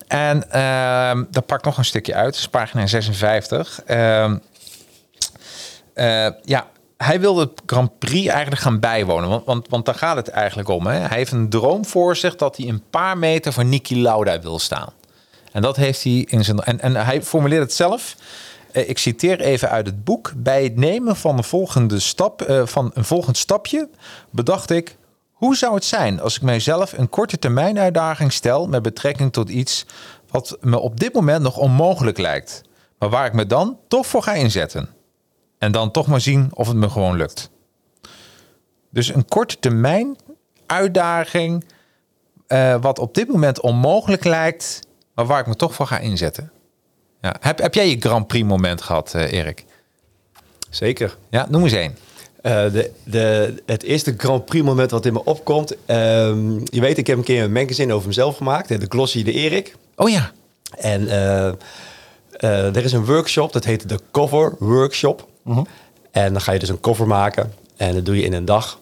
En 0.08 0.52
ehm 0.52 1.24
daar 1.32 1.44
pak 1.46 1.58
ik 1.58 1.66
nog 1.66 1.78
een 1.78 1.86
stukje 1.86 2.14
uit, 2.14 2.26
dat 2.26 2.36
is 2.36 2.48
pagina 2.48 2.88
56. 2.88 3.82
Ehm, 3.86 4.38
eh, 5.94 6.28
ja, 6.44 6.68
hij 6.98 7.20
wil 7.20 7.34
de 7.34 7.50
Grand 7.66 8.00
Prix 8.00 8.28
eigenlijk 8.28 8.62
gaan 8.62 8.80
bijwonen, 8.80 9.30
want, 9.30 9.46
want, 9.46 9.68
want 9.70 9.86
daar 9.86 9.96
gaat 9.96 10.16
het 10.16 10.28
eigenlijk 10.28 10.70
om. 10.70 10.88
Hè? 10.88 11.00
Hij 11.00 11.18
heeft 11.18 11.32
een 11.32 11.50
droom 11.50 11.86
voor 11.86 12.16
zich 12.16 12.36
dat 12.36 12.58
hij 12.58 12.68
een 12.68 12.84
paar 12.90 13.18
meter 13.18 13.54
van 13.54 13.70
Niki 13.70 14.02
Lauda 14.02 14.40
wil 14.40 14.60
staan. 14.60 14.90
En 15.56 15.62
dat 15.62 15.76
heeft 15.76 16.04
hij 16.04 16.26
in 16.28 16.44
zijn. 16.44 16.60
En, 16.60 16.80
en 16.80 16.96
hij 16.96 17.22
formuleert 17.24 17.62
het 17.62 17.74
zelf. 17.74 18.16
Eh, 18.72 18.90
Ik 18.90 18.98
citeer 18.98 19.40
even 19.40 19.70
uit 19.70 19.86
het 19.86 20.04
boek. 20.04 20.34
Bij 20.38 20.64
het 20.64 20.76
nemen 20.76 21.16
van, 21.16 21.36
de 21.36 21.44
volgende 21.44 22.00
stap, 22.00 22.42
eh, 22.42 22.66
van 22.66 22.92
een 22.94 23.06
volgend 23.06 23.38
stapje 23.38 23.90
bedacht 24.30 24.70
ik. 24.70 24.98
Hoe 25.32 25.56
zou 25.56 25.74
het 25.74 25.86
zijn 25.86 26.20
als 26.20 26.36
ik 26.36 26.42
mijzelf 26.42 26.94
een 26.98 27.10
korte 27.10 27.40
termijn 27.40 27.80
uitdaging 27.80 28.34
stel 28.34 28.68
met 28.68 28.82
betrekking 28.82 29.34
tot 29.34 29.50
iets 29.50 29.86
wat 30.30 30.58
me 30.62 30.80
op 30.80 31.00
dit 31.00 31.14
moment 31.14 31.42
nog 31.42 31.58
onmogelijk 31.58 32.18
lijkt, 32.18 32.62
maar 33.00 33.10
waar 33.10 33.26
ik 33.26 33.34
me 33.34 33.46
dan 33.46 33.78
toch 33.88 34.08
voor 34.08 34.24
ga 34.24 34.34
inzetten? 34.34 34.90
En 35.58 35.72
dan 35.72 35.92
toch 35.92 36.08
maar 36.08 36.22
zien 36.22 36.50
of 36.54 36.68
het 36.68 36.78
me 36.78 36.90
gewoon 36.90 37.18
lukt. 37.18 37.50
Dus 38.90 39.14
een 39.14 39.26
korte 39.26 39.60
termijn 39.60 40.18
uitdaging 40.66 41.66
eh, 42.48 42.76
wat 42.82 43.00
op 43.00 43.14
dit 43.14 43.28
moment 43.28 43.60
onmogelijk 43.60 44.24
lijkt, 44.24 44.85
maar 45.16 45.26
waar 45.26 45.40
ik 45.40 45.48
me 45.48 45.56
toch 45.56 45.74
voor 45.74 45.88
ga 45.88 46.00
inzetten. 46.00 46.52
Ja. 47.22 47.36
Heb, 47.40 47.60
heb 47.60 47.74
jij 47.74 47.90
je 47.90 47.96
Grand 48.00 48.28
Prix 48.28 48.48
moment 48.48 48.82
gehad, 48.82 49.14
eh, 49.14 49.32
Erik? 49.32 49.66
Zeker. 50.70 51.18
Ja, 51.30 51.46
noem 51.50 51.64
eens 51.64 51.74
één. 51.74 51.98
Eh, 52.42 52.72
de, 52.72 52.92
de, 53.04 53.54
het 53.66 53.84
eerste 53.84 54.14
Grand 54.18 54.46
Prix 54.46 54.66
moment 54.66 54.92
wat 54.92 55.06
in 55.06 55.14
me 55.14 55.24
opkomt. 55.24 55.76
ehm, 55.86 56.60
je 56.64 56.80
weet, 56.80 56.98
ik 56.98 57.08
heb 57.08 57.18
een 57.18 57.24
keer 57.24 57.44
een 57.44 57.52
magazine 57.52 57.94
over 57.94 58.08
mezelf 58.08 58.38
gemaakt. 58.38 58.68
De 58.68 58.86
Glossy 58.90 59.24
de 59.24 59.32
Erik. 59.32 59.76
Oh 59.96 60.10
ja. 60.10 60.32
En 60.78 61.08
eh, 61.08 62.76
er 62.76 62.84
is 62.84 62.92
een 62.92 63.06
workshop, 63.06 63.54
dat 63.54 63.64
heet 63.64 63.90
de 63.90 64.00
Cover 64.12 64.56
Workshop. 64.60 65.28
En 66.12 66.32
dan 66.32 66.42
ga 66.42 66.52
je 66.52 66.60
dus 66.60 66.70
een 66.70 66.80
cover 66.80 67.08
maken. 67.08 67.54
En 67.78 67.94
dat 67.94 68.06
doe 68.06 68.16
je 68.16 68.24
in 68.24 68.34
een 68.34 68.46
dag. 68.46 68.80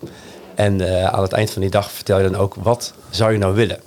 En 0.56 1.12
aan 1.12 1.22
het 1.22 1.32
eind 1.32 1.52
van 1.52 1.62
die 1.62 1.72
dag 1.72 1.92
vertel 1.92 2.18
je 2.20 2.30
dan 2.30 2.40
ook, 2.40 2.56
wat 2.56 2.94
zou 3.10 3.32
je 3.32 3.38
nou 3.38 3.56
willen? 3.56 3.80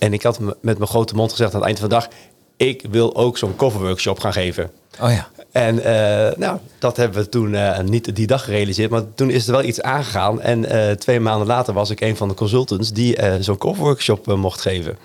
En 0.00 0.12
ik 0.12 0.22
had 0.22 0.38
met 0.40 0.78
mijn 0.78 0.86
grote 0.86 1.14
mond 1.14 1.30
gezegd 1.30 1.50
aan 1.54 1.58
het 1.58 1.66
eind 1.66 1.78
van 1.78 1.88
de 1.88 1.94
dag... 1.94 2.08
ik 2.56 2.86
wil 2.90 3.16
ook 3.16 3.38
zo'n 3.38 3.56
cover 3.56 3.80
workshop 3.80 4.20
gaan 4.20 4.32
geven. 4.32 4.70
Oh 5.00 5.10
ja. 5.10 5.28
En 5.52 5.84
eh, 5.84 6.36
nou, 6.36 6.58
dat 6.78 6.96
hebben 6.96 7.22
we 7.22 7.28
toen 7.28 7.54
eh, 7.54 7.80
niet 7.80 8.16
die 8.16 8.26
dag 8.26 8.44
gerealiseerd, 8.44 8.90
maar 8.90 9.02
toen 9.14 9.30
is 9.30 9.46
er 9.46 9.52
wel 9.52 9.62
iets 9.62 9.82
aangegaan. 9.82 10.40
En 10.40 10.64
eh, 10.64 10.90
twee 10.96 11.20
maanden 11.20 11.46
later 11.46 11.74
was 11.74 11.90
ik 11.90 12.00
een 12.00 12.16
van 12.16 12.28
de 12.28 12.34
consultants 12.34 12.92
die 12.92 13.18
zo'n 13.40 13.58
coverworkshop 13.58 14.26
mocht 14.26 14.60
geven. 14.60 14.98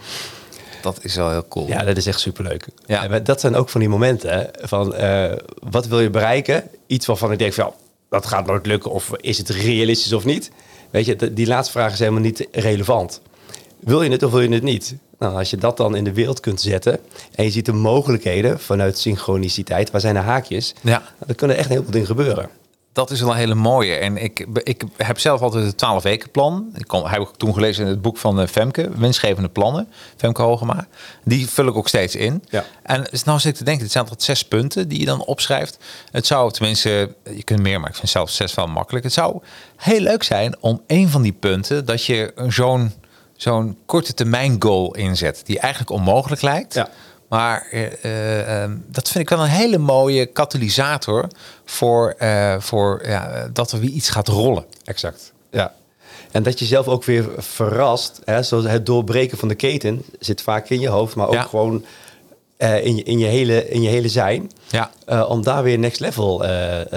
Dat 0.81 0.99
is 1.01 1.15
wel 1.15 1.29
heel 1.29 1.47
cool. 1.47 1.67
Ja, 1.67 1.83
dat 1.83 1.97
is 1.97 2.05
echt 2.05 2.19
superleuk. 2.19 2.67
Ja. 2.85 3.09
En 3.09 3.23
dat 3.23 3.39
zijn 3.39 3.55
ook 3.55 3.69
van 3.69 3.79
die 3.79 3.89
momenten 3.89 4.49
van 4.61 4.95
wat 5.69 5.87
wil 5.87 5.99
je 5.99 6.09
bereiken? 6.09 6.63
Iets 6.87 7.05
waarvan 7.05 7.31
ik 7.31 7.39
denk 7.39 7.53
van, 7.53 7.65
ja, 7.65 7.73
dat 8.09 8.25
gaat 8.25 8.45
nooit 8.45 8.65
lukken 8.65 8.91
of 8.91 9.11
is 9.17 9.37
het 9.37 9.49
realistisch 9.49 10.13
of 10.13 10.25
niet? 10.25 10.51
Weet 10.89 11.05
je, 11.05 11.33
die 11.33 11.47
laatste 11.47 11.71
vraag 11.71 11.93
is 11.93 11.99
helemaal 11.99 12.21
niet 12.21 12.47
relevant. 12.51 13.21
Wil 13.79 14.01
je 14.01 14.11
het 14.11 14.23
of 14.23 14.31
wil 14.31 14.41
je 14.41 14.49
het 14.49 14.63
niet? 14.63 14.95
Nou, 15.19 15.37
als 15.37 15.49
je 15.49 15.57
dat 15.57 15.77
dan 15.77 15.95
in 15.95 16.03
de 16.03 16.13
wereld 16.13 16.39
kunt 16.39 16.61
zetten 16.61 16.99
en 17.35 17.43
je 17.43 17.51
ziet 17.51 17.65
de 17.65 17.73
mogelijkheden 17.73 18.59
vanuit 18.59 18.97
synchroniciteit, 18.97 19.91
waar 19.91 20.01
zijn 20.01 20.13
de 20.13 20.19
haakjes? 20.19 20.73
Ja. 20.81 20.89
Nou, 20.91 21.01
dan 21.25 21.35
kunnen 21.35 21.57
echt 21.57 21.69
heel 21.69 21.83
veel 21.83 21.91
dingen 21.91 22.07
gebeuren. 22.07 22.49
Dat 22.95 23.11
is 23.11 23.21
wel 23.21 23.29
een 23.29 23.37
hele 23.37 23.55
mooie. 23.55 23.95
En 23.95 24.17
ik, 24.17 24.47
ik 24.63 24.83
heb 24.97 25.19
zelf 25.19 25.41
altijd 25.41 25.65
het 25.65 25.77
12 25.77 26.03
weken 26.03 26.31
plan. 26.31 26.69
Ik 26.73 26.91
heb 26.91 27.21
ik 27.21 27.27
toen 27.37 27.53
gelezen 27.53 27.83
in 27.83 27.89
het 27.89 28.01
boek 28.01 28.17
van 28.17 28.39
eh, 28.39 28.47
Femke, 28.47 28.89
Winstgevende 28.95 29.49
Plannen, 29.49 29.87
Femke 30.17 30.41
Hogema. 30.41 30.87
Die 31.23 31.49
vul 31.49 31.67
ik 31.67 31.75
ook 31.75 31.87
steeds 31.87 32.15
in. 32.15 32.43
Ja. 32.49 32.65
En 32.83 33.11
is 33.11 33.23
nou 33.23 33.39
zit 33.39 33.51
ik 33.51 33.57
te 33.57 33.63
denken, 33.63 33.83
het 33.83 33.91
zijn 33.91 34.05
tot 34.05 34.23
zes 34.23 34.45
punten 34.45 34.87
die 34.87 34.99
je 34.99 35.05
dan 35.05 35.25
opschrijft. 35.25 35.77
Het 36.11 36.25
zou 36.25 36.51
tenminste, 36.51 37.15
je 37.35 37.43
kunt 37.43 37.59
meer, 37.59 37.79
maar 37.79 37.89
ik 37.89 37.95
vind 37.95 38.09
zelf 38.09 38.29
zes 38.29 38.53
wel 38.53 38.67
makkelijk. 38.67 39.03
Het 39.03 39.13
zou 39.13 39.41
heel 39.75 39.99
leuk 39.99 40.23
zijn 40.23 40.55
om 40.59 40.81
een 40.87 41.09
van 41.09 41.21
die 41.21 41.33
punten, 41.33 41.85
dat 41.85 42.05
je 42.05 42.33
zo'n 42.47 42.91
zo'n 43.35 43.77
korte 43.85 44.13
termijn 44.13 44.55
goal 44.59 44.95
inzet, 44.95 45.41
die 45.45 45.59
eigenlijk 45.59 45.91
onmogelijk 45.91 46.41
lijkt. 46.41 46.73
Ja. 46.73 46.89
Maar 47.29 47.67
eh, 47.71 48.03
eh, 48.03 48.63
ehm, 48.63 48.77
dat 48.87 49.09
vind 49.09 49.23
ik 49.23 49.29
wel 49.29 49.39
een 49.45 49.49
hele 49.51 49.77
mooie 49.77 50.25
katalysator 50.25 51.27
voor, 51.65 52.15
eh, 52.17 52.55
voor 52.59 53.01
ja, 53.05 53.49
dat 53.53 53.71
er 53.71 53.79
weer 53.79 53.89
iets 53.89 54.09
gaat 54.09 54.27
rollen. 54.27 54.65
Exact. 54.83 55.33
Ja. 55.51 55.73
En 56.31 56.43
dat 56.43 56.59
je 56.59 56.65
zelf 56.65 56.87
ook 56.87 57.03
weer 57.03 57.29
verrast, 57.37 58.21
hè, 58.25 58.43
zoals 58.43 58.65
het 58.65 58.85
doorbreken 58.85 59.37
van 59.37 59.47
de 59.47 59.55
keten 59.55 60.03
zit 60.19 60.41
vaak 60.41 60.69
in 60.69 60.79
je 60.79 60.87
hoofd, 60.87 61.15
maar 61.15 61.27
ook 61.27 61.33
Ja. 61.33 61.43
gewoon 61.43 61.85
in, 62.57 62.95
je, 62.95 63.03
in, 63.03 63.19
je 63.19 63.25
hele, 63.25 63.69
in 63.69 63.81
je 63.81 63.89
hele 63.89 64.09
zijn. 64.09 64.51
Ja. 64.69 64.91
Om 65.25 65.43
daar 65.43 65.63
weer 65.63 65.79
next 65.79 65.99
level 65.99 66.37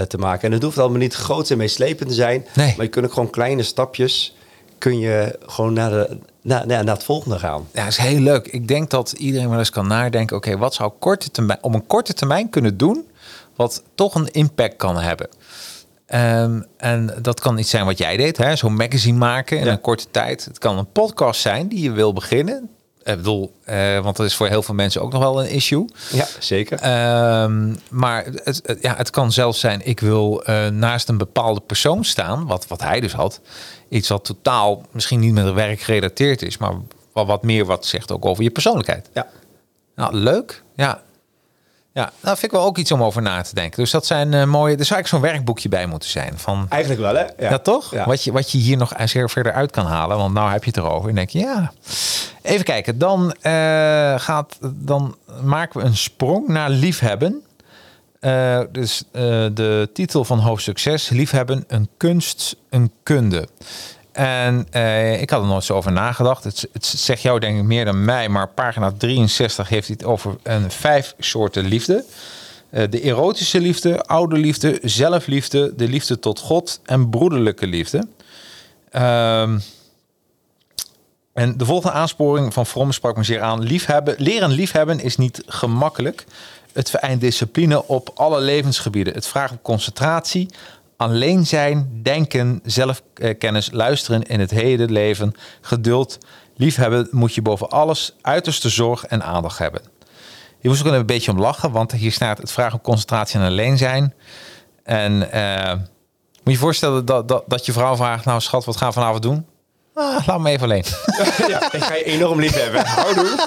te 0.09 0.19
maken. 0.19 0.49
En 0.49 0.53
het 0.53 0.63
hoeft 0.63 0.79
allemaal 0.79 0.99
niet 0.99 1.15
groot 1.15 1.51
en 1.51 1.59
meeslepend 1.59 2.09
te 2.09 2.15
zijn. 2.15 2.47
Nee. 2.55 2.75
Maar 2.77 2.85
je 2.85 2.91
kunt 2.91 3.05
ook 3.07 3.13
gewoon 3.13 3.31
kleine 3.31 3.63
stapjes... 3.63 4.37
kun 4.79 4.99
je 4.99 5.39
gewoon 5.47 5.73
naar, 5.73 5.91
de, 5.91 6.19
naar, 6.43 6.67
naar, 6.67 6.85
naar 6.85 6.95
het 6.95 7.05
volgende 7.05 7.39
gaan. 7.39 7.69
Ja, 7.73 7.83
dat 7.83 7.93
is 7.93 7.97
heel 7.97 8.21
leuk. 8.21 8.47
Ik 8.47 8.69
denk 8.69 8.91
dat 8.91 9.13
iedereen 9.13 9.49
wel 9.51 9.59
eens 9.59 9.71
kan 9.71 9.87
nadenken... 9.87 10.37
oké, 10.37 10.57
wat 10.59 10.75
zou 10.75 10.93
korte 10.99 11.31
termijn, 11.31 11.59
op 11.63 11.75
een 11.75 11.87
korte 11.87 12.13
termijn 12.15 12.51
kunnen 12.51 12.77
doen... 12.77 13.07
wat 13.57 13.83
toch 13.95 14.15
een 14.15 14.31
impact 14.31 14.77
kan 14.77 14.97
hebben. 14.99 15.29
Ehm, 16.07 16.61
en 16.77 17.15
dat 17.23 17.41
kan 17.41 17.59
iets 17.59 17.71
zijn 17.71 17.85
wat 17.85 17.99
jij 17.99 18.17
deed, 18.17 18.37
hè? 18.37 18.57
zo'n 18.57 18.75
magazine 18.77 19.19
maken 19.19 19.59
in 19.59 19.65
Ja. 19.65 19.73
een 19.73 19.81
korte 19.81 20.07
tijd. 20.11 20.45
Het 20.45 20.59
kan 20.59 20.79
een 20.79 20.93
podcast 20.93 21.41
zijn 21.41 21.69
die 21.69 21.83
je 21.83 21.91
wil 21.91 22.13
beginnen. 22.13 22.69
Ik 23.03 23.17
bedoel, 23.17 23.53
eh, 23.65 23.99
want 24.01 24.17
dat 24.17 24.27
is 24.27 24.35
voor 24.37 24.47
heel 24.49 24.63
veel 24.63 24.75
mensen 24.75 25.03
ook 25.03 25.13
nog 25.13 25.21
wel 25.23 25.41
een 25.45 25.51
issue. 25.51 25.85
Ja, 26.13 26.27
zeker. 26.39 26.79
Ehm, 26.81 27.75
maar 27.91 28.25
het, 28.25 28.61
het- 28.65 28.79
ja, 28.81 28.95
het 28.97 29.11
kan 29.11 29.33
zelfs 29.33 29.61
zijn, 29.61 29.81
ik 29.87 30.01
wil 30.01 30.43
eh, 30.45 30.67
naast 30.69 31.09
een 31.09 31.19
bepaalde 31.19 31.61
persoon 31.61 32.05
staan, 32.05 32.47
wat, 32.47 32.67
wat 32.67 32.83
hij 32.83 33.01
dus 33.01 33.13
had. 33.13 33.41
Iets 33.89 34.09
wat 34.09 34.25
totaal 34.25 34.83
misschien 34.91 35.21
niet 35.21 35.33
met 35.33 35.45
het 35.45 35.55
werk 35.55 35.81
gerelateerd 35.81 36.43
is, 36.43 36.59
maar 36.59 36.73
wat, 37.13 37.27
wat 37.27 37.43
meer 37.43 37.65
wat 37.65 37.87
zegt 37.87 38.13
ook 38.13 38.25
over 38.25 38.43
je 38.43 38.51
persoonlijkheid. 38.51 39.11
ja. 39.15 39.27
Nou, 39.95 40.15
leuk. 40.15 40.63
Ja. 40.75 41.03
Ja, 41.93 42.05
nou 42.21 42.37
vind 42.39 42.43
ik 42.53 42.59
wel 42.59 42.67
ook 42.67 42.79
iets 42.79 42.93
om 42.93 43.03
over 43.03 43.23
na 43.23 43.43
te 43.43 43.55
denken. 43.55 43.81
Dus 43.83 43.91
dat 43.91 44.07
zijn 44.07 44.35
eh, 44.35 44.45
mooie. 44.45 44.77
Er 44.77 44.85
zou 44.85 44.95
eigenlijk 44.95 45.07
zo'n 45.09 45.21
werkbaag 45.21 45.69
bij 45.69 45.87
moeten 45.87 46.09
zijn. 46.09 46.39
Van, 46.39 46.67
Eigenlijk 46.69 47.01
wel, 47.01 47.15
hè? 47.15 47.49
ja, 47.49 47.59
toch? 47.59 47.91
Ja. 47.91 48.07
Wat, 48.07 48.25
je, 48.25 48.33
wat 48.33 48.51
je 48.51 48.59
hier 48.59 48.77
nog 48.77 48.93
zeer 49.05 49.31
verder 49.31 49.53
uit 49.53 49.71
kan 49.71 49.87
halen. 49.87 50.17
Want 50.17 50.35
nou 50.35 50.51
heb 50.51 50.65
je 50.65 50.71
het 50.71 50.79
erover. 50.79 51.09
En 51.09 51.15
denk 51.15 51.31
je, 51.31 51.39
ja. 51.39 51.73
Even 52.43 52.65
kijken. 52.65 52.99
Dan, 52.99 53.33
eh, 53.41 54.15
gaat, 54.19 54.59
dan 54.61 55.17
maken 55.43 55.81
we 55.81 55.87
een 55.87 55.97
sprong 55.97 56.49
naar 56.49 56.71
liefhebben. 56.71 57.43
Eh, 58.21 58.61
dus 58.73 59.03
eh, 59.13 59.23
de 59.55 59.89
titel 59.93 60.25
van 60.25 60.39
hoofdstuk 60.39 60.79
6. 60.79 61.09
Liefhebben, 61.09 61.65
een 61.67 61.89
kunst, 61.97 62.57
een 62.71 62.93
kunde. 63.03 63.49
En 64.13 64.67
eh, 64.71 65.21
ik 65.21 65.31
had 65.31 65.41
er 65.41 65.47
nooit 65.49 65.65
zo 65.65 65.75
over 65.75 65.93
nagedacht. 65.93 66.45
Het, 66.45 66.69
zegt 66.81 67.23
jou 67.23 67.41
denk 67.41 67.59
ik 67.59 67.65
meer 67.65 67.85
dan 67.85 68.05
mij. 68.05 68.29
Maar 68.29 68.49
pagina 68.49 68.93
63 68.99 69.69
heeft 69.69 69.89
het 69.89 70.05
over 70.05 70.37
een 70.43 70.71
vijf 70.71 71.15
soorten 71.19 71.65
liefde. 71.65 72.05
De 72.71 73.01
erotische 73.01 73.61
liefde, 73.61 74.03
oude 74.03 74.37
liefde, 74.37 74.79
zelfliefde, 74.83 75.73
de 75.77 75.89
liefde 75.89 76.19
tot 76.19 76.39
God 76.39 76.81
en 76.85 77.11
broederlijke 77.11 77.67
liefde. 77.67 78.09
Ehm, 78.91 79.59
en 81.33 81.57
de 81.57 81.65
volgende 81.65 81.97
aansporing 81.97 82.53
van 82.53 82.67
Fromm 82.67 82.93
sprak 82.93 83.17
me 83.17 83.23
zeer 83.23 83.41
aan. 83.41 83.63
Liefhebben, 83.63 84.15
leren 84.19 84.51
liefhebben 84.51 85.01
is 85.01 85.17
niet 85.17 85.43
gemakkelijk. 85.47 86.25
Het 86.73 86.91
vereint 86.91 87.21
discipline 87.21 87.87
op 87.87 88.11
alle 88.15 88.41
levensgebieden. 88.41 89.15
Het 89.15 89.27
vraagt 89.27 89.53
om 89.53 89.63
concentratie, 89.63 90.49
alleen 90.97 91.47
zijn, 91.47 92.01
denken, 92.03 92.61
zelfkennis, 92.65 93.71
luisteren 93.73 94.23
in 94.23 94.41
het 94.41 94.51
hele 94.51 94.87
leven, 94.87 95.35
geduld. 95.61 96.19
Liefhebben 96.57 97.09
moet 97.11 97.35
je 97.35 97.43
boven 97.43 97.69
alles 97.69 98.15
uiterste 98.21 98.69
zorg 98.69 99.05
en 99.05 99.23
aandacht 99.23 99.59
hebben. 99.59 99.81
Je 100.61 100.69
moest 100.69 100.87
ook 100.87 100.93
een 100.93 101.07
beetje 101.07 101.31
om 101.31 101.41
lachen, 101.41 101.71
want 101.73 101.93
hier 101.93 102.13
staat 102.13 102.39
het 102.39 102.53
vraagt 102.53 102.73
om 102.73 102.81
concentratie 102.81 103.41
en 103.41 103.47
alleen 103.47 103.79
zijn. 103.79 104.15
En 104.83 105.33
eh, 105.33 105.73
moet 105.73 105.85
je 106.45 106.51
je 106.51 106.59
voorstellen 106.59 107.05
dat, 107.05 107.29
dat, 107.29 107.45
dat 107.47 107.67
je 107.67 107.73
vrouw 107.73 107.97
vraagt, 107.97 108.25
nou 108.25 108.41
schat, 108.41 108.65
wat 108.65 108.77
gaan 108.77 108.89
we 108.89 108.95
vanavond 108.95 109.23
doen? 109.23 109.47
Ah, 109.95 110.27
laat 110.27 110.41
me 110.41 110.51
even 110.51 110.63
alleen. 110.63 110.85
ja, 111.49 111.73
ik 111.73 111.83
ga 111.83 111.95
je 111.95 112.05
enorm 112.05 112.41
lief 112.41 112.55
hebben. 112.55 112.87
Houdoe. 112.87 113.47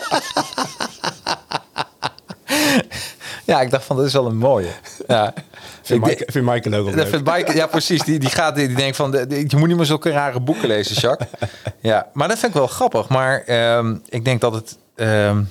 Ja, 3.52 3.62
ik 3.62 3.70
dacht 3.72 3.84
van, 3.84 3.96
dat 3.96 4.06
is 4.06 4.14
wel 4.14 4.26
een 4.26 4.38
mooie. 4.38 4.70
Ja. 5.08 5.34
Vind, 5.82 6.08
Ik- 6.08 6.10
Mike, 6.10 6.32
vind 6.32 6.46
Michael 6.46 6.76
ook 6.76 6.96
wel 6.96 7.06
leuk. 7.06 7.24
Mike, 7.24 7.56
ja, 7.56 7.68
precies. 7.68 8.02
Die, 8.04 8.20
die, 8.20 8.30
gaat, 8.30 8.56
die, 8.56 8.74
denkt 8.74 8.96
van, 8.96 9.12
je 9.12 9.58
moet 9.58 9.68
niet 9.68 9.78
meer 9.78 9.86
zulke 9.86 10.10
rare 10.10 10.40
boeken 10.40 10.68
lezen, 10.68 10.96
Jacques. 10.96 11.28
Ja, 11.80 12.08
maar 12.14 12.28
dat 12.28 12.38
vind 12.38 12.54
ik 12.54 12.58
wel 12.58 12.68
grappig. 12.68 13.10
Maar 13.10 13.42
ehm, 13.42 13.96
ik 14.10 14.26
denk 14.26 14.42
dat 14.42 14.54
het, 14.54 14.78
ehm, 14.96 15.44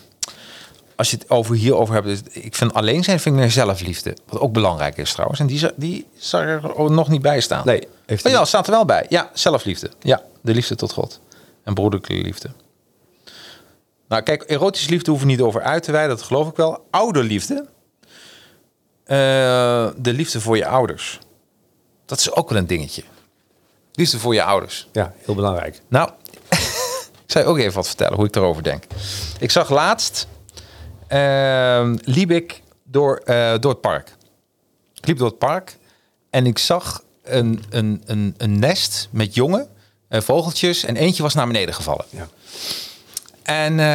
als 0.97 1.11
je 1.11 1.17
het 1.17 1.31
over 1.31 1.55
hierover 1.55 1.95
hebt, 1.95 2.07
dus 2.07 2.21
ik 2.31 2.55
vind 2.55 2.75
alleen 2.75 3.05
zijn 3.05 3.21
vind 3.21 3.35
ik 3.35 3.41
meer 3.41 3.51
zelfliefde. 3.51 4.17
Wat 4.29 4.41
ook 4.41 4.53
belangrijk 4.53 4.97
is 4.97 5.13
trouwens. 5.13 5.41
En 5.41 5.47
die, 5.47 5.67
die 5.77 6.07
zag 6.17 6.43
er 6.43 6.91
nog 6.91 7.09
niet 7.09 7.23
bij 7.23 7.41
staan. 7.41 7.63
Nee, 7.67 7.89
heeft 8.07 8.27
Oh 8.27 8.33
ja, 8.33 8.45
staat 8.45 8.67
er 8.67 8.73
wel 8.73 8.85
bij. 8.85 9.07
Ja, 9.09 9.31
zelfliefde. 9.33 9.91
Ja, 10.01 10.23
de 10.41 10.55
liefde 10.55 10.75
tot 10.75 10.93
God. 10.93 11.21
En 11.65 11.75
broederlijke 11.75 12.15
liefde. 12.15 12.51
Nou, 14.09 14.23
kijk, 14.23 14.43
erotische 14.43 14.91
liefde 14.91 15.11
hoeven 15.11 15.29
we 15.29 15.35
niet 15.35 15.43
over 15.43 15.63
uit 15.63 15.83
te 15.83 15.93
wijden, 15.93 16.17
dat 16.17 16.23
geloof 16.27 16.49
ik 16.49 16.57
wel. 16.57 16.85
Ouderliefde. 16.91 17.67
Eh, 19.11 19.17
de 19.97 20.13
liefde 20.13 20.41
voor 20.41 20.57
je 20.57 20.67
ouders. 20.67 21.19
Dat 22.07 22.19
is 22.19 22.33
ook 22.33 22.49
wel 22.49 22.59
een 22.59 22.67
dingetje. 22.67 23.03
Liefde 23.93 24.19
voor 24.19 24.35
je 24.35 24.43
ouders. 24.43 24.89
Ja, 24.93 25.13
heel 25.19 25.35
belangrijk. 25.35 25.81
Nou, 25.89 26.11
ik 27.25 27.27
zal 27.27 27.43
je 27.43 27.49
ook 27.49 27.59
even 27.59 27.73
wat 27.73 27.87
vertellen 27.87 28.17
hoe 28.17 28.27
ik 28.27 28.37
erover 28.37 28.63
denk. 28.63 28.85
Ik 29.39 29.51
zag 29.51 29.71
laatst, 29.71 30.27
ehm, 31.07 31.97
liep 32.05 32.31
ik 32.31 32.63
door, 32.85 33.17
eh, 33.17 33.55
door 33.59 33.71
het 33.71 33.81
park. 33.81 34.17
Ik 34.95 35.07
liep 35.07 35.19
door 35.19 35.29
het 35.29 35.39
park 35.39 35.77
en 36.31 36.47
ik 36.47 36.59
zag 36.59 37.03
een, 37.23 37.65
een, 37.71 38.03
een, 38.07 38.35
een 38.37 38.59
nest 38.59 39.09
met 39.11 39.35
jonge 39.35 39.69
eh, 40.09 40.21
vogeltjes 40.21 40.85
en 40.85 40.97
eentje 40.97 41.23
was 41.23 41.35
naar 41.35 41.47
beneden 41.47 41.75
gevallen. 41.75 42.05
Ja. 42.11 42.29
En 43.51 43.81
eh, 43.81 43.87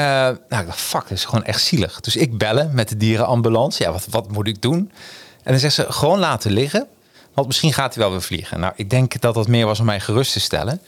nou, 0.50 0.62
ik 0.62 0.66
dacht, 0.66 0.82
fuck, 0.82 1.02
dat 1.02 1.12
is 1.12 1.26
gewoon 1.26 1.44
echt 1.44 1.62
zielig. 1.62 2.00
Dus 2.00 2.16
ik 2.16 2.38
bellen 2.38 2.72
met 2.74 2.90
de 2.90 2.98
dierenambulance. 2.98 3.84
Ja, 3.84 3.92
wat, 3.92 4.06
wat 4.10 4.32
moet 4.32 4.48
ik 4.48 4.62
doen? 4.62 4.92
En 5.44 5.52
dan 5.52 5.60
zegt 5.60 5.74
ze, 5.74 5.86
gewoon 5.90 6.20
laten 6.20 6.52
liggen. 6.52 6.88
Want 7.34 7.48
misschien 7.48 7.74
gaat 7.74 7.94
hij 7.94 8.04
wel 8.04 8.12
weer 8.12 8.22
vliegen. 8.22 8.60
Nou, 8.60 8.74
ik 8.76 8.90
denk 8.90 9.22
dat 9.22 9.34
dat 9.34 9.48
meer 9.48 9.66
was 9.66 9.80
om 9.80 9.86
mij 9.86 10.00
gerust 10.00 10.34
te 10.34 10.40
stellen. 10.40 10.82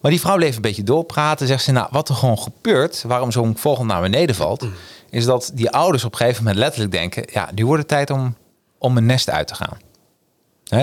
Maar 0.00 0.10
die 0.10 0.20
vrouw 0.20 0.36
bleef 0.36 0.56
een 0.56 0.62
beetje 0.62 0.82
doorpraten. 0.82 1.46
Zegt 1.46 1.64
ze, 1.64 1.72
nou, 1.72 1.88
wat 1.90 2.08
er 2.08 2.14
gewoon 2.14 2.38
gebeurt... 2.38 3.02
waarom 3.06 3.32
zo'n 3.32 3.56
vogel 3.58 3.84
naar 3.84 4.00
beneden 4.00 4.34
valt... 4.34 4.66
is 5.10 5.24
dat 5.24 5.50
die 5.54 5.70
ouders 5.70 6.04
op 6.04 6.12
een 6.12 6.18
gegeven 6.18 6.42
moment 6.42 6.60
letterlijk 6.60 6.92
denken... 6.92 7.24
ja, 7.32 7.50
nu 7.54 7.66
wordt 7.66 7.82
het 7.82 7.90
tijd 7.90 8.10
om, 8.10 8.36
om 8.78 8.96
een 8.96 9.06
nest 9.06 9.30
uit 9.30 9.46
te 9.48 9.54
gaan. 9.54 9.78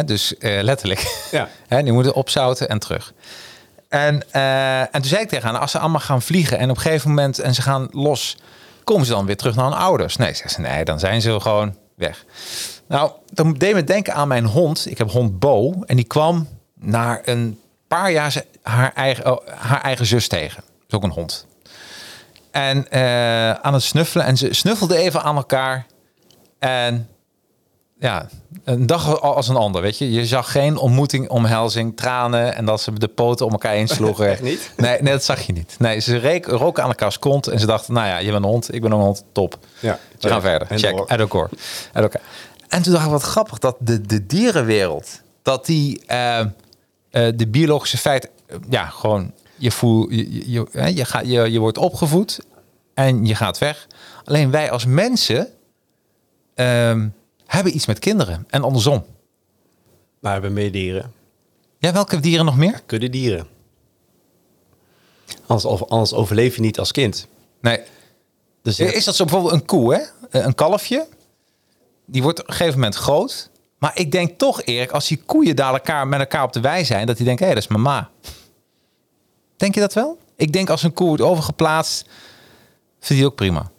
Dus 0.06 0.38
eh, 0.38 0.62
letterlijk. 0.62 1.28
Ja. 1.32 1.50
Hè, 1.68 1.84
die 1.84 1.94
moeten 1.94 2.14
opzouten 2.14 2.70
en 2.70 2.80
terug. 2.80 3.14
En, 3.90 4.32
eh, 4.32 4.80
en 4.80 4.92
toen 4.92 5.04
zei 5.04 5.22
ik 5.22 5.28
tegen 5.28 5.44
haar, 5.44 5.52
nou, 5.52 5.64
als 5.64 5.72
ze 5.72 5.80
allemaal 5.80 6.00
gaan 6.00 6.22
vliegen 6.22 6.58
en 6.58 6.70
op 6.70 6.76
een 6.76 6.82
gegeven 6.82 7.10
moment 7.10 7.40
en 7.40 7.54
ze 7.54 7.62
gaan 7.62 7.88
los, 7.92 8.38
komen 8.84 9.06
ze 9.06 9.12
dan 9.12 9.26
weer 9.26 9.38
terug 9.38 9.56
naar 9.56 9.66
hun 9.66 9.74
ouders? 9.74 10.16
Nee, 10.16 10.34
zegt 10.34 10.52
ze, 10.52 10.62
nee, 10.62 10.86
dan 10.86 11.00
zijn 11.00 11.22
ze 11.22 11.40
gewoon 11.40 11.76
weg. 11.96 12.26
Nou, 12.88 13.12
dat 13.34 13.60
deed 13.60 13.74
me 13.74 13.84
denken 13.84 14.14
aan 14.14 14.28
mijn 14.28 14.46
hond. 14.46 14.86
Ik 14.90 14.98
heb 14.98 15.10
hond 15.10 15.40
Bo 15.40 15.84
en 15.86 15.96
die 15.96 16.06
kwam 16.06 16.48
na 16.74 17.20
een 17.24 17.60
paar 17.88 18.12
jaar 18.12 18.44
haar 18.62 18.94
eigen, 18.94 19.32
oh, 19.32 19.48
haar 19.48 19.82
eigen 19.82 20.06
zus 20.06 20.28
tegen. 20.28 20.64
Dat 20.64 20.88
is 20.88 20.96
ook 20.96 21.04
een 21.04 21.10
hond. 21.10 21.46
En 22.52 22.92
eh, 22.92 23.52
aan 23.52 23.74
het 23.74 23.84
snuffelen 23.84 24.26
en 24.26 24.38
ze 24.38 24.54
snuffelden 24.54 24.98
even 24.98 25.24
aan 25.24 25.36
elkaar 25.36 25.86
en 26.60 27.08
ja, 28.00 28.30
een 28.64 28.86
dag 28.86 29.22
als 29.22 29.48
een 29.48 29.56
ander, 29.56 29.82
weet 29.82 29.98
je. 29.98 30.12
Je 30.12 30.26
zag 30.26 30.52
geen 30.52 30.78
ontmoeting, 30.78 31.30
omhelzing, 31.30 31.98
tranen 31.98 32.56
en 32.56 32.66
dat 32.66 32.82
ze 32.82 32.94
de 32.94 33.08
poten 33.08 33.46
om 33.46 33.52
elkaar 33.52 33.74
heen 33.74 33.88
sloegen. 33.98 34.30
Echt 34.30 34.42
niet? 34.42 34.72
Nee, 34.78 35.02
nee, 35.02 35.14
dat 35.14 35.24
zag 35.24 35.42
je 35.42 35.54
niet. 35.54 35.76
Nee, 35.80 36.00
ze 36.00 36.18
reek, 36.18 36.46
roken 36.46 36.84
aan 36.84 36.90
elkaars 36.90 37.20
kont 37.20 37.48
en 37.48 37.60
ze 37.60 37.66
dachten, 37.66 37.94
nou 37.94 38.08
ja, 38.08 38.18
je 38.18 38.32
bent 38.32 38.44
een 38.44 38.50
hond, 38.50 38.74
ik 38.74 38.82
ben 38.82 38.92
een 38.92 39.00
hond, 39.00 39.24
top. 39.32 39.58
Ja, 39.80 40.00
We 40.20 40.30
gaan 40.30 40.42
verder. 40.42 40.68
En 40.68 40.80
Check. 40.80 41.04
Uit 41.08 41.20
elkaar. 41.20 42.22
En 42.68 42.82
toen 42.82 42.94
dacht 42.94 43.06
ik, 43.06 43.12
wat 43.12 43.22
grappig, 43.22 43.60
dat 43.60 43.76
de, 43.80 44.02
de 44.02 44.26
dierenwereld, 44.26 45.22
dat 45.42 45.66
die 45.66 46.06
eh, 46.06 46.40
eh, 46.40 46.48
de 47.36 47.48
biologische 47.48 47.98
feiten, 47.98 48.30
eh, 48.46 48.58
ja, 48.70 48.86
gewoon, 48.86 49.32
je, 49.56 49.72
voel, 49.72 50.10
je, 50.10 50.52
je, 50.52 50.66
je, 50.72 50.96
je, 50.96 51.06
gaat, 51.06 51.26
je, 51.26 51.52
je 51.52 51.60
wordt 51.60 51.78
opgevoed 51.78 52.40
en 52.94 53.26
je 53.26 53.36
gaat 53.36 53.58
weg. 53.58 53.88
Alleen 54.24 54.52
wij 54.52 54.72
als 54.72 54.86
mensen 54.86 55.48
ehm, 56.56 57.08
hebben 57.50 57.76
iets 57.76 57.86
met 57.86 58.00
kinderen 58.00 58.46
en 58.50 58.64
andersom. 58.64 59.06
Maar 60.20 60.36
we 60.36 60.40
hebben 60.42 60.54
meer 60.54 60.72
dieren. 60.72 61.14
Ja, 61.78 61.92
welke 61.94 62.20
dieren 62.20 62.46
nog 62.46 62.58
meer? 62.58 62.82
Kudde 62.86 63.10
dieren. 63.10 63.48
Anders, 65.46 65.82
anders 65.88 66.14
overleef 66.14 66.56
je 66.56 66.62
niet 66.62 66.80
als 66.80 66.92
kind. 66.92 67.28
Nee. 67.62 67.80
Dus 68.62 68.78
je 68.78 68.84
hebt- 68.84 68.96
Is 68.96 69.04
dat 69.06 69.16
zo 69.16 69.24
bijvoorbeeld 69.26 69.54
een 69.54 69.66
koe, 69.66 69.94
hè? 69.94 70.00
Eh, 70.40 70.46
Een 70.46 70.56
kalfje. 70.56 71.08
Die 72.06 72.22
wordt 72.24 72.40
op 72.40 72.48
een 72.48 72.54
gegeven 72.54 72.80
moment 72.80 72.96
groot. 72.96 73.50
Maar 73.78 73.92
ik 74.00 74.12
denk 74.12 74.38
toch, 74.38 74.64
Erik, 74.64 74.92
als 74.92 75.08
die 75.08 75.22
koeien 75.26 75.56
daar 75.56 75.74
elkaar, 75.74 76.08
met 76.08 76.20
elkaar 76.20 76.44
op 76.44 76.54
de 76.54 76.60
wei 76.60 76.86
zijn, 76.86 77.08
dat 77.08 77.18
die 77.18 77.26
denken, 77.26 77.48
hé, 77.48 77.54
dat 77.54 77.64
is 77.64 77.70
mama. 77.70 78.10
Denk 79.58 79.74
je 79.74 79.80
dat 79.80 79.94
wel? 79.94 80.18
Ik 80.36 80.54
denk 80.54 80.70
als 80.70 80.84
een 80.84 80.94
koe 80.94 81.08
wordt 81.08 81.22
overgeplaatst, 81.22 82.06
vindt 83.00 83.22
hij 83.22 83.26
ook 83.26 83.36
prima. 83.36 83.72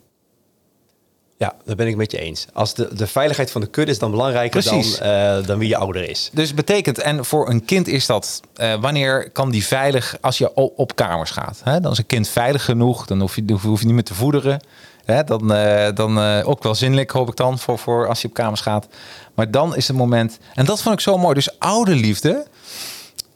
Ja, 1.40 1.54
daar 1.64 1.76
ben 1.76 1.86
ik 1.86 1.96
met 1.96 2.10
je 2.10 2.18
eens. 2.18 2.46
Als 2.52 2.74
de, 2.74 2.88
de 2.94 3.06
veiligheid 3.06 3.50
van 3.50 3.60
de 3.60 3.66
kudde 3.66 3.92
is 3.92 3.98
dan 3.98 4.10
belangrijker 4.10 4.64
dan, 4.64 4.84
eh, 5.00 5.46
dan 5.46 5.58
wie 5.58 5.68
je 5.68 5.76
ouder 5.76 6.08
is. 6.08 6.30
Dus 6.32 6.54
betekent, 6.54 6.98
en 6.98 7.24
voor 7.24 7.48
een 7.48 7.64
kind 7.64 7.88
is 7.88 8.06
dat, 8.06 8.40
eh, 8.54 8.74
wanneer 8.80 9.30
kan 9.30 9.50
die 9.50 9.66
veilig, 9.66 10.16
als 10.20 10.38
je 10.38 10.54
op 10.54 10.96
kamers 10.96 11.30
gaat. 11.30 11.60
Hè? 11.64 11.80
Dan 11.80 11.92
is 11.92 11.98
een 11.98 12.06
kind 12.06 12.28
veilig 12.28 12.64
genoeg, 12.64 13.06
dan 13.06 13.20
hoef 13.20 13.36
je, 13.36 13.58
hoef 13.62 13.80
je 13.80 13.86
niet 13.86 13.94
meer 13.94 14.04
te 14.04 14.14
voederen. 14.14 14.60
Hè, 15.04 15.24
dan 15.24 15.52
eh, 15.52 15.94
dan 15.94 16.18
ook 16.42 16.62
wel 16.62 16.74
zinnelijk, 16.74 17.10
hoop 17.10 17.28
ik 17.28 17.36
dan, 17.36 17.58
voor, 17.58 17.78
voor 17.78 18.08
als 18.08 18.20
je 18.22 18.28
op 18.28 18.34
kamers 18.34 18.60
gaat. 18.60 18.86
Maar 19.34 19.50
dan 19.50 19.76
is 19.76 19.88
het 19.88 19.96
moment... 19.96 20.38
En 20.54 20.64
dat 20.64 20.82
vond 20.82 20.94
ik 20.94 21.00
zo 21.00 21.18
mooi. 21.18 21.34
Dus 21.34 21.58
oude 21.58 21.94
liefde 21.94 22.46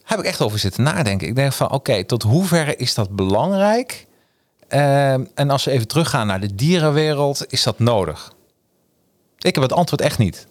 heb 0.05 0.19
ik 0.19 0.25
echt 0.25 0.41
over 0.41 0.59
zitten 0.59 0.83
nadenken. 0.83 1.29
Ik 1.29 1.35
denk 1.35 1.53
van, 1.53 1.71
oké, 1.71 2.05
tot 2.05 2.23
hoeverre 2.23 2.77
is 2.77 2.95
dat 2.95 3.17
belangrijk? 3.17 4.07
Ehm, 4.69 5.25
en 5.35 5.51
als 5.51 5.65
we 5.65 5.71
even 5.71 5.89
teruggaan 5.89 6.27
naar 6.27 6.41
de 6.41 6.55
dierenwereld, 6.55 7.45
is 7.49 7.63
dat 7.63 7.79
nodig? 7.79 8.33
Ik 9.39 9.55
heb 9.55 9.63
het 9.63 9.73
antwoord 9.73 10.01
echt 10.03 10.19
niet. 10.19 10.47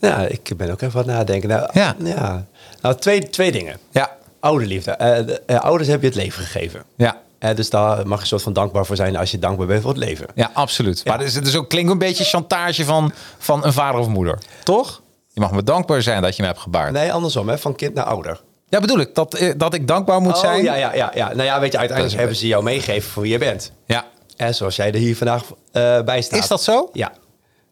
Ja, 0.00 0.18
ik 0.38 0.52
ben 0.56 0.70
ook 0.70 0.80
even 0.80 0.96
wat 0.96 1.06
nadenken. 1.06 1.48
Nou, 1.48 1.70
Ja. 1.72 1.96
ja. 1.98 2.46
Nou, 2.80 2.94
twee, 2.96 3.28
twee 3.28 3.52
dingen. 3.52 3.78
Ja, 3.90 4.16
Ouderliefde. 4.40 4.90
Eh, 4.90 5.36
eh, 5.46 5.60
ouders 5.60 5.88
hebben 5.88 6.08
je 6.08 6.14
het 6.14 6.24
leven 6.24 6.42
gegeven. 6.44 6.82
ja. 6.96 7.20
Dus 7.54 7.70
daar 7.70 8.06
mag 8.06 8.16
je 8.16 8.22
een 8.22 8.26
soort 8.28 8.42
van 8.42 8.52
dankbaar 8.52 8.86
voor 8.86 8.96
zijn 8.96 9.16
als 9.16 9.30
je 9.30 9.38
dankbaar 9.38 9.66
bent 9.66 9.82
voor 9.82 9.90
het 9.90 9.98
leven. 9.98 10.26
Ja, 10.34 10.50
absoluut. 10.52 11.04
Maar 11.04 11.18
het 11.18 11.26
is, 11.26 11.34
het 11.34 11.46
is 11.46 11.56
ook, 11.56 11.68
klinkt 11.68 11.90
een 11.90 11.98
beetje 11.98 12.24
chantage 12.24 12.84
van, 12.84 13.12
van 13.38 13.64
een 13.64 13.72
vader 13.72 14.00
of 14.00 14.08
moeder. 14.08 14.38
Toch? 14.62 15.02
Je 15.28 15.40
mag 15.40 15.52
me 15.52 15.62
dankbaar 15.62 16.02
zijn 16.02 16.22
dat 16.22 16.36
je 16.36 16.42
me 16.42 16.48
hebt 16.48 16.60
gebaard. 16.60 16.92
Nee, 16.92 17.12
andersom, 17.12 17.48
hè? 17.48 17.58
van 17.58 17.74
kind 17.74 17.94
naar 17.94 18.04
ouder. 18.04 18.40
Ja, 18.72 18.80
bedoel 18.80 18.98
ik. 18.98 19.14
Dat, 19.14 19.34
eh, 19.34 19.52
dat 19.56 19.74
ik 19.74 19.86
dankbaar 19.88 20.20
moet 20.20 20.32
Oh, 20.34 20.40
zijn. 20.40 20.62
ja, 20.62 20.74
ja, 20.74 20.94
ja, 20.94 21.10
ja. 21.14 21.26
Nou 21.28 21.42
ja, 21.42 21.60
weet 21.60 21.72
je, 21.72 21.78
uiteindelijk 21.78 22.18
hebben 22.18 22.36
ze 22.36 22.46
jou 22.46 22.62
meegegeven 22.62 23.10
voor 23.10 23.22
wie 23.22 23.32
je 23.32 23.38
bent. 23.38 23.72
Ja. 23.86 24.04
En 24.36 24.54
zoals 24.54 24.76
jij 24.76 24.86
er 24.92 24.98
hier 24.98 25.16
vandaag 25.16 25.42
eh, 25.72 26.02
bij 26.02 26.22
staat. 26.22 26.38
Is 26.38 26.48
dat 26.48 26.62
zo? 26.62 26.90
Ja. 26.92 27.12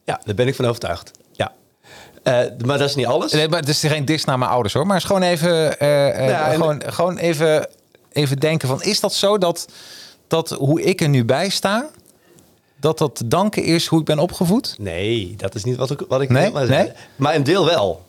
Ja, 0.04 0.20
daar 0.24 0.34
ben 0.34 0.46
ik 0.48 0.54
van 0.54 0.64
overtuigd. 0.64 1.10
Ja. 1.32 1.52
Eh, 2.22 2.34
maar 2.64 2.78
dat 2.78 2.88
is 2.88 2.94
niet 2.94 3.06
alles. 3.06 3.32
Nee, 3.32 3.48
maar 3.48 3.58
het 3.60 3.68
is 3.68 3.80
geen 3.80 4.04
dis 4.04 4.24
naar 4.24 4.38
mijn 4.38 4.50
ouders 4.50 4.74
hoor. 4.74 4.86
Maar 4.86 4.94
het 4.94 5.04
is 5.04 5.10
gewoon 5.10 5.22
even, 5.28 5.76
Ja, 6.28 6.50
gewoon, 6.52 6.82
gewoon 6.86 7.16
even, 7.18 7.68
even 8.12 8.36
denken 8.38 8.68
van... 8.68 8.82
Is 8.82 9.00
dat 9.00 9.12
zo 9.14 9.38
dat, 9.38 9.66
dat 10.28 10.50
hoe 10.50 10.82
ik 10.82 11.00
er 11.00 11.08
nu 11.08 11.24
bij 11.24 11.48
sta... 11.48 11.86
dat 12.80 12.98
dat 12.98 13.22
danken 13.24 13.62
is 13.64 13.86
hoe 13.86 14.00
ik 14.00 14.04
ben 14.06 14.18
opgevoed? 14.18 14.74
Nee, 14.78 15.34
dat 15.36 15.54
is 15.54 15.64
niet 15.64 15.76
wat 15.76 15.90
ik, 15.90 16.00
wat 16.08 16.20
ik 16.20 16.28
Nee? 16.28 16.50
maar, 16.50 16.68
Nee? 16.68 16.92
maar 17.16 17.34
een 17.34 17.44
deel 17.44 17.64
wel. 17.64 18.08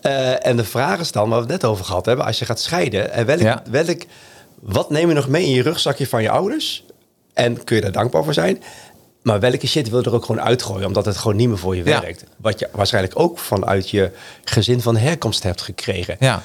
Eh, 0.00 0.46
en 0.46 0.56
de 0.56 0.64
vraag 0.64 1.00
is 1.00 1.12
dan, 1.12 1.28
waar 1.28 1.38
we 1.42 1.52
het 1.52 1.62
net 1.62 1.70
over 1.70 1.84
gehad 1.84 2.06
hebben, 2.06 2.24
als 2.26 2.38
je 2.38 2.44
gaat 2.44 2.60
scheiden, 2.60 3.12
en 3.12 3.26
welk, 3.26 3.40
Ja. 3.40 3.62
welk, 3.70 4.02
wat 4.60 4.90
neem 4.90 5.08
je 5.08 5.14
nog 5.14 5.28
mee 5.28 5.44
in 5.44 5.50
je 5.50 5.62
rugzakje 5.62 6.06
van 6.06 6.22
je 6.22 6.30
ouders? 6.30 6.84
En 7.32 7.64
kun 7.64 7.76
je 7.76 7.82
daar 7.82 7.92
dankbaar 7.92 8.24
voor 8.24 8.34
zijn? 8.34 8.62
Maar 9.22 9.40
welke 9.40 9.66
shit 9.66 9.88
wil 9.90 9.98
je 10.00 10.04
er 10.06 10.14
ook 10.14 10.24
gewoon 10.24 10.42
uitgooien, 10.42 10.86
omdat 10.86 11.04
het 11.04 11.16
gewoon 11.16 11.36
niet 11.36 11.48
meer 11.48 11.58
voor 11.58 11.76
je 11.76 11.84
Ja. 11.84 12.00
werkt? 12.00 12.24
Wat 12.36 12.58
je 12.58 12.68
waarschijnlijk 12.72 13.18
ook 13.18 13.38
vanuit 13.38 13.90
je 13.90 14.10
gezin 14.44 14.80
van 14.80 14.96
herkomst 14.96 15.42
hebt 15.42 15.60
gekregen. 15.62 16.16
Ja. 16.20 16.42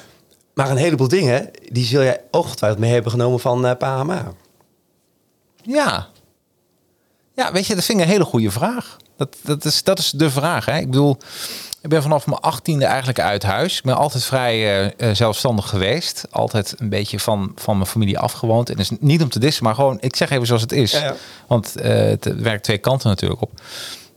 Maar 0.54 0.70
een 0.70 0.76
heleboel 0.76 1.08
dingen, 1.08 1.50
die 1.72 1.84
zul 1.84 2.02
jij 2.02 2.20
ongetwijfeld 2.30 2.80
mee 2.80 2.92
hebben 2.92 3.10
genomen 3.10 3.40
van 3.40 3.66
eh 3.66 4.02
ma. 4.02 4.32
Ja. 5.62 6.06
Ja, 7.34 7.52
weet 7.52 7.66
je, 7.66 7.74
dat 7.74 7.84
vind 7.84 7.98
ik 7.98 8.04
een 8.04 8.10
hele 8.10 8.24
goede 8.24 8.50
vraag. 8.50 8.96
Dat, 9.16 9.36
dat, 9.42 9.64
is, 9.64 9.82
dat 9.82 9.98
is 9.98 10.10
de 10.10 10.30
vraag. 10.30 10.64
Hè? 10.64 10.78
Ik 10.78 10.86
bedoel, 10.90 11.16
ik 11.86 11.92
ben 11.92 12.02
vanaf 12.02 12.26
mijn 12.26 12.40
achttiende 12.40 12.84
eigenlijk 12.84 13.20
uit 13.20 13.42
huis. 13.42 13.76
Ik 13.76 13.84
ben 13.84 13.96
altijd 13.96 14.24
vrij 14.24 14.54
eh, 14.54 15.08
eh, 15.08 15.16
zelfstandig 15.16 15.68
geweest. 15.68 16.26
Altijd 16.30 16.74
een 16.78 16.88
beetje 16.88 17.20
van, 17.20 17.52
van 17.56 17.76
mijn 17.76 17.88
familie 17.88 18.18
afgewoond. 18.18 18.70
En 18.70 18.76
dus 18.76 18.90
niet 19.00 19.22
om 19.22 19.28
te 19.28 19.38
dissen, 19.38 19.64
maar 19.64 19.74
gewoon, 19.74 19.96
ik 20.00 20.16
zeg 20.16 20.30
even 20.30 20.46
zoals 20.46 20.62
het 20.62 20.72
is. 20.72 20.92
Ja, 20.92 20.98
ja. 20.98 21.14
Want 21.46 21.76
eh, 21.76 21.94
het 21.94 22.40
werkt 22.40 22.64
twee 22.64 22.78
kanten 22.78 23.08
natuurlijk 23.08 23.40
op. 23.40 23.50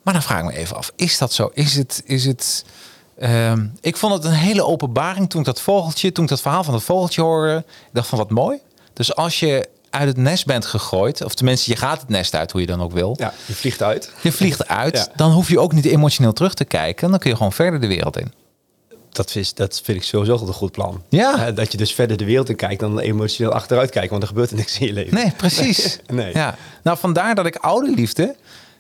Maar 0.01 0.13
dan 0.13 0.23
vraag 0.23 0.39
ik 0.39 0.45
me 0.45 0.57
even 0.57 0.75
af, 0.75 0.91
is 0.95 1.17
dat 1.17 1.33
zo? 1.33 1.49
Is 1.53 1.75
het... 1.75 2.01
Is 2.05 2.25
het 2.25 2.65
ehm, 3.19 3.65
ik 3.81 3.97
vond 3.97 4.13
het 4.13 4.23
een 4.23 4.31
hele 4.31 4.65
openbaring 4.65 5.29
toen 5.29 5.39
ik 5.39 5.45
dat 5.45 5.61
vogeltje, 5.61 6.11
toen 6.11 6.23
ik 6.23 6.29
dat 6.29 6.41
verhaal 6.41 6.63
van 6.63 6.73
dat 6.73 6.83
vogeltje 6.83 7.21
hoorde. 7.21 7.57
Ik 7.67 7.93
dacht 7.93 8.07
van 8.07 8.17
wat 8.17 8.29
mooi. 8.29 8.59
Dus 8.93 9.15
als 9.15 9.39
je 9.39 9.69
uit 9.89 10.07
het 10.07 10.17
nest 10.17 10.45
bent 10.45 10.65
gegooid, 10.65 11.23
of 11.23 11.33
tenminste 11.33 11.71
je 11.71 11.77
gaat 11.77 11.99
het 12.01 12.09
nest 12.09 12.35
uit, 12.35 12.51
hoe 12.51 12.61
je 12.61 12.67
dan 12.67 12.81
ook 12.81 12.91
wil. 12.91 13.15
Ja, 13.19 13.33
je 13.45 13.53
vliegt 13.53 13.81
uit. 13.83 14.11
Je 14.21 14.31
vliegt 14.31 14.67
uit, 14.67 14.97
Ja. 14.97 15.07
dan 15.15 15.31
hoef 15.31 15.49
je 15.49 15.59
ook 15.59 15.73
niet 15.73 15.85
emotioneel 15.85 16.33
terug 16.33 16.53
te 16.53 16.65
kijken. 16.65 17.09
Dan 17.09 17.19
kun 17.19 17.29
je 17.29 17.35
gewoon 17.35 17.53
verder 17.53 17.79
de 17.79 17.87
wereld 17.87 18.17
in. 18.17 18.33
Dat, 19.11 19.35
is, 19.35 19.53
dat 19.53 19.81
vind 19.83 19.97
ik 19.97 20.03
sowieso 20.03 20.47
een 20.47 20.53
goed 20.53 20.71
plan. 20.71 21.03
Ja. 21.09 21.45
Eh, 21.47 21.55
dat 21.55 21.71
je 21.71 21.77
dus 21.77 21.93
verder 21.93 22.17
de 22.17 22.25
wereld 22.25 22.49
in 22.49 22.55
kijkt 22.55 22.79
dan 22.79 22.99
emotioneel 22.99 23.53
achteruit 23.53 23.89
kijken, 23.89 24.09
want 24.09 24.21
er 24.21 24.27
gebeurt 24.29 24.49
er 24.49 24.55
niks 24.55 24.79
in 24.79 24.87
je 24.87 24.93
leven. 24.93 25.13
Nee, 25.13 25.31
precies. 25.37 25.99
Nee. 26.07 26.33
Ja. 26.33 26.55
Nou, 26.83 26.97
vandaar 26.97 27.35
dat 27.35 27.45
ik 27.45 27.55
oude 27.55 27.91
liefde, 27.91 28.35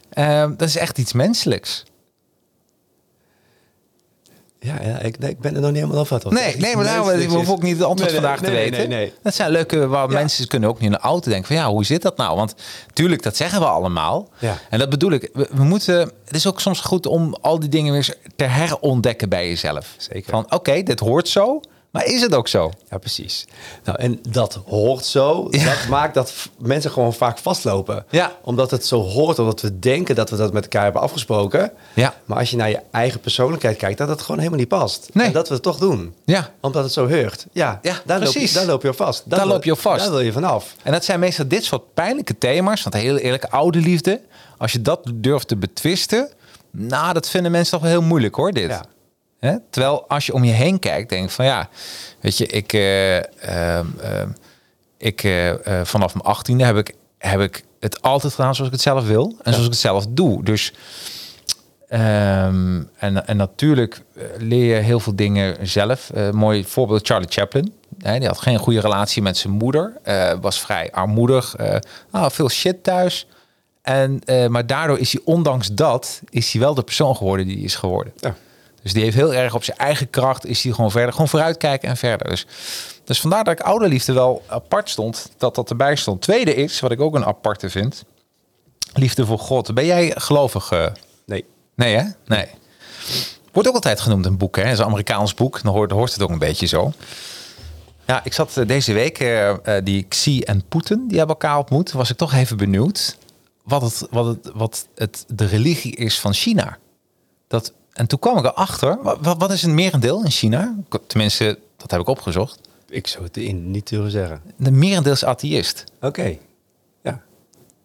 ehm, 0.09 0.53
dat 0.57 0.67
is 0.67 0.77
echt 0.77 0.97
iets 0.97 1.13
menselijks. 1.13 1.83
Ja, 4.61 4.75
ja 4.83 4.99
ik, 4.99 5.19
nee, 5.19 5.29
ik 5.29 5.39
ben 5.39 5.55
er 5.55 5.61
nog 5.61 5.71
niet 5.71 5.81
helemaal 5.81 6.05
wat 6.09 6.31
Nee, 6.31 6.55
nee, 6.57 6.75
maar 6.75 6.85
nou, 6.85 7.19
ik 7.19 7.29
hoef 7.29 7.49
ook 7.49 7.61
niet 7.61 7.77
het 7.77 7.85
antwoord 7.85 8.11
Nee, 8.11 8.19
nee, 8.19 8.29
vandaag 8.29 8.49
te 8.49 8.87
weten. 8.87 9.11
Dat 9.23 9.35
zijn 9.35 9.51
leuke 9.51 9.87
waar 9.87 10.09
Ja. 10.09 10.13
mensen 10.13 10.47
kunnen 10.47 10.69
ook 10.69 10.75
niet 10.79 10.85
in 10.85 10.91
de 10.91 10.97
auto 11.01 11.29
denken 11.29 11.47
van 11.47 11.55
ja, 11.55 11.69
hoe 11.69 11.85
zit 11.85 12.01
dat 12.01 12.17
nou? 12.17 12.35
Want 12.35 12.55
tuurlijk, 12.93 13.23
dat 13.23 13.35
zeggen 13.35 13.59
we 13.59 13.65
allemaal. 13.65 14.29
Ja. 14.39 14.57
En 14.69 14.79
dat 14.79 14.89
bedoel 14.89 15.11
ik. 15.11 15.29
We, 15.33 15.49
we 15.51 15.63
moeten. 15.63 15.99
Het 16.25 16.35
is 16.35 16.47
ook 16.47 16.59
soms 16.59 16.79
goed 16.79 17.05
om 17.05 17.37
al 17.41 17.59
die 17.59 17.69
dingen 17.69 17.93
weer 17.93 18.15
te 18.35 18.43
herontdekken 18.43 19.29
bij 19.29 19.47
jezelf. 19.47 19.95
Zeker. 19.97 20.29
Van 20.31 20.53
oké, 20.53 20.83
dit 20.83 20.99
hoort 20.99 21.27
zo, 21.27 21.61
maar 21.91 22.05
is 22.05 22.21
het 22.21 22.35
ook 22.35 22.47
zo? 22.47 22.71
Ja, 22.89 22.97
precies. 22.97 23.45
Nou, 23.83 23.97
en 23.97 24.19
dat 24.29 24.59
hoort 24.65 25.05
zo. 25.05 25.47
Ja. 25.49 25.63
Dat 25.65 25.87
maakt 25.89 26.13
dat 26.13 26.33
mensen 26.57 26.91
gewoon 26.91 27.13
vaak 27.13 27.37
vastlopen. 27.37 28.05
Ja. 28.09 28.31
Omdat 28.41 28.71
het 28.71 28.85
zo 28.85 29.01
hoort, 29.01 29.39
omdat 29.39 29.61
we 29.61 29.79
denken 29.79 30.15
dat 30.15 30.29
we 30.29 30.35
dat 30.35 30.53
met 30.53 30.63
elkaar 30.63 30.83
hebben 30.83 31.01
afgesproken. 31.01 31.71
Ja. 31.93 32.13
Maar 32.25 32.37
als 32.37 32.49
je 32.49 32.55
naar 32.57 32.69
je 32.69 32.79
eigen 32.91 33.19
persoonlijkheid 33.19 33.77
kijkt, 33.77 33.97
dat 33.97 34.09
het 34.09 34.21
gewoon 34.21 34.37
helemaal 34.37 34.59
niet 34.59 34.67
past. 34.67 35.09
Nee. 35.13 35.27
En 35.27 35.33
dat 35.33 35.47
we 35.47 35.53
het 35.53 35.63
toch 35.63 35.77
doen. 35.77 36.13
Ja. 36.25 36.49
Omdat 36.61 36.83
het 36.83 36.93
zo 36.93 37.07
heurt. 37.07 37.45
Ja, 37.51 37.79
Ja, 37.81 38.01
daar, 38.05 38.17
loop 38.19 38.27
je, 38.27 38.33
precies. 38.33 38.53
daar 38.53 38.65
loop 38.65 38.81
je 38.81 38.89
op 38.89 38.95
vast. 38.95 39.23
Daar 39.25 39.47
loop 39.47 39.63
je 39.63 39.71
op 39.71 39.79
vast. 39.79 40.01
Daar 40.03 40.09
wil 40.11 40.19
je 40.19 40.31
vanaf. 40.31 40.75
En 40.83 40.91
dat 40.91 41.05
zijn 41.05 41.19
meestal 41.19 41.47
dit 41.47 41.63
soort 41.63 41.93
pijnlijke 41.93 42.37
thema's. 42.37 42.83
Want 42.83 42.95
heel 42.95 43.17
eerlijk, 43.17 43.43
oude 43.43 43.79
liefde. 43.79 44.21
Als 44.57 44.71
je 44.71 44.81
dat 44.81 45.11
durft 45.13 45.47
te 45.47 45.55
betwisten. 45.57 46.29
Nou, 46.71 47.13
dat 47.13 47.29
vinden 47.29 47.51
mensen 47.51 47.71
toch 47.71 47.81
wel 47.81 47.91
heel 47.91 48.01
moeilijk 48.07 48.35
hoor, 48.35 48.51
dit. 48.51 48.69
Ja. 48.69 48.85
Hè? 49.39 49.55
Terwijl 49.69 50.07
als 50.07 50.25
je 50.25 50.33
om 50.33 50.43
je 50.43 50.51
heen 50.51 50.79
kijkt, 50.79 51.09
denk 51.09 51.29
je 51.29 51.35
van 51.35 51.45
ja, 51.45 51.69
weet 52.19 52.37
je, 52.37 52.47
ik, 52.47 52.73
eh, 52.73 53.17
ehm, 53.17 53.87
ehm, 54.01 54.29
ik 54.97 55.23
eh, 55.23 55.49
eh, 55.79 55.85
vanaf 55.85 56.13
mijn 56.13 56.25
achttiende 56.25 56.63
heb 56.63 56.77
ik, 56.77 56.95
heb 57.17 57.39
ik 57.39 57.63
het 57.79 58.01
altijd 58.01 58.33
gedaan 58.33 58.55
zoals 58.55 58.69
ik 58.69 58.75
het 58.75 58.85
zelf 58.85 59.07
wil 59.07 59.35
en 59.43 59.51
zoals 59.51 59.65
ik 59.65 59.71
het 59.71 59.81
zelf 59.81 60.05
doe. 60.09 60.43
Dus 60.43 60.73
ehm, 61.87 62.83
en, 62.97 63.27
en 63.27 63.37
natuurlijk 63.37 64.01
leer 64.37 64.75
je 64.75 64.81
heel 64.81 64.99
veel 64.99 65.15
dingen 65.15 65.67
zelf. 65.67 66.11
Mooi 66.31 66.65
voorbeeld 66.65 67.07
Charlie 67.07 67.29
Chaplin. 67.29 67.73
Hè, 67.97 68.19
die 68.19 68.27
had 68.27 68.39
geen 68.39 68.57
goede 68.57 68.79
relatie 68.79 69.21
met 69.21 69.37
zijn 69.37 69.53
moeder. 69.53 69.93
was 70.41 70.61
vrij 70.61 70.91
armoedig. 70.91 71.55
nou, 72.11 72.31
veel 72.31 72.49
shit 72.49 72.83
thuis. 72.83 73.27
En, 73.81 74.21
maar 74.49 74.65
daardoor 74.67 74.99
is 74.99 75.13
hij, 75.13 75.21
ondanks 75.25 75.67
dat, 75.67 76.21
is 76.29 76.51
hij 76.51 76.61
wel 76.61 76.73
de 76.73 76.83
persoon 76.83 77.15
geworden 77.15 77.47
die 77.47 77.55
hij 77.55 77.65
is 77.65 77.75
geworden. 77.75 78.13
Ja. 78.17 78.35
Dus 78.81 78.93
die 78.93 79.03
heeft 79.03 79.15
heel 79.15 79.33
erg 79.33 79.55
op 79.55 79.63
zijn 79.63 79.77
eigen 79.77 80.09
kracht, 80.09 80.45
is 80.45 80.63
hij 80.63 80.73
gewoon 80.73 80.91
verder, 80.91 81.11
gewoon 81.11 81.27
vooruitkijken 81.27 81.89
en 81.89 81.97
verder. 81.97 82.29
Dus, 82.29 82.45
dus 83.03 83.21
vandaar 83.21 83.43
dat 83.43 83.59
ik 83.59 83.65
ouderliefde 83.65 84.13
wel 84.13 84.43
apart 84.47 84.89
stond, 84.89 85.31
dat 85.37 85.55
dat 85.55 85.69
erbij 85.69 85.95
stond. 85.95 86.21
Tweede 86.21 86.55
is, 86.55 86.79
wat 86.79 86.91
ik 86.91 87.01
ook 87.01 87.15
een 87.15 87.25
aparte 87.25 87.69
vind, 87.69 88.03
liefde 88.93 89.25
voor 89.25 89.39
God. 89.39 89.73
Ben 89.73 89.85
jij 89.85 90.13
gelovig? 90.15 90.71
eh? 90.71 90.85
Nee. 91.25 91.45
Nee 91.75 91.95
hè? 91.95 92.03
Nee. 92.25 92.47
Wordt 93.51 93.69
ook 93.69 93.75
altijd 93.75 93.99
genoemd 93.99 94.25
een 94.25 94.37
boek, 94.37 94.55
hè? 94.55 94.63
Het 94.63 94.71
is 94.71 94.79
een 94.79 94.85
Amerikaans 94.85 95.33
boek, 95.33 95.63
dan 95.63 95.73
hoort, 95.73 95.91
hoort 95.91 96.13
het 96.13 96.21
ook 96.21 96.29
een 96.29 96.39
beetje 96.39 96.65
zo. 96.65 96.91
Ja, 98.05 98.23
ik 98.23 98.33
zat 98.33 98.57
eh, 98.57 98.67
deze 98.67 98.93
week, 98.93 99.19
eh, 99.19 99.55
die 99.83 100.03
Xi 100.03 100.41
en 100.41 100.63
Poetin, 100.69 101.07
die 101.07 101.17
hebben 101.17 101.35
elkaar 101.35 101.57
ontmoet. 101.57 101.91
Was 101.91 102.09
ik 102.09 102.17
toch 102.17 102.33
even 102.33 102.57
benieuwd 102.57 103.17
wat, 103.63 103.81
het, 103.81 104.07
wat, 104.09 104.25
het, 104.25 104.51
wat 104.53 104.87
het, 104.95 105.25
de 105.27 105.45
religie 105.45 105.95
is 105.95 106.19
van 106.19 106.33
China. 106.33 106.77
Dat, 107.47 107.73
en 107.99 108.07
toen 108.07 108.19
kwam 108.19 108.37
ik 108.37 108.45
erachter, 108.45 108.97
wat, 109.01 109.35
wat 109.37 109.51
is 109.51 109.63
een 109.63 109.73
merendeel 109.75 110.23
in 110.23 110.31
China? 110.31 110.75
Tenminste, 111.07 111.59
dat 111.77 111.91
heb 111.91 111.99
ik 111.99 112.07
opgezocht. 112.07 112.59
Ik 112.89 113.07
zou 113.07 113.23
het 113.23 113.37
in 113.37 113.71
niet 113.71 113.89
durven 113.89 114.11
zeggen. 114.11 114.41
De 114.57 114.71
merendeel 114.71 115.11
is 115.13 115.23
atheïst. 115.25 115.83
Oké. 116.01 116.37
Ja. 117.03 117.21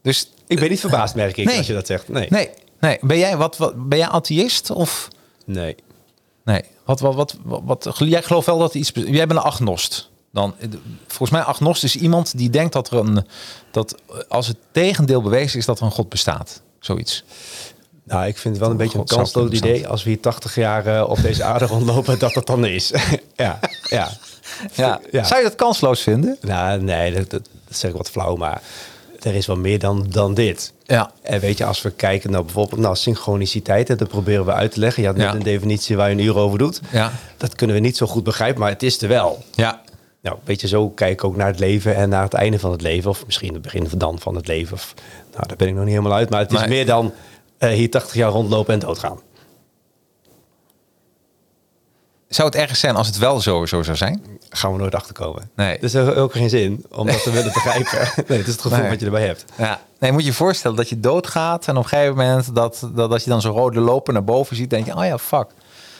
Dus 0.02 0.30
Ik 0.46 0.60
ben 0.60 0.70
niet 0.70 0.80
verbaasd, 0.80 1.14
merk 1.14 1.36
ik, 1.36 1.44
Nee. 1.46 1.56
als 1.56 1.66
je 1.66 1.72
dat 1.72 1.86
zegt. 1.86 2.08
Nee. 2.08 2.26
nee, 2.30 2.50
nee. 2.80 2.98
Ben 3.00 3.18
jij, 3.18 3.36
wat, 3.36 3.56
wat, 3.56 3.88
ben 3.88 3.98
jij 3.98 4.08
atheïst 4.08 4.70
of... 4.70 5.08
Nee. 5.46 5.76
Nee, 6.44 6.62
wat, 6.84 7.00
wat, 7.00 7.14
wat, 7.14 7.36
wat, 7.44 7.84
wat- 7.84 7.98
jij 7.98 8.22
gelooft 8.22 8.46
wel 8.46 8.58
dat 8.58 8.74
iets. 8.74 8.90
Jij 8.94 9.26
bent 9.26 9.30
een 9.40 9.46
agnost. 9.46 10.10
Dan, 10.32 10.54
eh, 10.58 10.68
volgens 11.06 11.30
mij 11.30 11.40
agnost 11.42 11.84
is 11.84 11.96
iemand 11.96 12.38
die 12.38 12.50
denkt 12.50 12.72
dat 12.72 12.90
er 12.90 12.98
een 12.98 13.26
dat 13.70 13.94
eh, 14.10 14.16
als 14.28 14.46
het 14.46 14.56
tegendeel 14.72 15.22
bewezen 15.22 15.58
is 15.58 15.64
dat 15.66 15.78
er 15.78 15.84
een 15.84 15.90
god 15.90 16.08
bestaat, 16.08 16.62
zoiets. 16.80 17.24
Nou, 18.04 18.26
ik 18.26 18.38
vind 18.38 18.54
het 18.54 18.62
wel 18.62 18.70
een 18.72 18.76
beetje 18.76 18.98
een 18.98 19.08
God 19.08 19.16
kansloos 19.16 19.50
idee 19.50 19.88
als 19.88 20.02
we 20.02 20.10
hier 20.10 20.20
80 20.20 20.54
jaar 20.54 20.86
eh, 20.86 21.08
op 21.08 21.22
deze 21.22 21.44
aarde 21.44 21.64
rondlopen, 21.66 22.18
dat 22.18 22.32
dat 22.32 22.46
dan 22.46 22.64
is. 22.66 22.92
ja, 23.36 23.58
ja. 23.82 24.10
Ja. 24.74 25.00
Ja. 25.10 25.24
Zou 25.24 25.40
je 25.42 25.46
dat 25.48 25.54
kansloos 25.56 26.00
vinden? 26.02 26.36
Nou, 26.40 26.82
nee, 26.82 27.12
dat, 27.12 27.30
dat, 27.30 27.48
dat 27.68 27.76
zeg 27.78 27.90
ik 27.90 27.96
wat 27.96 28.10
flauw, 28.10 28.36
maar 28.36 28.62
er 29.22 29.34
is 29.34 29.46
wel 29.46 29.56
meer 29.56 29.78
dan, 29.78 30.06
dan 30.08 30.34
dit. 30.34 30.72
Ja. 30.82 31.10
En 31.22 31.40
weet 31.40 31.58
je, 31.58 31.64
als 31.64 31.82
we 31.82 31.90
kijken 31.90 32.30
naar 32.30 32.44
bijvoorbeeld 32.44 32.80
naar 32.80 32.96
synchroniciteit, 32.96 33.90
en 33.90 33.96
dat 33.96 34.08
proberen 34.08 34.44
we 34.44 34.52
uit 34.52 34.72
te 34.72 34.80
leggen. 34.80 35.02
Je 35.02 35.08
had 35.08 35.16
net 35.16 35.26
Ja. 35.26 35.34
een 35.34 35.42
definitie 35.42 35.96
waar 35.96 36.08
je 36.10 36.14
een 36.14 36.24
uur 36.24 36.36
over 36.36 36.58
doet. 36.58 36.80
Ja. 36.92 37.12
Dat 37.36 37.54
kunnen 37.54 37.76
we 37.76 37.82
niet 37.82 37.96
zo 37.96 38.06
goed 38.06 38.24
begrijpen, 38.24 38.60
maar 38.60 38.70
het 38.70 38.82
is 38.82 39.02
er 39.02 39.08
wel. 39.08 39.44
Ja. 39.54 39.80
nou, 40.22 40.36
weet 40.44 40.60
je, 40.60 40.68
zo 40.68 40.88
kijk 40.88 41.12
ik 41.12 41.24
ook 41.24 41.36
naar 41.36 41.46
het 41.46 41.58
leven 41.58 41.96
en 41.96 42.08
naar 42.08 42.22
het 42.22 42.34
einde 42.34 42.58
van 42.58 42.70
het 42.70 42.82
leven. 42.82 43.10
Of 43.10 43.24
misschien 43.26 43.52
het 43.52 43.62
begin 43.62 43.88
van 43.88 43.98
dan 43.98 44.18
van 44.18 44.34
het 44.34 44.46
leven. 44.46 44.74
Of, 44.76 44.94
nou, 45.32 45.46
daar 45.46 45.56
ben 45.56 45.68
ik 45.68 45.74
nog 45.74 45.84
niet 45.84 45.94
helemaal 45.94 46.16
uit. 46.18 46.30
Maar 46.30 46.40
het 46.40 46.52
is 46.52 46.66
meer 46.66 46.86
dan 46.86 47.12
hier 47.72 47.90
80 47.90 48.14
jaar 48.14 48.30
rondlopen 48.30 48.74
en 48.74 48.80
doodgaan. 48.80 49.18
Zou 52.28 52.48
het 52.48 52.56
ergens 52.56 52.80
zijn 52.80 52.96
als 52.96 53.06
het 53.06 53.18
wel 53.18 53.40
zo, 53.40 53.66
zo 53.66 53.82
zou 53.82 53.96
zijn? 53.96 54.22
Gaan 54.50 54.72
we 54.72 54.78
nooit 54.78 54.94
achterkomen. 54.94 55.50
Nee. 55.56 55.78
Dus 55.80 55.94
er 55.94 56.08
is 56.10 56.14
ook 56.16 56.32
geen 56.32 56.48
zin 56.48 56.86
om 56.90 57.06
dat 57.06 57.22
te 57.22 57.30
willen 57.30 57.52
begrijpen. 57.62 57.98
Nee, 58.26 58.38
het 58.38 58.46
is 58.46 58.52
het 58.52 58.62
gevoel 58.62 58.78
Nee. 58.78 58.88
wat 58.88 59.00
je 59.00 59.06
erbij 59.06 59.26
hebt. 59.26 59.44
Ja. 59.56 59.80
Nee, 59.98 60.12
moet 60.12 60.20
je 60.20 60.26
je 60.26 60.32
voorstellen 60.32 60.76
dat 60.76 60.88
je 60.88 61.00
doodgaat 61.00 61.68
en 61.68 61.76
op 61.76 61.82
een 61.82 61.88
gegeven 61.88 62.16
moment 62.16 62.54
dat, 62.54 62.88
dat, 62.94 63.10
dat 63.10 63.24
je 63.24 63.30
dan 63.30 63.40
zo'n 63.40 63.52
rode 63.52 63.80
loper 63.80 64.12
naar 64.12 64.24
boven 64.24 64.56
ziet, 64.56 64.70
denk 64.70 64.86
je, 64.86 64.96
oh 64.96 65.04
ja, 65.04 65.18
fuck. 65.18 65.46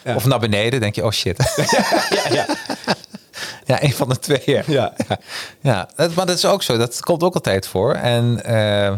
Ja. 0.05 0.15
Of 0.15 0.25
naar 0.25 0.39
beneden, 0.39 0.81
denk 0.81 0.95
je, 0.95 1.05
oh 1.05 1.11
shit. 1.11 1.55
Ja, 2.11 2.33
ja. 2.33 2.47
ja, 3.75 3.83
een 3.83 3.93
van 3.93 4.09
de 4.09 4.19
twee. 4.19 4.43
Ja. 4.47 4.62
ja. 4.67 4.93
Ja, 5.61 5.89
maar 5.97 6.27
dat 6.27 6.37
is 6.37 6.45
ook 6.47 6.62
zo. 6.62 6.77
Dat 6.77 7.01
komt 7.01 7.23
ook 7.23 7.35
altijd 7.35 7.67
voor. 7.67 7.93
En, 7.95 8.45
eh, 8.45 8.87
eh, 8.87 8.95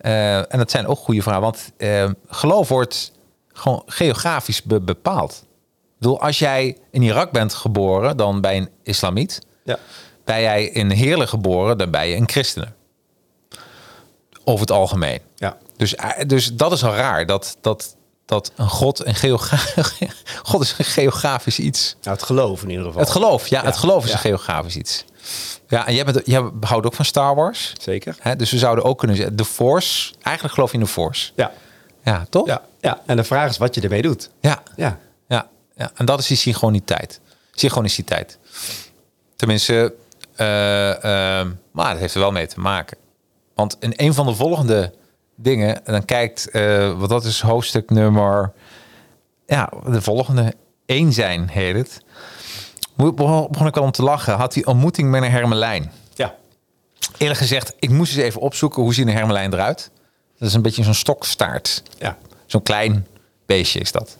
en 0.00 0.58
dat 0.58 0.70
zijn 0.70 0.86
ook 0.86 0.98
goede 0.98 1.22
vragen. 1.22 1.40
Want 1.42 1.72
eh, 1.76 2.10
geloof 2.28 2.68
wordt 2.68 3.12
gewoon 3.52 3.82
geografisch 3.86 4.62
be- 4.62 4.80
bepaald. 4.80 5.32
Ik 5.42 6.06
bedoel, 6.06 6.20
als 6.20 6.38
jij 6.38 6.76
in 6.90 7.02
Irak 7.02 7.30
bent 7.30 7.54
geboren, 7.54 8.16
dan 8.16 8.40
ben 8.40 8.54
je 8.54 8.60
een 8.60 8.70
islamiet. 8.82 9.38
ja. 9.64 9.78
Ben 10.24 10.40
jij 10.40 10.64
in 10.64 10.90
Heerlen 10.90 11.28
geboren, 11.28 11.78
dan 11.78 11.90
ben 11.90 12.06
je 12.06 12.16
een 12.16 12.28
christene. 12.28 12.66
Over 14.44 14.60
het 14.60 14.70
algemeen. 14.70 15.20
ja. 15.36 15.56
Dus, 15.76 15.94
eh, 15.94 16.08
dus 16.26 16.54
dat 16.54 16.72
is 16.72 16.84
al 16.84 16.94
raar. 16.94 17.26
Dat, 17.26 17.56
dat, 17.60 17.96
dat 18.26 18.52
een 18.56 18.68
God, 18.68 19.06
een 19.06 19.14
geogra 19.14 19.56
God 20.42 20.60
is 20.62 20.74
een 20.78 20.84
geografisch 20.84 21.58
iets. 21.58 21.96
Nou, 22.02 22.16
het 22.16 22.26
geloof 22.26 22.62
in 22.62 22.70
ieder 22.70 22.84
geval. 22.84 23.00
Het 23.00 23.10
geloof, 23.10 23.46
ja, 23.48 23.62
het 23.64 23.76
geloof 23.76 24.04
is 24.04 24.08
ja. 24.10 24.14
een 24.16 24.20
geografisch 24.20 24.76
iets. 24.76 25.04
Ja, 25.68 25.86
en 25.86 25.94
jij, 25.94 26.04
bent, 26.04 26.20
jij 26.24 26.50
houdt 26.60 26.86
ook 26.86 26.94
van 26.94 27.04
Star 27.04 27.34
Wars. 27.34 27.72
Zeker. 27.80 28.16
Hè? 28.20 28.36
Dus 28.36 28.50
we 28.50 28.58
zouden 28.58 28.84
ook 28.84 28.98
kunnen 28.98 29.16
zeggen, 29.16 29.36
de 29.36 29.44
Force, 29.44 30.14
eigenlijk 30.22 30.54
geloof 30.54 30.70
je 30.70 30.78
in 30.78 30.84
de 30.84 30.90
Force. 30.90 31.32
Ja. 31.34 31.52
Ja, 32.04 32.26
toch? 32.30 32.46
Ja. 32.46 32.62
ja. 32.80 33.00
En 33.06 33.16
de 33.16 33.24
vraag 33.24 33.50
is 33.50 33.58
wat 33.58 33.74
je 33.74 33.80
ermee 33.80 34.02
doet. 34.02 34.30
Ja, 34.40 34.62
Ja. 34.76 34.98
ja, 35.28 35.48
ja. 35.74 35.90
En 35.94 36.04
dat 36.04 36.18
is 36.18 36.26
die 36.26 36.36
synchroniteit. 36.36 37.20
Synchroniciteit. 37.52 38.38
Tenminste, 39.36 39.94
eh, 40.36 41.04
ehm, 41.04 41.50
maar 41.72 41.90
dat 41.90 41.98
heeft 42.00 42.14
er 42.14 42.20
wel 42.20 42.32
mee 42.32 42.46
te 42.46 42.60
maken. 42.60 42.96
Want 43.54 43.76
in 43.80 43.92
een 43.96 44.14
van 44.14 44.26
de 44.26 44.34
volgende 44.34 44.92
dingen, 45.36 45.86
en 45.86 45.92
dan 45.92 46.04
kijkt, 46.04 46.50
eh, 46.50 46.98
wat 46.98 47.08
dat 47.08 47.24
is 47.24 47.40
hoofdstuk 47.40 47.90
nummer, 47.90 48.52
ja, 49.46 49.72
de 49.86 50.02
volgende, 50.02 50.54
één 50.86 51.12
zijn 51.12 51.48
heet 51.48 51.76
het. 51.76 52.02
Begon, 53.00 53.66
ik 53.66 53.76
al 53.76 53.82
om 53.82 53.90
te 53.90 54.02
lachen. 54.02 54.34
Had 54.34 54.52
die 54.52 54.66
ontmoeting 54.66 55.10
met 55.10 55.22
een 55.22 55.30
hermelijn. 55.30 55.92
Ja. 56.14 56.34
Eerlijk 57.16 57.38
gezegd, 57.38 57.74
ik 57.78 57.90
moest 57.90 58.16
eens 58.16 58.24
even 58.24 58.40
opzoeken 58.40 58.82
hoe 58.82 58.94
ziet 58.94 59.06
een 59.06 59.12
hermelijn 59.12 59.52
eruit. 59.52 59.90
Dat 60.38 60.48
is 60.48 60.54
een 60.54 60.62
beetje 60.62 60.82
zo'n 60.82 60.94
stokstaart. 60.94 61.82
Ja. 61.98 62.18
Zo'n 62.46 62.62
klein 62.62 63.06
beestje 63.46 63.80
is 63.80 63.92
dat. 63.92 64.16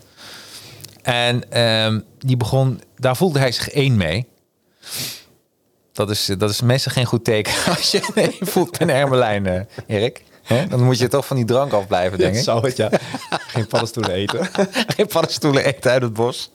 En 1.03 1.51
ehm, 1.51 2.01
die 2.19 2.37
begon, 2.37 2.83
daar 2.97 3.17
voelde 3.17 3.39
hij 3.39 3.53
zich 3.53 3.69
één 3.71 3.97
mee. 3.97 4.27
Dat 5.93 6.11
is, 6.11 6.27
dat 6.39 6.51
is 6.51 6.61
meestal 6.61 6.93
geen 6.93 7.05
goed 7.05 7.25
teken 7.25 7.53
als 7.77 7.91
je 7.91 8.11
één 8.15 8.35
voelt 8.41 8.71
met 8.71 8.81
een 8.81 8.89
hermelijn, 8.89 9.47
eh, 9.47 9.61
Erik. 9.87 10.25
Dan 10.69 10.85
moet 10.85 10.99
je 10.99 11.09
toch 11.09 11.27
van 11.27 11.37
die 11.37 11.45
drank 11.45 11.73
afblijven, 11.73 12.19
denk 12.19 12.35
ik. 12.35 12.43
Zou 12.43 12.67
het, 12.67 12.77
ja. 12.77 12.91
Geen 13.31 13.67
paddenstoelen 13.67 14.13
eten. 14.13 14.49
Geen 14.97 15.07
paddenstoelen 15.07 15.65
eten 15.65 15.91
uit 15.91 16.03
het 16.03 16.13
bos. 16.13 16.51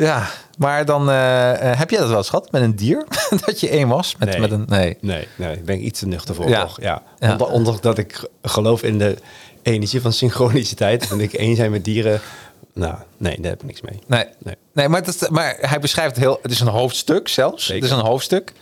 Ja, 0.00 0.26
maar 0.58 0.84
dan 0.84 1.10
eh, 1.10 1.70
eh, 1.70 1.78
heb 1.78 1.90
jij 1.90 1.98
dat 1.98 2.08
wel 2.08 2.16
eens 2.18 2.28
gehad 2.28 2.52
met 2.52 2.62
een 2.62 2.76
dier? 2.76 3.04
dat 3.46 3.60
je 3.60 3.68
één 3.68 3.88
was? 3.88 4.16
Met, 4.18 4.28
Nee. 4.28 4.40
met 4.40 4.50
een, 4.50 4.64
nee. 4.68 4.96
Nee, 5.00 5.28
nee, 5.36 5.52
ik 5.56 5.64
ben 5.64 5.84
iets 5.86 5.98
te 5.98 6.06
nuchter 6.06 6.34
voor, 6.34 6.48
Ja. 6.48 6.62
toch? 6.62 6.80
Ja. 6.80 7.02
Ja. 7.18 7.36
Onder- 7.36 7.80
dat 7.80 7.98
ik 7.98 8.28
geloof 8.42 8.82
in 8.82 8.98
de 8.98 9.16
energie 9.62 10.00
van 10.00 10.12
synchroniciteit. 10.12 11.10
En 11.10 11.20
ik 11.20 11.32
één 11.32 11.56
zijn 11.56 11.70
met 11.70 11.84
dieren. 11.84 12.20
Nou, 12.74 12.94
nee, 13.16 13.40
daar 13.40 13.50
heb 13.50 13.60
ik 13.60 13.66
niks 13.66 13.80
mee. 13.80 13.98
Nee, 14.06 14.24
nee. 14.38 14.54
Nee. 14.72 14.88
maar, 14.88 15.02
dat, 15.04 15.30
maar 15.30 15.56
hij 15.60 15.78
beschrijft 15.80 16.14
het 16.14 16.24
heel. 16.24 16.38
Het 16.42 16.50
is 16.50 16.60
een 16.60 16.66
hoofdstuk 16.66 17.28
zelfs. 17.28 17.64
Zeker. 17.66 17.82
Het 17.82 17.92
is 17.92 17.98
een 17.98 18.04
hoofdstuk 18.06 18.52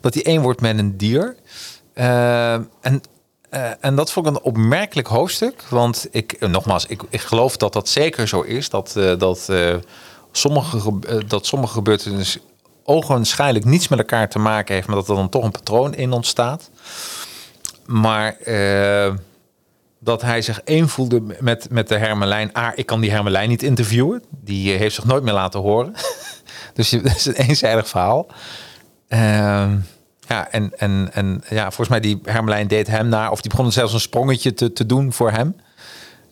dat 0.00 0.14
hij 0.14 0.22
één 0.24 0.42
wordt 0.42 0.60
met 0.60 0.78
een 0.78 0.96
dier. 0.96 1.36
Eh, 1.94 2.52
en, 2.80 3.00
en 3.80 3.94
dat 3.94 4.12
vond 4.12 4.26
ik 4.26 4.34
een 4.34 4.42
opmerkelijk 4.42 5.08
hoofdstuk. 5.08 5.62
Want 5.68 6.06
ik, 6.10 6.48
nogmaals, 6.48 6.86
ik, 6.86 7.02
ik 7.08 7.20
geloof 7.20 7.56
dat 7.56 7.72
dat 7.72 7.88
zeker 7.88 8.28
zo 8.28 8.40
is. 8.40 8.68
Dat, 8.68 8.92
dat, 9.18 9.48
sommige, 10.32 10.92
eh, 11.08 11.16
dat 11.26 11.46
sommige 11.46 11.72
gebeurtenissen 11.72 12.40
ogenschijnlijk 12.84 13.64
niets 13.64 13.88
met 13.88 13.98
elkaar 13.98 14.28
te 14.28 14.38
maken 14.38 14.74
heeft. 14.74 14.86
Maar 14.86 14.96
dat 14.96 15.08
er 15.08 15.14
dan 15.14 15.28
toch 15.28 15.44
een 15.44 15.50
patroon 15.50 15.94
in 15.94 16.12
ontstaat. 16.12 16.70
Maar 17.86 18.36
eh, 18.36 19.14
dat 19.98 20.22
hij 20.22 20.42
zich 20.42 20.60
één 20.64 20.88
voelde 20.88 21.22
met, 21.40 21.70
met 21.70 21.88
de 21.88 21.98
Hermelijn. 21.98 22.50
A, 22.56 22.72
ik 22.76 22.86
kan 22.86 23.00
die 23.00 23.10
Hermelijn 23.10 23.48
niet 23.48 23.62
interviewen. 23.62 24.22
Die 24.30 24.72
eh, 24.72 24.78
heeft 24.78 24.94
zich 24.94 25.04
nooit 25.04 25.22
meer 25.22 25.32
laten 25.32 25.60
horen. 25.60 25.94
dus 26.74 26.90
dat 27.02 27.16
is 27.16 27.26
een 27.26 27.34
eenzijdig 27.34 27.88
verhaal. 27.88 28.26
Ehm, 29.08 29.78
ja, 30.28 30.50
en, 30.50 30.72
en, 30.78 31.08
en 31.12 31.44
ja, 31.48 31.64
volgens 31.64 31.88
mij 31.88 32.00
die 32.00 32.20
Hermelijn 32.24 32.66
deed 32.66 32.86
hem 32.86 33.08
naar... 33.08 33.30
of 33.30 33.40
die 33.40 33.50
begon 33.50 33.72
zelfs 33.72 33.92
een 33.92 34.00
sprongetje 34.00 34.54
te, 34.54 34.72
te 34.72 34.86
doen 34.86 35.12
voor 35.12 35.30
hem. 35.30 35.56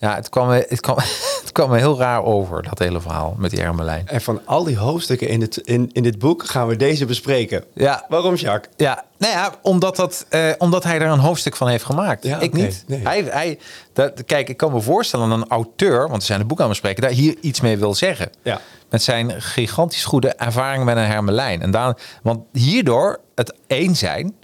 Ja, 0.00 0.14
het 0.14 0.28
kwam, 0.28 0.48
me, 0.48 0.66
het, 0.68 0.80
kwam, 0.80 0.96
het 1.42 1.52
kwam 1.52 1.70
me 1.70 1.76
heel 1.78 1.98
raar 1.98 2.24
over, 2.24 2.62
dat 2.62 2.78
hele 2.78 3.00
verhaal 3.00 3.34
met 3.38 3.50
die 3.50 3.60
Hermelijn. 3.60 4.08
En 4.08 4.20
van 4.20 4.40
al 4.44 4.64
die 4.64 4.78
hoofdstukken 4.78 5.28
in, 5.28 5.40
het, 5.40 5.56
in, 5.56 5.90
in 5.92 6.02
dit 6.02 6.18
boek 6.18 6.46
gaan 6.46 6.66
we 6.66 6.76
deze 6.76 7.04
bespreken. 7.06 7.64
Ja, 7.74 8.04
Waarom, 8.08 8.34
Jacques? 8.34 8.72
Ja, 8.76 9.04
nou 9.18 9.32
ja, 9.32 9.52
omdat, 9.62 9.96
dat, 9.96 10.26
eh, 10.28 10.50
omdat 10.58 10.84
hij 10.84 11.00
er 11.00 11.06
een 11.10 11.18
hoofdstuk 11.18 11.56
van 11.56 11.68
heeft 11.68 11.84
gemaakt. 11.84 12.24
Ja, 12.24 12.38
ik 12.38 12.52
niet. 12.52 12.84
nee. 12.86 13.00
Hij, 13.02 13.22
hij, 13.22 13.58
dat, 13.92 14.24
kijk, 14.24 14.48
ik 14.48 14.56
kan 14.56 14.72
me 14.72 14.80
voorstellen 14.80 15.28
dat 15.28 15.38
een 15.38 15.48
auteur, 15.48 16.08
want 16.08 16.20
we 16.20 16.26
zijn 16.26 16.38
het 16.38 16.48
boek 16.48 16.58
aan 16.60 16.64
het 16.70 16.72
bespreken, 16.72 17.02
daar 17.02 17.12
hier 17.12 17.36
iets 17.40 17.60
mee 17.60 17.78
wil 17.78 17.94
zeggen. 17.94 18.30
Ja. 18.42 18.60
Met 18.90 19.02
zijn 19.02 19.42
gigantisch 19.42 20.04
goede 20.04 20.28
ervaring 20.34 20.84
met 20.84 20.96
een 20.96 21.06
hermelijn. 21.06 21.62
En 21.62 21.70
dan, 21.70 21.96
want 22.22 22.40
hierdoor 22.52 23.20
het 23.34 23.54
één 23.66 23.96
zijn. 23.96 24.34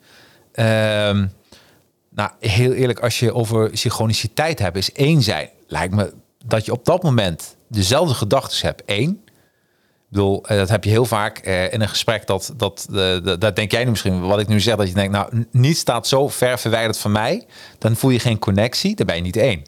ehm, 0.52 1.26
nou, 2.16 2.30
heel 2.40 2.72
eerlijk, 2.72 3.00
als 3.00 3.18
je 3.18 3.34
over 3.34 3.70
synchroniciteit 3.72 4.58
hebt, 4.58 4.76
is 4.76 4.92
één 4.92 5.22
zijn. 5.22 5.48
Lijkt 5.66 5.94
me 5.94 6.12
dat 6.44 6.64
je 6.64 6.72
op 6.72 6.84
dat 6.84 7.02
moment 7.02 7.56
dezelfde 7.68 8.14
gedachten 8.14 8.66
hebt. 8.66 8.82
Eén. 8.86 9.20
Ik 9.30 10.12
bedoel, 10.12 10.46
eh, 10.46 10.56
dat 10.56 10.68
heb 10.68 10.84
je 10.84 10.90
heel 10.90 11.04
vaak 11.04 11.38
eh, 11.38 11.72
in 11.72 11.80
een 11.80 11.88
gesprek. 11.88 12.26
Dat, 12.26 12.52
dat, 12.56 12.86
eh, 12.90 12.96
dat, 13.22 13.40
dat 13.40 13.56
denk 13.56 13.70
jij 13.70 13.84
nu 13.84 13.90
misschien, 13.90 14.20
wat 14.20 14.40
ik 14.40 14.48
nu 14.48 14.60
zeg, 14.60 14.76
dat 14.76 14.88
je 14.88 14.94
denkt, 14.94 15.12
nou, 15.12 15.46
niets 15.50 15.80
staat 15.80 16.06
zo 16.06 16.28
ver 16.28 16.58
verwijderd 16.58 16.98
van 16.98 17.12
mij. 17.12 17.46
Dan 17.78 17.96
voel 17.96 18.10
je 18.10 18.18
geen 18.18 18.38
connectie, 18.38 18.94
dan 18.94 19.06
ben 19.06 19.16
je 19.16 19.22
niet 19.22 19.36
één. 19.36 19.62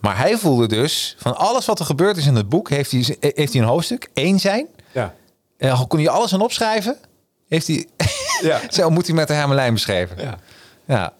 Maar 0.00 0.16
hij 0.16 0.36
voelde 0.36 0.66
dus, 0.66 1.16
van 1.18 1.36
alles 1.36 1.66
wat 1.66 1.78
er 1.78 1.84
gebeurd 1.84 2.16
is 2.16 2.26
in 2.26 2.34
het 2.34 2.48
boek, 2.48 2.68
heeft 2.68 2.90
hij, 2.90 3.16
heeft 3.20 3.52
hij 3.52 3.62
een 3.62 3.68
hoofdstuk, 3.68 4.08
één 4.14 4.38
zijn. 4.38 4.66
Ja. 4.92 5.14
En 5.58 5.86
kon 5.86 5.98
hij 5.98 6.08
alles 6.08 6.34
aan 6.34 6.40
opschrijven, 6.40 6.96
heeft 7.48 7.66
hij, 7.66 7.86
Ja. 8.40 8.60
zo 8.70 8.90
moet 8.90 9.06
hij 9.06 9.14
met 9.14 9.28
de 9.28 9.34
Hermelijn 9.34 9.72
beschreven. 9.72 10.16
Ja. 10.20 10.38
Ja, 10.90 11.12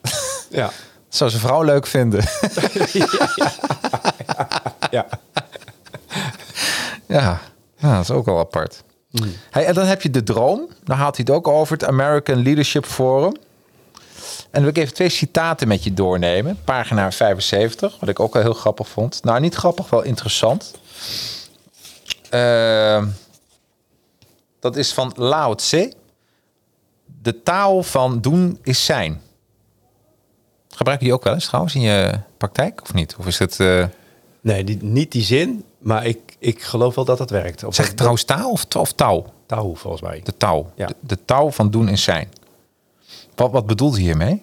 Ja. 0.50 0.70
zou 1.08 1.30
zijn 1.30 1.42
vrouw 1.42 1.62
leuk 1.62 1.86
vinden. 1.86 2.24
Ja. 4.90 5.06
Ja, 7.06 7.40
ja 7.76 7.94
dat 7.94 8.02
is 8.02 8.10
ook 8.10 8.24
wel 8.24 8.38
apart. 8.38 8.82
Hey, 9.50 9.64
en 9.66 9.74
dan 9.74 9.86
heb 9.86 10.02
je 10.02 10.10
de 10.10 10.22
droom. 10.22 10.68
Daar 10.84 10.96
haalt 10.96 11.16
hij 11.16 11.24
het 11.28 11.36
ook 11.36 11.48
over, 11.48 11.72
het 11.72 11.84
American 11.84 12.42
Leadership 12.42 12.86
Forum. 12.86 13.36
En 14.50 14.62
dan 14.62 14.62
wil 14.62 14.70
ik 14.70 14.76
even 14.76 14.94
twee 14.94 15.08
citaten 15.08 15.68
met 15.68 15.84
je 15.84 15.94
doornemen. 15.94 16.58
Pagina 16.64 17.12
75, 17.12 17.96
wat 18.00 18.08
ik 18.08 18.20
ook 18.20 18.32
wel 18.32 18.42
heel 18.42 18.52
grappig 18.52 18.88
vond. 18.88 19.24
Nou, 19.24 19.40
niet 19.40 19.54
grappig, 19.54 19.90
wel 19.90 20.02
interessant. 20.02 20.74
Ehm, 22.30 23.06
dat 24.60 24.76
is 24.76 24.92
van 24.92 25.12
Lao 25.16 25.54
Tse. 25.54 25.92
De 27.22 27.42
taal 27.42 27.82
van 27.82 28.20
doen 28.20 28.58
is 28.62 28.84
zijn. 28.84 29.22
Gebruik 30.80 31.00
je 31.00 31.06
die 31.06 31.14
ook 31.14 31.24
wel 31.24 31.34
eens 31.34 31.46
trouwens 31.46 31.74
in 31.74 31.80
je 31.80 32.18
praktijk, 32.36 32.82
of 32.82 32.94
niet? 32.94 33.16
Of 33.18 33.26
is 33.26 33.38
het... 33.38 33.60
eh 33.60 33.84
Nee, 34.40 34.64
die, 34.64 34.78
niet 34.82 35.12
die 35.12 35.22
zin, 35.22 35.64
maar 35.78 36.06
ik, 36.06 36.18
ik 36.38 36.62
geloof 36.62 36.94
wel 36.94 37.04
dat 37.04 37.18
dat 37.18 37.30
werkt. 37.30 37.64
Of 37.64 37.74
zeg 37.74 37.86
dat- 37.86 37.96
trouwens 37.96 38.24
taal 38.24 38.50
of, 38.50 38.66
of 38.76 38.92
touw? 38.92 39.26
Tahu, 39.46 39.76
volgens 39.76 40.02
mij. 40.02 40.20
De 40.24 40.36
touw. 40.36 40.70
Ja. 40.74 40.86
De, 40.86 40.94
de 41.00 41.18
touw 41.24 41.50
van 41.50 41.70
doen 41.70 41.88
en 41.88 41.98
zijn. 41.98 42.28
Wat, 43.34 43.50
wat 43.50 43.66
bedoelt 43.66 43.94
hij 43.94 44.02
hiermee? 44.02 44.40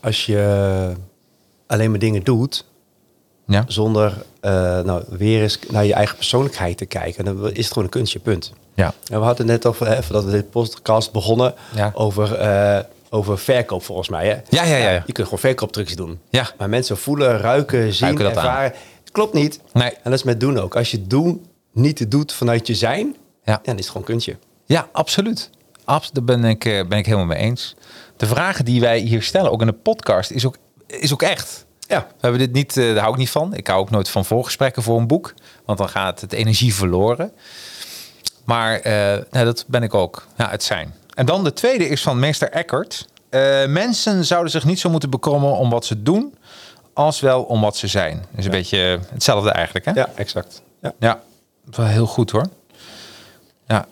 Als 0.00 0.26
je 0.26 0.92
alleen 1.66 1.90
maar 1.90 1.98
dingen 1.98 2.22
doet, 2.24 2.64
Ja. 3.46 3.64
zonder 3.66 4.24
eh, 4.40 4.52
nou, 4.80 5.04
weer 5.08 5.42
eens 5.42 5.58
naar 5.70 5.84
je 5.84 5.94
eigen 5.94 6.16
persoonlijkheid 6.16 6.76
te 6.78 6.86
kijken, 6.86 7.24
dan 7.24 7.50
is 7.50 7.56
het 7.58 7.66
gewoon 7.68 7.84
een 7.84 7.90
kunstje, 7.90 8.18
punt. 8.18 8.52
Ja. 8.74 8.94
En 9.10 9.18
we 9.18 9.24
hadden 9.24 9.46
net 9.46 9.66
over, 9.66 9.86
hè, 9.86 10.02
voordat 10.02 10.24
we 10.24 10.30
dit 10.30 10.50
podcast 10.50 11.12
begonnen, 11.12 11.54
Ja. 11.74 11.90
over, 11.94 12.34
eh, 12.34 12.78
over 13.12 13.38
verkoop 13.38 13.82
volgens 13.82 14.08
mij. 14.08 14.26
Hè? 14.26 14.34
Ja, 14.48 14.64
ja, 14.64 14.76
ja, 14.76 14.90
ja. 14.90 15.02
Je 15.06 15.12
kunt 15.12 15.26
gewoon 15.26 15.38
verkooptrucjes 15.38 15.96
doen. 15.96 16.20
Ja. 16.30 16.50
Maar 16.58 16.68
mensen 16.68 16.96
voelen, 16.96 17.38
ruiken, 17.38 17.92
zien, 17.92 18.06
Ruiken 18.06 18.24
dat 18.24 18.36
aan. 18.36 18.44
ervaren. 18.44 18.72
Klopt 19.12 19.32
niet. 19.34 19.60
Nee. 19.72 19.90
En 19.90 19.98
dat 20.02 20.12
is 20.12 20.22
met 20.22 20.40
doen 20.40 20.58
ook. 20.58 20.76
Als 20.76 20.90
je 20.90 21.06
doen 21.06 21.46
niet 21.72 22.10
doet 22.10 22.32
vanuit 22.32 22.66
je 22.66 22.74
zijn, 22.74 23.16
Ja. 23.44 23.60
dan 23.62 23.74
is 23.74 23.80
het 23.80 23.88
gewoon 23.90 24.06
kunstje. 24.06 24.36
Ja, 24.66 24.88
absoluut. 24.92 25.50
Abs 25.84 26.10
daar 26.12 26.24
ben 26.24 26.44
ik, 26.44 26.64
eh, 26.64 26.86
ben 26.88 26.98
ik 26.98 27.04
helemaal 27.06 27.26
mee 27.26 27.38
eens. 27.38 27.74
De 28.16 28.26
vragen 28.26 28.64
die 28.64 28.80
wij 28.80 28.98
hier 28.98 29.22
stellen, 29.22 29.50
ook 29.50 29.60
in 29.60 29.66
de 29.66 29.72
podcast, 29.72 30.30
is 30.30 30.46
ook, 30.46 30.56
is 30.86 31.12
ook 31.12 31.22
echt. 31.22 31.66
Ja. 31.80 31.98
We 32.10 32.16
hebben 32.20 32.40
dit 32.40 32.52
niet, 32.52 32.76
eh, 32.76 32.84
daar 32.84 32.98
hou 32.98 33.12
ik 33.12 33.18
niet 33.18 33.30
van. 33.30 33.54
Ik 33.54 33.66
hou 33.66 33.80
ook 33.80 33.90
nooit 33.90 34.08
van 34.08 34.24
voorgesprekken 34.24 34.82
voor 34.82 34.98
een 34.98 35.06
boek, 35.06 35.34
want 35.64 35.78
dan 35.78 35.88
gaat 35.88 36.20
het 36.20 36.32
energie 36.32 36.74
verloren. 36.74 37.32
Maar 38.44 38.80
nou, 39.30 39.44
dat 39.44 39.64
ben 39.68 39.82
ik 39.82 39.94
ook. 39.94 40.26
Ja, 40.36 40.50
het 40.50 40.62
zijn. 40.62 40.94
En 41.14 41.26
dan 41.26 41.44
de 41.44 41.52
tweede 41.52 41.88
is 41.88 42.02
van 42.02 42.18
meester 42.18 42.50
Eckhart. 42.50 43.06
Eh, 43.28 43.66
mensen 43.66 44.24
zouden 44.24 44.50
zich 44.50 44.64
niet 44.64 44.80
zo 44.80 44.90
moeten 44.90 45.10
bekrommen 45.10 45.56
om 45.56 45.70
wat 45.70 45.84
ze 45.84 46.02
doen, 46.02 46.34
als 46.92 47.20
wel 47.20 47.42
om 47.42 47.60
wat 47.60 47.76
ze 47.76 47.86
zijn. 47.86 48.24
is 48.36 48.44
een 48.44 48.50
beetje 48.50 48.98
hetzelfde 49.12 49.50
eigenlijk, 49.50 49.84
hè? 49.84 49.92
Ja, 49.92 50.08
exact. 50.14 50.62
Ja. 50.82 50.92
Ja, 50.98 51.20
wel 51.64 51.86
heel 51.86 52.06
goed 52.06 52.30
hoor. 52.30 52.46
Ja, 53.66 53.86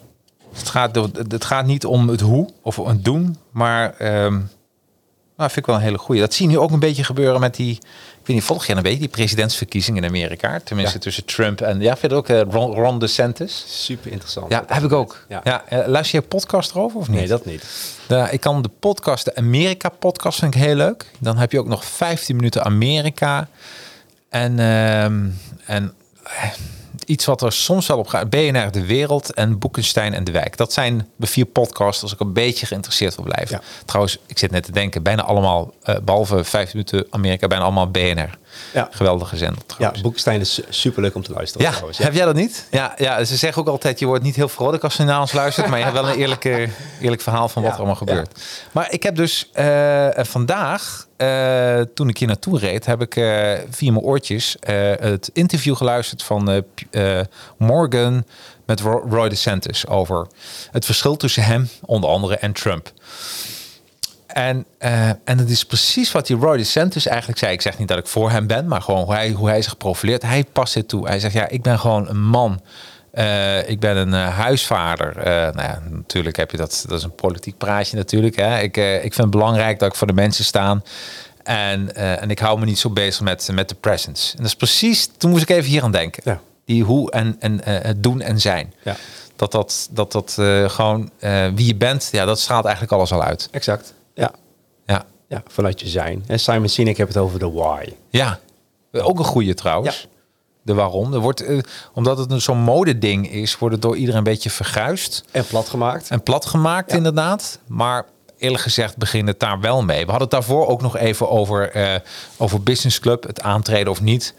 het 0.52 0.68
gaat, 0.68 0.94
het 1.28 1.44
gaat 1.44 1.66
niet 1.66 1.84
om 1.84 2.08
het 2.08 2.20
hoe 2.20 2.48
of 2.62 2.76
het 2.76 3.04
doen, 3.04 3.36
maar 3.50 3.94
ehm 3.96 4.40
nou, 5.40 5.52
vind 5.52 5.56
ik 5.56 5.66
wel 5.66 5.74
een 5.76 5.82
hele 5.86 5.98
goeie. 5.98 6.20
Dat 6.20 6.34
zie 6.34 6.46
je 6.46 6.52
nu 6.52 6.58
ook 6.58 6.70
een 6.70 6.78
beetje 6.78 7.04
gebeuren 7.04 7.40
met 7.40 7.54
die, 7.54 7.72
ik 8.20 8.26
weet 8.26 8.36
niet, 8.36 8.44
volg 8.44 8.66
je 8.66 8.74
een 8.76 8.82
beetje 8.82 8.98
die 8.98 9.08
presidentsverkiezingen 9.08 10.02
in 10.02 10.08
Amerika? 10.08 10.60
Tenminste 10.64 10.94
Ja. 10.94 11.00
tussen 11.00 11.24
Trump 11.24 11.60
en, 11.60 11.80
ja, 11.80 11.96
vind 11.96 12.12
je 12.12 12.18
ook 12.18 12.28
eh, 12.28 12.40
Ron, 12.50 12.74
Ron 12.74 12.98
DeSantis? 12.98 13.64
Super 13.84 14.10
interessant. 14.10 14.52
Ja, 14.52 14.64
heb 14.66 14.82
ik 14.82 14.92
ook. 14.92 15.24
Ja. 15.28 15.40
Ja. 15.44 15.64
eh, 15.68 15.86
luister 15.86 16.20
je 16.20 16.26
podcast 16.26 16.70
erover 16.70 16.98
of 16.98 17.08
niet? 17.08 17.18
Nee, 17.18 17.28
dat 17.28 17.44
niet. 17.44 17.64
Ja, 18.08 18.28
ik 18.30 18.40
kan 18.40 18.62
de 18.62 18.70
podcast, 18.80 19.24
de 19.24 19.34
Amerika-podcast 19.36 20.38
vind 20.38 20.54
ik 20.54 20.60
heel 20.60 20.74
leuk. 20.74 21.06
Dan 21.18 21.36
heb 21.36 21.52
je 21.52 21.58
ook 21.58 21.68
nog 21.68 21.84
15 21.84 22.36
minuten 22.36 22.64
Amerika. 22.64 23.48
En, 24.28 24.58
ehm, 24.58 25.26
en 25.66 25.94
eh, 26.24 26.44
iets 27.10 27.24
wat 27.24 27.42
er 27.42 27.52
soms 27.52 27.86
wel 27.86 27.98
op 27.98 28.06
gaat. 28.06 28.30
BNR 28.30 28.70
De 28.70 28.86
Wereld 28.86 29.34
en 29.34 29.58
Boekenstein 29.58 30.14
en 30.14 30.24
De 30.24 30.32
Wijk. 30.32 30.56
Dat 30.56 30.72
zijn 30.72 31.08
de 31.16 31.26
vier 31.26 31.44
podcasts 31.44 32.02
als 32.02 32.12
ik 32.12 32.20
een 32.20 32.32
beetje 32.32 32.66
geïnteresseerd 32.66 33.14
wil 33.14 33.24
blijven. 33.24 33.56
Ja. 33.56 33.82
Trouwens, 33.84 34.18
ik 34.26 34.38
zit 34.38 34.50
net 34.50 34.64
te 34.64 34.72
denken, 34.72 35.02
bijna 35.02 35.22
allemaal, 35.22 35.74
eh, 35.82 35.96
behalve 36.04 36.44
15 36.44 36.84
minuten 36.86 37.12
Amerika, 37.12 37.46
bijna 37.46 37.64
allemaal 37.64 37.90
BNR. 37.90 38.38
Ja. 38.72 38.88
Geweldige 38.90 39.36
zender 39.36 39.58
Ja, 39.66 39.74
trouwens. 39.74 40.02
Boekstein 40.02 40.40
is 40.40 40.60
super 40.68 41.02
leuk 41.02 41.14
om 41.14 41.22
te 41.22 41.32
luisteren. 41.32 41.66
Ja, 41.66 41.70
trouwens. 41.72 41.98
heb 41.98 42.14
jij 42.14 42.24
dat 42.24 42.34
niet? 42.34 42.66
Ja, 42.70 42.94
ja, 42.96 43.24
ze 43.24 43.36
zeggen 43.36 43.62
ook 43.62 43.68
altijd, 43.68 43.98
je 43.98 44.06
wordt 44.06 44.24
niet 44.24 44.36
heel 44.36 44.48
vrolijk 44.48 44.84
als 44.84 44.94
je 44.96 45.04
naar 45.04 45.20
ons 45.20 45.32
luistert, 45.32 45.66
maar 45.68 45.78
je 45.78 45.84
hebt 45.84 45.96
wel 45.96 46.08
een 46.08 46.16
eerlijke, 46.18 46.68
eerlijk 47.00 47.22
verhaal 47.22 47.48
van 47.48 47.62
wat 47.62 47.70
Ja, 47.72 47.78
er 47.78 47.84
allemaal 47.84 48.02
ja. 48.06 48.12
gebeurt. 48.12 48.40
Maar 48.72 48.92
ik 48.92 49.02
heb 49.02 49.16
dus 49.16 49.48
eh, 49.52 50.08
vandaag, 50.16 51.06
eh, 51.16 51.80
toen 51.94 52.08
ik 52.08 52.18
hier 52.18 52.28
naartoe 52.28 52.58
reed, 52.58 52.86
heb 52.86 53.00
ik 53.02 53.16
eh, 53.16 53.52
via 53.70 53.92
mijn 53.92 54.04
oortjes 54.04 54.56
eh, 54.60 54.74
het 55.00 55.30
interview 55.32 55.76
geluisterd 55.76 56.22
van 56.22 56.50
eh, 56.90 57.18
eh, 57.20 57.26
Morgan 57.56 58.24
met 58.66 58.80
Ro- 58.80 59.06
Roy 59.10 59.28
DeSantis 59.28 59.86
over 59.86 60.26
het 60.70 60.84
verschil 60.84 61.16
tussen 61.16 61.42
hem, 61.42 61.68
onder 61.84 62.10
andere, 62.10 62.36
en 62.36 62.52
Trump. 62.52 62.92
En, 64.32 64.66
eh, 64.78 65.08
en 65.08 65.38
het 65.38 65.50
is 65.50 65.64
precies 65.64 66.12
wat 66.12 66.26
die 66.26 66.36
Roy 66.36 66.56
DeSantis 66.56 67.06
eigenlijk 67.06 67.38
zei. 67.38 67.52
Ik 67.52 67.60
zeg 67.60 67.78
niet 67.78 67.88
dat 67.88 67.98
ik 67.98 68.06
voor 68.06 68.30
hem 68.30 68.46
ben, 68.46 68.66
maar 68.66 68.82
gewoon 68.82 69.04
hoe 69.04 69.14
hij, 69.14 69.30
hoe 69.30 69.48
hij 69.48 69.62
zich 69.62 69.76
profileert. 69.76 70.22
Hij 70.22 70.44
past 70.52 70.74
dit 70.74 70.88
toe. 70.88 71.06
Hij 71.06 71.18
zegt, 71.18 71.34
ja, 71.34 71.48
ik 71.48 71.62
ben 71.62 71.78
gewoon 71.78 72.08
een 72.08 72.22
man. 72.22 72.60
Eh, 73.12 73.68
ik 73.68 73.80
ben 73.80 73.96
een 73.96 74.14
eh, 74.14 74.36
huisvader. 74.36 75.12
Nou 75.24 75.62
ja, 75.62 75.82
natuurlijk 75.90 76.36
heb 76.36 76.50
je 76.50 76.56
dat. 76.56 76.84
Dat 76.88 76.98
is 76.98 77.04
een 77.04 77.14
politiek 77.14 77.58
praatje 77.58 77.96
natuurlijk. 77.96 78.36
Hè. 78.36 78.60
Ik, 78.60 78.76
ik 78.76 79.00
vind 79.00 79.16
het 79.16 79.30
belangrijk 79.30 79.78
dat 79.78 79.88
ik 79.88 79.94
voor 79.94 80.06
de 80.06 80.12
mensen 80.12 80.44
sta. 80.44 80.82
En, 81.42 81.94
en 81.94 82.30
ik 82.30 82.38
hou 82.38 82.58
me 82.58 82.64
niet 82.64 82.78
zo 82.78 82.90
bezig 82.90 83.20
met, 83.20 83.48
met 83.52 83.68
de 83.68 83.74
presence. 83.74 84.30
En 84.30 84.36
dat 84.36 84.46
is 84.46 84.56
precies, 84.56 85.08
toen 85.16 85.30
moest 85.30 85.42
ik 85.42 85.48
even 85.48 85.70
hier 85.70 85.82
aan 85.82 85.92
denken. 85.92 86.22
Ja. 86.24 86.40
Die 86.64 86.84
hoe 86.84 87.10
en, 87.10 87.36
en 87.38 87.60
het 87.64 88.02
doen 88.02 88.20
en 88.20 88.40
zijn. 88.40 88.74
Ja. 88.82 88.96
Dat 89.36 89.52
dat, 89.52 89.88
dat, 89.90 90.12
dat 90.12 90.32
gewoon 90.72 91.10
wie 91.54 91.66
je 91.66 91.74
bent, 91.74 92.08
ja, 92.12 92.24
dat 92.24 92.40
straalt 92.40 92.64
eigenlijk 92.64 92.94
alles 92.94 93.12
al 93.12 93.22
uit. 93.22 93.48
Exact. 93.50 93.94
Ja. 95.30 95.42
Vanuit 95.46 95.80
je 95.80 95.88
zijn. 95.88 96.24
En 96.26 96.40
Simon 96.40 96.68
Sinek 96.68 96.96
heeft 96.96 97.14
het 97.14 97.22
over 97.22 97.38
de 97.38 97.50
why. 97.50 97.84
Ja, 98.08 98.38
ook 98.92 99.18
een 99.18 99.24
goede 99.24 99.54
trouwens. 99.54 100.00
Ja. 100.02 100.08
De 100.62 100.74
waarom. 100.74 101.12
Er 101.14 101.18
wordt, 101.20 101.40
eh, 101.40 101.58
omdat 101.94 102.18
het 102.18 102.30
een 102.30 102.40
zo'n 102.40 102.58
modeding 102.58 103.30
is, 103.30 103.58
wordt 103.58 103.74
het 103.74 103.82
door 103.84 103.96
iedereen 103.96 104.18
een 104.18 104.24
beetje 104.24 104.50
verguisd 104.50 105.24
En 105.30 105.44
plat 105.46 105.68
gemaakt. 105.68 106.08
en 106.10 106.22
plat 106.22 106.46
gemaakt 106.46 106.92
inderdaad. 106.92 107.58
Maar 107.66 108.06
eerlijk 108.38 108.62
gezegd 108.62 108.96
begint 108.96 109.28
het 109.28 109.40
daar 109.40 109.60
wel 109.60 109.82
mee. 109.82 109.98
We 110.04 110.10
hadden 110.10 110.20
het 110.20 110.30
daarvoor 110.30 110.66
ook 110.66 110.82
nog 110.82 110.96
even 110.96 111.28
over, 111.30 111.70
eh, 111.70 111.94
over 112.36 112.62
Business 112.62 112.98
Club, 113.00 113.26
het 113.26 113.40
aantreden 113.42 113.92
of 113.92 114.00
niet. 114.00 114.34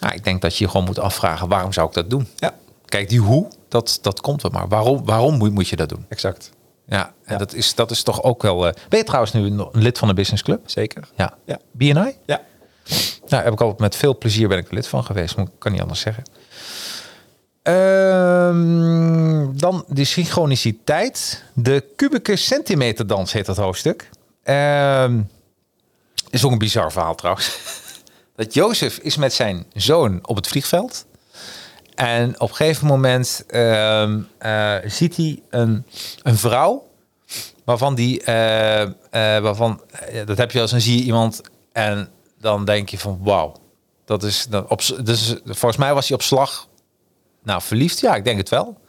Nou, 0.00 0.14
ik 0.14 0.24
denk 0.24 0.42
dat 0.42 0.56
je 0.56 0.64
je 0.64 0.70
gewoon 0.70 0.86
moet 0.86 0.98
afvragen, 0.98 1.48
waarom 1.48 1.72
zou 1.72 1.86
ik 1.88 1.94
dat 1.94 2.10
doen? 2.10 2.28
Ja, 2.36 2.54
Kijk, 2.84 3.08
die 3.08 3.20
hoe, 3.20 3.48
dat, 3.68 3.98
dat 4.02 4.20
komt 4.20 4.42
wel 4.42 4.50
maar. 4.50 4.68
Waarom, 4.68 5.04
waarom 5.04 5.36
moet, 5.38 5.52
moet 5.52 5.68
je 5.68 5.76
dat 5.76 5.88
doen? 5.88 6.04
exact. 6.08 6.50
Ja, 6.90 7.06
en 7.24 7.32
Ja. 7.32 7.38
Dat, 7.38 7.54
is, 7.54 7.74
dat 7.74 7.90
is 7.90 8.02
toch 8.02 8.22
ook 8.22 8.42
wel... 8.42 8.66
eh, 8.66 8.72
ben 8.88 8.98
je 8.98 9.04
trouwens 9.04 9.32
nu 9.32 9.50
nog 9.50 9.72
een 9.72 9.82
lid 9.82 9.98
van 9.98 10.08
de 10.08 10.14
Business 10.14 10.42
Club? 10.42 10.60
Zeker. 10.70 11.08
Ja. 11.16 11.34
Ja. 11.44 11.58
BNI? 11.70 12.16
Ja. 12.26 12.40
Nou, 13.28 13.42
heb 13.44 13.52
ik 13.52 13.60
altijd 13.60 13.78
met 13.80 13.96
veel 13.96 14.18
plezier 14.18 14.48
ben 14.48 14.58
ik 14.58 14.70
lid 14.72 14.86
van 14.86 15.04
geweest. 15.04 15.36
Maar 15.36 15.44
ik 15.44 15.50
kan 15.58 15.72
niet 15.72 15.80
anders 15.80 16.00
zeggen. 16.00 16.22
Ehm, 17.62 19.56
dan 19.58 19.84
de 19.88 20.04
synchroniciteit. 20.04 21.44
De 21.52 21.84
kubieke 21.96 22.36
centimeter 22.36 23.06
dans 23.06 23.32
heet 23.32 23.46
dat 23.46 23.56
hoofdstuk. 23.56 24.10
Ehm, 24.42 25.20
is 26.30 26.44
ook 26.44 26.52
een 26.52 26.58
bizar 26.58 26.92
verhaal 26.92 27.14
trouwens. 27.14 27.58
Dat 28.36 28.54
Jozef 28.54 28.98
is 28.98 29.16
met 29.16 29.32
zijn 29.32 29.66
zoon 29.74 30.18
op 30.26 30.36
het 30.36 30.48
vliegveld. 30.48 31.06
En 32.00 32.40
op 32.40 32.48
een 32.48 32.54
gegeven 32.54 32.86
moment 32.86 33.44
ehm, 33.46 34.20
eh, 34.38 34.74
ziet 34.84 35.16
hij 35.16 35.42
een, 35.50 35.86
een 36.22 36.36
vrouw 36.36 36.88
waarvan 37.64 37.94
die, 37.94 38.22
eh, 38.22 38.82
eh, 38.82 38.92
waarvan, 39.42 39.80
dat 40.24 40.38
heb 40.38 40.50
je 40.50 40.60
als 40.60 40.70
dan 40.70 40.80
zie 40.80 40.98
je 40.98 41.04
iemand 41.04 41.40
en 41.72 42.08
dan 42.38 42.64
denk 42.64 42.88
je 42.88 42.98
van 42.98 43.18
wauw, 43.22 43.56
dat 44.04 44.22
is, 44.22 44.46
dat 44.46 44.68
op, 44.68 44.80
dus 45.04 45.34
volgens 45.44 45.76
mij 45.76 45.94
was 45.94 46.08
hij 46.08 46.16
op 46.16 46.22
slag, 46.22 46.68
nou 47.42 47.62
verliefd, 47.62 48.00
ja, 48.00 48.14
ik 48.14 48.24
denk 48.24 48.38
het 48.38 48.48
wel. 48.48 48.80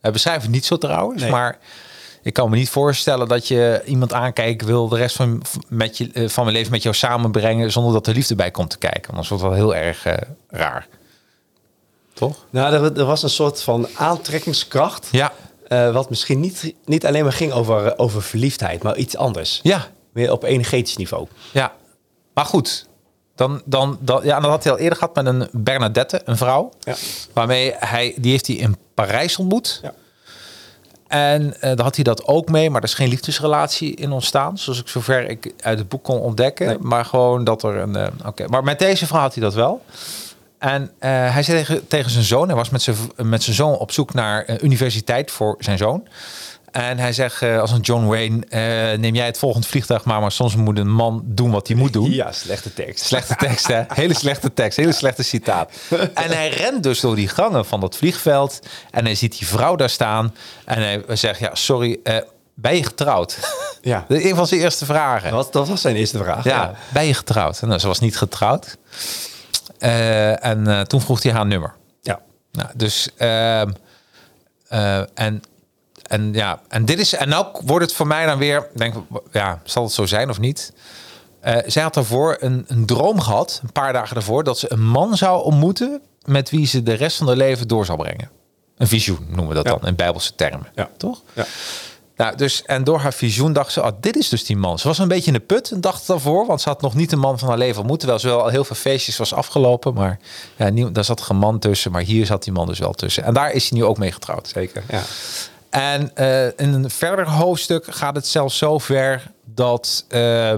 Hij 0.00 0.12
beschrijft 0.12 0.42
het 0.42 0.50
niet 0.50 0.66
zo 0.66 0.78
trouwens, 0.78 1.22
Nee. 1.22 1.30
maar 1.30 1.58
ik 2.22 2.32
kan 2.32 2.50
me 2.50 2.56
niet 2.56 2.70
voorstellen 2.70 3.28
dat 3.28 3.48
je 3.48 3.82
iemand 3.84 4.12
aankijken 4.12 4.66
wil 4.66 4.88
de 4.88 4.96
rest 4.96 5.16
van, 5.16 5.42
met 5.68 5.98
je, 5.98 6.30
van 6.30 6.44
mijn 6.44 6.56
leven 6.56 6.72
met 6.72 6.82
jou 6.82 6.94
samenbrengen 6.94 7.72
zonder 7.72 7.92
dat 7.92 8.06
er 8.06 8.14
liefde 8.14 8.34
bij 8.34 8.50
komt 8.50 8.70
te 8.70 8.78
kijken. 8.78 9.14
Want 9.14 9.28
dat 9.28 9.40
wordt 9.40 9.56
wel 9.56 9.72
heel 9.72 9.74
erg 9.74 10.06
raar. 10.48 10.86
Toch? 12.18 12.44
Nou, 12.50 12.74
er, 12.74 12.98
er 12.98 13.04
was 13.04 13.22
een 13.22 13.30
soort 13.30 13.62
van 13.62 13.88
aantrekkingskracht. 13.96 15.08
Ja, 15.10 15.32
eh, 15.68 15.92
wat 15.92 16.10
misschien 16.10 16.40
niet, 16.40 16.74
niet 16.84 17.06
alleen 17.06 17.22
maar 17.22 17.32
ging 17.32 17.52
over, 17.52 17.86
eh, 17.86 17.92
over 17.96 18.22
verliefdheid, 18.22 18.82
maar 18.82 18.96
iets 18.96 19.16
anders. 19.16 19.60
ja, 19.62 19.86
Meer 20.12 20.32
op 20.32 20.42
energetisch 20.44 20.96
niveau. 20.96 21.26
Ja, 21.52 21.72
maar 22.34 22.44
goed. 22.44 22.86
Dan, 23.34 23.62
dan, 23.64 23.98
dan, 24.00 24.20
ja, 24.24 24.40
dat 24.40 24.50
had 24.50 24.62
hij 24.64 24.72
al 24.72 24.78
eerder 24.78 24.98
gehad 24.98 25.14
met 25.14 25.26
een 25.26 25.48
Bernadette, 25.52 26.20
een 26.24 26.36
vrouw. 26.36 26.70
Ja. 26.80 26.94
Waarmee 27.32 27.74
hij, 27.78 28.14
die 28.16 28.30
heeft 28.30 28.46
hij 28.46 28.56
in 28.56 28.76
Parijs 28.94 29.36
ontmoet. 29.36 29.80
Ja. 29.82 29.94
En 31.08 31.60
eh 31.60 31.76
daar 31.76 31.84
had 31.84 31.94
hij 31.94 32.04
dat 32.04 32.26
ook 32.26 32.48
mee, 32.48 32.70
maar 32.70 32.80
er 32.82 32.88
is 32.88 32.94
geen 32.94 33.08
liefdesrelatie 33.08 33.94
in 33.94 34.12
ontstaan. 34.12 34.58
Zoals 34.58 34.80
ik 34.80 34.88
zover 34.88 35.28
ik 35.28 35.52
uit 35.60 35.78
het 35.78 35.88
boek 35.88 36.04
kon 36.04 36.20
ontdekken. 36.20 36.66
Nee. 36.66 36.78
Maar 36.80 37.04
gewoon 37.04 37.44
dat 37.44 37.62
er 37.62 37.76
een. 37.76 38.10
Oké, 38.26 38.46
maar 38.46 38.64
met 38.64 38.78
deze 38.78 39.06
vrouw 39.06 39.20
had 39.20 39.34
hij 39.34 39.42
dat 39.42 39.54
wel. 39.54 39.84
En 40.58 40.90
eh, 40.98 41.10
hij 41.10 41.42
zei 41.42 41.58
tegen, 41.58 41.86
tegen 41.86 42.10
zijn 42.10 42.24
zoon, 42.24 42.46
hij 42.46 42.56
was 42.56 42.70
met 42.70 42.82
zijn, 42.82 42.96
met 43.16 43.42
zijn 43.42 43.56
zoon 43.56 43.76
op 43.76 43.92
zoek 43.92 44.14
naar 44.14 44.62
universiteit 44.62 45.30
voor 45.30 45.56
zijn 45.58 45.78
zoon. 45.78 46.08
En 46.70 46.98
hij 46.98 47.12
zegt, 47.12 47.42
eh, 47.42 47.60
als 47.60 47.70
een 47.70 47.80
John 47.80 48.06
Wayne, 48.06 48.46
eh, 48.48 48.98
neem 48.98 49.14
jij 49.14 49.26
het 49.26 49.38
volgende 49.38 49.66
vliegtuig 49.66 50.04
maar, 50.04 50.20
maar 50.20 50.32
soms 50.32 50.56
moet 50.56 50.78
een 50.78 50.92
man 50.92 51.22
doen 51.24 51.50
wat 51.50 51.68
hij 51.68 51.76
moet 51.76 51.92
doen. 51.92 52.10
Ja, 52.10 52.32
slechte 52.32 52.74
tekst. 52.74 53.04
Slechte 53.04 53.34
tekst, 53.34 53.66
hè? 53.66 53.82
Hele 54.02 54.14
slechte 54.14 54.52
tekst, 54.54 54.76
hele 54.76 54.92
slechte 54.92 55.22
citaat. 55.22 55.72
En 56.14 56.30
hij 56.30 56.48
rent 56.48 56.82
dus 56.82 57.00
door 57.00 57.16
die 57.16 57.28
gangen 57.28 57.64
van 57.64 57.80
dat 57.80 57.96
vliegveld. 57.96 58.60
En 58.90 59.04
hij 59.04 59.14
ziet 59.14 59.38
die 59.38 59.46
vrouw 59.46 59.76
daar 59.76 59.90
staan. 59.90 60.34
En 60.64 60.82
hij 60.82 61.02
zegt, 61.16 61.38
ja, 61.38 61.54
sorry, 61.54 62.00
ben 62.54 62.76
je 62.76 62.84
getrouwd? 62.84 63.38
Ja. 63.80 64.04
Een 64.08 64.34
van 64.34 64.46
zijn 64.46 64.60
eerste 64.60 64.84
vragen. 64.84 65.30
Dat, 65.30 65.52
dat 65.52 65.68
was 65.68 65.80
zijn 65.80 65.96
eerste 65.96 66.18
vraag. 66.18 66.44
Ja, 66.44 66.74
ben 66.92 67.06
je 67.06 67.14
getrouwd? 67.14 67.60
En 67.60 67.68
nou, 67.68 67.80
ze 67.80 67.86
was 67.86 68.00
niet 68.00 68.16
getrouwd. 68.16 68.76
Eh, 69.78 70.44
en 70.44 70.66
eh, 70.66 70.80
toen 70.80 71.00
vroeg 71.00 71.22
hij 71.22 71.32
haar 71.32 71.46
nummer. 71.46 71.74
Ja. 72.02 72.20
Nou, 72.52 72.68
dus 72.74 73.08
ehm, 73.16 73.70
eh, 74.68 74.98
en 75.14 75.42
en 76.02 76.32
ja, 76.32 76.60
en 76.68 76.84
dit 76.84 76.98
is 76.98 77.14
en 77.14 77.28
nou 77.28 77.46
wordt 77.64 77.84
het 77.84 77.94
voor 77.94 78.06
mij 78.06 78.26
dan 78.26 78.38
weer, 78.38 78.68
denk 78.74 78.94
ja, 79.32 79.60
zal 79.64 79.82
het 79.82 79.92
zo 79.92 80.06
zijn 80.06 80.30
of 80.30 80.38
niet? 80.38 80.72
Zij 81.66 81.82
had 81.82 81.94
daarvoor 81.94 82.36
een, 82.40 82.64
een 82.68 82.86
droom 82.86 83.20
gehad, 83.20 83.60
een 83.62 83.72
paar 83.72 83.92
dagen 83.92 84.14
daarvoor, 84.14 84.44
dat 84.44 84.58
ze 84.58 84.72
een 84.72 84.86
man 84.86 85.16
zou 85.16 85.42
ontmoeten 85.44 86.00
met 86.24 86.50
wie 86.50 86.66
ze 86.66 86.82
de 86.82 86.92
rest 86.92 87.16
van 87.16 87.26
haar 87.26 87.36
leven 87.36 87.68
door 87.68 87.84
zal 87.84 87.96
brengen. 87.96 88.30
Een 88.76 88.86
visioen 88.88 89.26
noemen 89.28 89.48
we 89.48 89.54
dat 89.54 89.64
Ja. 89.64 89.70
dan 89.70 89.88
in 89.88 89.96
bijbelse 89.96 90.34
termen, 90.34 90.66
Ja. 90.74 90.88
toch? 90.96 91.22
Ja. 91.32 91.44
Nou, 92.18 92.36
dus, 92.36 92.62
en 92.62 92.84
door 92.84 92.98
haar 92.98 93.12
visioen 93.12 93.52
dacht 93.52 93.72
ze, 93.72 93.82
oh, 93.82 93.88
dit 94.00 94.16
is 94.16 94.28
dus 94.28 94.44
die 94.44 94.56
man. 94.56 94.78
Ze 94.78 94.88
was 94.88 94.98
een 94.98 95.08
beetje 95.08 95.26
in 95.26 95.32
de 95.32 95.40
put 95.40 95.70
een 95.70 95.80
dag 95.80 96.00
daarvoor, 96.00 96.46
want 96.46 96.60
ze 96.60 96.68
had 96.68 96.82
nog 96.82 96.94
niet 96.94 97.10
de 97.10 97.16
man 97.16 97.38
van 97.38 97.48
haar 97.48 97.58
leven 97.58 97.78
ontmoet. 97.78 97.98
Terwijl 97.98 98.20
ze 98.20 98.26
wel 98.26 98.42
al 98.42 98.48
heel 98.48 98.64
veel 98.64 98.76
feestjes 98.76 99.16
was 99.16 99.34
afgelopen, 99.34 99.94
maar 99.94 100.18
ja, 100.56 100.70
daar 100.70 101.04
zat 101.04 101.20
geen 101.20 101.36
man 101.36 101.58
tussen. 101.58 101.92
Maar 101.92 102.02
hier 102.02 102.26
zat 102.26 102.44
die 102.44 102.52
man 102.52 102.66
dus 102.66 102.78
wel 102.78 102.92
tussen. 102.92 103.24
En 103.24 103.34
daar 103.34 103.52
is 103.52 103.68
hij 103.68 103.78
nu 103.78 103.84
ook 103.84 103.98
mee 103.98 104.12
getrouwd. 104.12 104.48
Zeker. 104.48 104.82
Ja. 104.88 105.02
En 105.70 106.16
eh, 106.16 106.44
in 106.44 106.72
een 106.72 106.90
verder 106.90 107.28
hoofdstuk 107.28 107.86
gaat 107.90 108.14
het 108.14 108.26
zelfs 108.26 108.58
zo 108.58 108.78
ver 108.78 109.30
dat, 109.44 110.04
eh, 110.08 110.54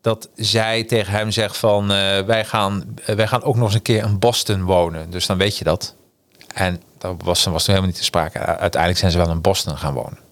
dat 0.00 0.28
zij 0.34 0.84
tegen 0.84 1.12
hem 1.12 1.30
zegt 1.30 1.56
van 1.56 1.92
eh, 1.92 2.20
wij, 2.20 2.44
gaan, 2.44 2.94
wij 3.06 3.26
gaan 3.26 3.42
ook 3.42 3.56
nog 3.56 3.64
eens 3.64 3.74
een 3.74 3.82
keer 3.82 4.04
in 4.04 4.18
Boston 4.18 4.62
wonen. 4.62 5.10
Dus 5.10 5.26
dan 5.26 5.38
weet 5.38 5.56
je 5.56 5.64
dat. 5.64 5.94
En 6.54 6.82
dat 6.98 7.14
was, 7.24 7.44
was 7.44 7.64
toen 7.64 7.74
helemaal 7.74 7.86
niet 7.86 7.96
te 7.96 8.04
sprake. 8.04 8.38
Uiteindelijk 8.38 9.00
zijn 9.00 9.12
ze 9.12 9.18
wel 9.18 9.30
in 9.30 9.40
Boston 9.40 9.76
gaan 9.76 9.94
wonen. 9.94 10.29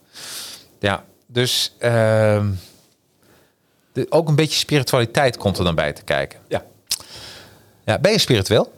Ja, 0.78 1.04
dus 1.26 1.74
ehm, 1.78 2.50
de, 3.92 4.06
ook 4.10 4.28
een 4.28 4.34
beetje 4.34 4.58
spiritualiteit 4.58 5.36
komt 5.36 5.58
er 5.58 5.64
dan 5.64 5.74
bij 5.74 5.92
te 5.92 6.02
kijken. 6.02 6.40
Ja. 6.48 6.64
Ja, 7.84 7.98
ben 7.98 8.12
je 8.12 8.18
spiritueel? 8.18 8.72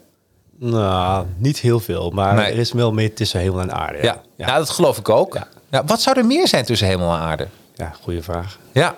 Nou, 0.58 1.26
niet 1.36 1.58
heel 1.58 1.80
veel, 1.80 2.10
maar 2.10 2.34
Nee. 2.34 2.52
er 2.52 2.58
is 2.58 2.72
wel 2.72 2.92
meer 2.92 3.14
tussen 3.14 3.40
hemel 3.40 3.60
en 3.60 3.72
aarde. 3.72 4.02
Ja, 4.02 4.22
ja. 4.36 4.56
dat 4.58 4.70
geloof 4.70 4.98
ik 4.98 5.08
ook. 5.08 5.34
Ja. 5.34 5.48
Ja. 5.70 5.84
wat 5.84 6.00
zou 6.00 6.18
er 6.18 6.26
meer 6.26 6.48
zijn 6.48 6.64
tussen 6.64 6.86
hemel 6.88 7.12
en 7.12 7.18
aarde? 7.18 7.48
ja 7.74 7.94
goede 8.02 8.22
vraag. 8.22 8.58
Ja. 8.72 8.96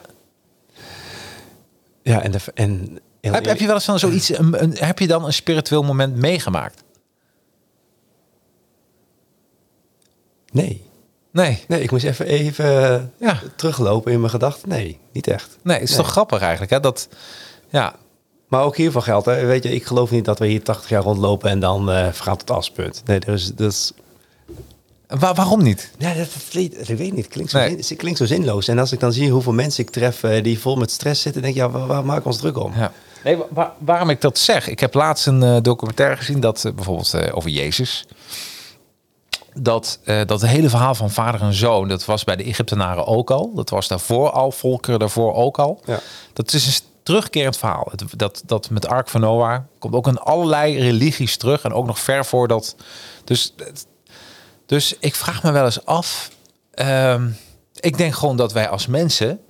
Ja, 2.03 2.23
en, 2.23 2.31
de, 2.31 2.39
en 2.55 2.99
Heb, 3.21 3.45
heb 3.45 3.59
je 3.59 3.67
wel 3.67 3.75
eens 3.75 3.85
van 3.85 3.99
zoiets, 3.99 4.39
een, 4.39 4.63
een- 4.63 4.77
heb 4.79 4.99
je 4.99 5.07
dan 5.07 5.25
een 5.25 5.33
spiritueel 5.33 5.83
moment 5.83 6.17
meegemaakt? 6.17 6.83
Nee. 10.53 10.91
Nee. 11.33 11.65
Nee, 11.69 11.83
ik 11.83 11.91
moest 11.91 12.05
even, 12.05 12.27
even 12.27 13.13
Ja. 13.21 13.41
teruglopen 13.57 14.13
in 14.13 14.19
mijn 14.19 14.31
gedachten. 14.31 14.69
Nee, 14.69 14.99
niet 15.13 15.27
echt. 15.27 15.49
Nee, 15.63 15.79
het 15.81 15.89
is 15.89 15.97
toch 15.97 16.11
grappig 16.11 16.41
eigenlijk, 16.41 16.71
hè? 16.73 16.81
Dat, 16.81 17.09
ja, 17.71 17.95
Maar 18.49 18.63
ook 18.65 18.77
hiervan 18.77 19.03
geldt, 19.03 19.27
hè. 19.27 19.45
weet 19.47 19.63
je, 19.63 19.75
ik 19.75 19.85
geloof 19.87 20.11
niet 20.11 20.25
dat 20.25 20.39
we 20.39 20.47
hier 20.47 20.63
80 20.63 20.89
jaar 20.91 21.03
rondlopen 21.03 21.51
en 21.51 21.61
dan 21.61 21.91
eh 21.91 22.05
vergaan 22.13 22.37
tot 22.37 22.51
aspunt. 22.51 23.03
Nee, 23.05 23.21
dus, 23.21 23.55
dus 23.55 23.93
Wa- 25.07 25.35
waarom 25.35 25.63
niet? 25.63 25.91
ja, 25.99 26.15
dat, 26.15 26.29
dat, 26.53 26.73
dat- 26.73 26.89
ik 26.89 26.97
weet 26.97 27.13
niet, 27.13 27.25
het 27.25 27.33
klinkt, 27.33 27.51
zo, 27.51 27.59
Nee. 27.59 27.69
zin- 27.69 27.79
het 27.79 27.97
klinkt 27.97 28.19
zo 28.19 28.27
zinloos. 28.27 28.69
En 28.69 28.79
als 28.79 28.93
ik 28.93 29.01
dan 29.01 29.13
zie 29.13 29.31
hoeveel 29.31 29.53
mensen 29.53 29.85
ik 29.85 29.91
tref 29.91 30.23
eh, 30.23 30.43
die 30.43 30.59
vol 30.59 30.77
met 30.77 30.91
stress 30.91 31.23
zitten, 31.23 31.43
denk 31.43 31.55
ik, 31.55 31.61
ja, 31.61 31.71
waar, 31.71 31.87
waar 31.87 32.05
maken 32.05 32.23
we 32.23 32.29
ons 32.29 32.39
druk 32.39 32.57
om? 32.59 32.73
Ja. 32.77 32.93
Nee, 33.25 33.37
wa- 33.37 33.47
wa- 33.51 33.75
waarom 33.79 34.11
ik 34.11 34.21
dat 34.21 34.39
zeg? 34.39 34.69
Ik 34.69 34.81
heb 34.81 34.95
laatst 34.95 35.27
een 35.27 35.43
eh, 35.43 35.57
documentaire 35.63 36.17
gezien 36.17 36.41
dat 36.41 36.65
eh, 36.65 36.73
bijvoorbeeld 36.73 37.15
eh, 37.15 37.37
over 37.37 37.51
Jezus. 37.51 38.07
Dat, 39.55 39.99
eh, 40.05 40.21
dat 40.27 40.43
hele 40.43 40.69
verhaal 40.69 40.95
van 40.95 41.11
vader 41.11 41.41
en 41.41 41.53
zoon, 41.55 41.89
dat 41.89 42.05
was 42.05 42.25
bij 42.25 42.37
de 42.37 42.45
Egyptenaren 42.45 43.07
ook 43.07 43.31
al. 43.31 43.55
Dat 43.55 43.71
was 43.71 43.89
daarvoor 43.89 44.31
al, 44.31 44.51
volkeren 44.51 44.99
daarvoor 44.99 45.35
ook 45.35 45.59
al. 45.59 45.81
Ja. 45.85 46.01
Dat 46.33 46.53
is 46.53 46.67
een 46.67 46.87
terugkerend 47.03 47.57
verhaal. 47.57 47.89
Het, 47.91 48.05
dat, 48.19 48.43
dat 48.47 48.71
met 48.71 48.87
Ark 48.87 49.09
van 49.09 49.21
Noah 49.21 49.61
komt 49.79 49.95
ook 49.95 50.07
in 50.07 50.19
allerlei 50.19 50.79
religies 50.79 51.37
terug. 51.37 51.63
En 51.63 51.73
ook 51.73 51.87
nog 51.87 51.99
ver 51.99 52.25
voor 52.25 52.49
dat. 52.49 52.77
Dus, 53.25 53.55
dus 54.67 54.97
ik 54.99 55.15
vraag 55.15 55.43
me 55.43 55.51
wel 55.51 55.65
eens 55.65 55.85
af. 55.87 56.31
ehm, 56.71 57.29
ik 57.81 57.97
denk 57.99 58.15
gewoon 58.15 58.37
dat 58.37 58.53
wij 58.53 58.69
als 58.69 58.87
mensen 58.87 59.41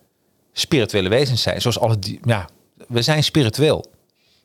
spirituele 0.53 1.09
wezens 1.09 1.43
zijn. 1.43 1.61
Zoals 1.61 1.79
alle 1.79 1.99
die, 1.99 2.21
ja, 2.25 2.49
we 2.89 3.03
zijn 3.03 3.25
spiritueel. 3.25 3.85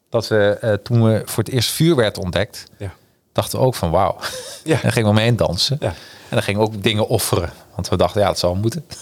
Dat 0.09 0.27
we 0.27 0.57
eh, 0.61 0.73
toen 0.73 1.03
we 1.03 1.21
voor 1.25 1.43
het 1.43 1.53
eerst 1.53 1.69
vuur 1.69 1.95
werd 1.95 2.17
ontdekt, 2.17 2.63
Ja. 2.77 2.93
Dachten 3.37 3.59
we 3.59 3.65
ook 3.65 3.75
van 3.75 3.91
wauw. 3.91 4.17
Ja. 4.63 4.81
En 4.83 4.91
gingen 4.91 5.13
we 5.13 5.19
omheen 5.19 5.35
dansen. 5.35 5.77
Ja. 5.79 5.87
En 5.87 5.95
dan 6.29 6.43
gingen 6.43 6.61
we 6.61 6.67
ook 6.67 6.83
dingen 6.83 7.07
offeren. 7.07 7.53
Want 7.75 7.89
we 7.89 7.97
dachten, 7.97 8.21
ja, 8.21 8.27
het 8.27 8.39
zal 8.39 8.55
moeten. 8.55 8.85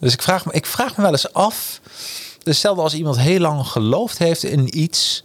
Dus 0.00 0.12
ik 0.12 0.22
vraag 0.22 0.44
me, 0.44 0.52
ik 0.52 0.66
vraag 0.66 0.96
me 0.96 1.02
wel 1.02 1.10
eens 1.10 1.32
af. 1.32 1.80
Dus 2.42 2.58
stel 2.58 2.82
als 2.82 2.94
iemand 2.94 3.18
heel 3.18 3.40
lang 3.40 3.66
geloofd 3.66 4.18
heeft 4.18 4.42
in 4.42 4.78
iets, 4.78 5.24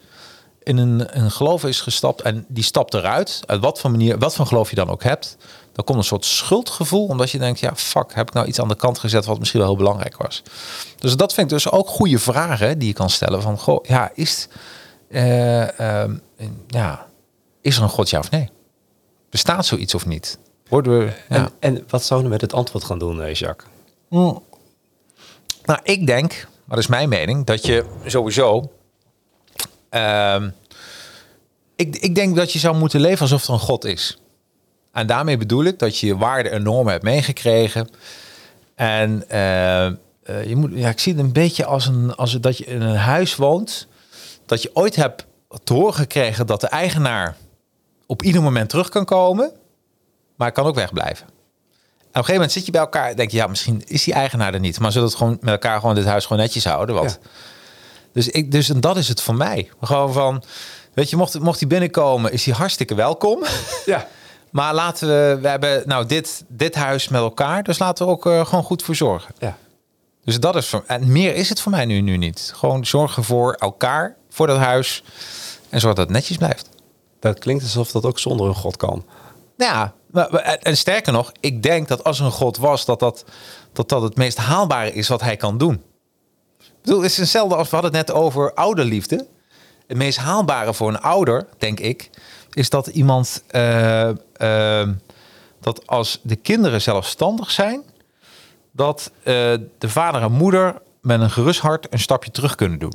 in 0.64 0.78
een, 0.78 1.18
een 1.20 1.32
geloof 1.32 1.64
is 1.64 1.82
gestapt 1.82 2.22
en 2.22 2.46
die 2.48 2.64
stapt 2.64 2.94
eruit, 2.94 3.42
uit 3.46 3.62
wat 3.62 3.80
voor 3.80 3.92
manier, 3.92 4.18
wat 4.18 4.36
voor 4.36 4.46
geloof 4.46 4.70
je 4.70 4.76
dan 4.76 4.90
ook 4.90 5.04
hebt, 5.04 5.38
dan 5.74 5.84
komt 5.84 5.98
een 5.98 6.04
soort 6.04 6.26
schuldgevoel, 6.26 7.06
omdat 7.06 7.32
je 7.32 7.38
denkt, 7.38 7.60
ja, 7.60 7.76
fuck, 7.76 8.14
heb 8.14 8.28
ik 8.28 8.34
nou 8.34 8.48
iets 8.48 8.60
aan 8.60 8.68
de 8.68 8.76
kant 8.76 9.00
gezet 9.00 9.26
wat 9.26 9.40
misschien 9.40 9.60
wel 9.60 9.70
heel 9.70 9.78
belangrijk 9.78 10.18
was. 10.18 10.44
Dus 11.00 11.16
dat 11.16 11.34
vind 11.34 11.52
ik 11.52 11.54
dus 11.54 11.72
ook 11.72 11.88
goede 11.88 12.20
vragen 12.20 12.80
die 12.80 12.88
je 12.88 12.94
kan 12.94 13.10
stellen 13.10 13.42
van, 13.42 13.58
goh, 13.58 13.86
ja, 13.86 14.12
is, 14.14 14.48
eh, 15.10 15.80
ehm, 15.80 16.14
ja, 16.68 17.09
is 17.70 17.78
er 17.78 17.84
een 17.84 17.90
God, 17.90 18.10
ja 18.10 18.20
of 18.20 18.32
nee? 18.32 18.50
Bestaat 19.30 19.66
zoiets 19.66 19.94
of 19.94 20.06
niet? 20.06 20.40
Worden 20.68 21.00
we, 21.00 21.06
ja. 21.06 21.36
En, 21.36 21.50
en 21.60 21.84
wat 21.88 22.04
zouden 22.04 22.30
we 22.30 22.34
met 22.34 22.42
het 22.42 22.54
antwoord 22.54 22.84
gaan 22.84 23.00
doen, 23.00 23.22
eh, 23.22 23.34
Jacques? 23.34 23.70
Nou, 24.10 25.80
ik 25.84 26.08
denk, 26.08 26.32
maar 26.66 26.76
dat 26.76 26.78
is 26.78 26.88
mijn 26.88 27.10
mening, 27.10 27.46
dat 27.46 27.66
je 27.66 27.86
sowieso. 28.06 28.72
ehm, 29.90 30.50
ik, 31.76 31.96
ik 31.96 32.16
denk 32.16 32.36
dat 32.36 32.54
je 32.54 32.60
zou 32.60 32.76
moeten 32.78 33.00
leven 33.00 33.22
alsof 33.22 33.48
er 33.48 33.54
een 33.54 33.60
God 33.60 33.86
is. 33.86 34.20
En 34.92 35.08
daarmee 35.08 35.38
bedoel 35.38 35.64
ik 35.64 35.80
dat 35.80 35.98
je 35.98 36.08
je 36.08 36.18
waarden 36.18 36.52
en 36.52 36.64
normen 36.64 36.92
hebt 36.92 37.04
meegekregen. 37.04 37.90
En 38.76 39.30
eh, 39.30 39.86
eh, 39.86 39.94
je 40.46 40.56
moet, 40.56 40.72
ja, 40.74 40.90
ik 40.90 41.00
zie 41.00 41.14
het 41.14 41.22
een 41.22 41.34
beetje 41.34 41.66
als, 41.66 41.86
een, 41.86 42.16
als 42.16 42.32
dat 42.32 42.58
je 42.58 42.66
in 42.66 42.82
een 42.82 42.96
huis 42.96 43.36
woont. 43.36 43.88
Dat 44.46 44.62
je 44.62 44.70
ooit 44.74 44.96
hebt 44.96 45.26
te 45.64 45.74
horen 45.74 45.94
gekregen 45.94 46.48
dat 46.48 46.62
de 46.62 46.68
eigenaar 46.68 47.36
op 48.10 48.24
ieder 48.24 48.42
moment 48.42 48.70
terug 48.70 48.90
kan 48.90 49.06
komen. 49.06 49.52
Maar 50.36 50.52
kan 50.52 50.66
ook 50.66 50.76
wegblijven. 50.76 51.26
En 51.26 51.30
op 51.30 51.36
een 52.02 52.12
gegeven 52.14 52.34
moment 52.34 52.52
zit 52.52 52.66
je 52.66 52.72
bij 52.72 52.82
elkaar 52.82 53.10
en 53.10 53.16
denk 53.16 53.32
je, 53.32 53.38
ja, 53.38 53.48
misschien 53.48 53.84
is 53.88 54.04
die 54.04 54.14
eigenaar 54.14 54.54
er 54.54 54.60
niet. 54.60 54.80
Maar 54.80 54.92
zullen 54.92 55.08
we 55.08 55.14
het 55.14 55.24
gewoon 55.24 55.38
met 55.42 55.54
elkaar 55.54 55.80
gewoon 55.80 55.96
dit 55.96 56.06
huis 56.06 56.26
gewoon 56.26 56.42
netjes 56.42 56.66
houden? 56.66 56.96
Want, 56.96 57.20
Dus, 58.14 58.30
ik, 58.30 58.52
dus 58.52 58.70
en 58.70 58.80
dat 58.80 58.98
is 58.98 59.08
het 59.08 59.22
voor 59.22 59.36
mij. 59.36 59.70
Gewoon 59.82 60.14
van, 60.14 60.44
weet 60.94 61.10
je, 61.10 61.16
mocht, 61.16 61.40
mocht 61.40 61.60
hij 61.60 61.68
binnenkomen, 61.68 62.32
is 62.32 62.46
hij 62.46 62.54
hartstikke 62.54 62.96
welkom. 62.96 63.44
Ja. 63.86 64.08
Maar 64.50 64.74
laten 64.74 65.08
we, 65.08 65.38
we 65.42 65.48
hebben 65.48 65.84
nou 65.86 66.06
dit, 66.06 66.44
dit 66.48 66.76
huis 66.76 67.08
met 67.08 67.22
elkaar, 67.22 67.64
dus 67.64 67.80
laten 67.80 68.06
we 68.06 68.12
ook 68.12 68.26
eh, 68.26 68.46
gewoon 68.46 68.64
goed 68.64 68.84
voor 68.84 68.96
zorgen. 68.96 69.36
Ja. 69.38 69.58
Dus 70.24 70.40
dat 70.40 70.56
is 70.56 70.68
voor, 70.68 70.84
en 70.88 71.12
meer 71.12 71.36
is 71.36 71.50
het 71.50 71.62
voor 71.62 71.72
mij 71.72 71.86
nu, 71.86 72.02
nu 72.02 72.18
niet. 72.18 72.52
Gewoon 72.56 72.86
zorgen 72.86 73.24
voor 73.24 73.54
elkaar, 73.54 74.16
voor 74.30 74.48
dat 74.48 74.58
huis 74.58 75.04
en 75.70 75.80
zorg 75.80 75.96
dat 75.96 76.06
het 76.06 76.16
netjes 76.16 76.38
blijft. 76.38 76.70
Dat 77.20 77.40
klinkt 77.40 77.64
alsof 77.64 77.92
dat 77.92 78.06
ook 78.06 78.20
zonder 78.20 78.48
een 78.48 78.56
god 78.56 78.78
kan. 78.78 79.06
Nou 79.58 79.72
Ja, 79.72 79.94
en 80.60 80.78
sterker 80.78 81.14
nog, 81.14 81.32
ik 81.40 81.64
denk 81.64 81.88
dat 81.88 82.04
als 82.04 82.20
er 82.20 82.26
een 82.26 82.32
God 82.32 82.58
was, 82.58 82.86
dat 82.86 83.00
dat, 83.00 83.26
dat, 83.74 83.90
dat 83.90 84.02
het 84.02 84.16
meest 84.16 84.38
haalbare 84.38 84.94
is 84.94 85.08
wat 85.08 85.22
hij 85.22 85.36
kan 85.36 85.58
doen. 85.58 85.84
Ik 86.60 86.82
bedoel, 86.82 87.02
het 87.02 87.12
is 87.12 87.18
hetzelfde 87.18 87.56
als 87.56 87.70
we 87.70 87.76
hadden 87.76 87.96
het 87.96 88.08
net 88.08 88.16
over 88.16 88.54
ouderliefde. 88.54 89.28
Het 89.88 89.98
meest 89.98 90.18
haalbare 90.18 90.74
voor 90.74 90.88
een 90.88 91.02
ouder, 91.02 91.48
denk 91.58 91.80
ik, 91.80 92.10
is 92.52 92.70
dat 92.70 92.88
iemand, 92.88 93.44
eh, 93.48 94.10
eh, 94.34 94.90
dat 95.60 95.88
als 95.88 96.20
de 96.24 96.36
kinderen 96.36 96.82
zelfstandig 96.82 97.52
zijn, 97.52 97.84
dat 98.72 99.12
eh, 99.20 99.34
de 99.78 99.90
vader 99.90 100.22
en 100.22 100.32
moeder 100.32 100.82
met 101.02 101.22
een 101.22 101.30
gerust 101.30 101.60
hart 101.60 101.94
een 101.94 102.00
stapje 102.00 102.32
terug 102.32 102.56
kunnen 102.56 102.80
doen. 102.80 102.94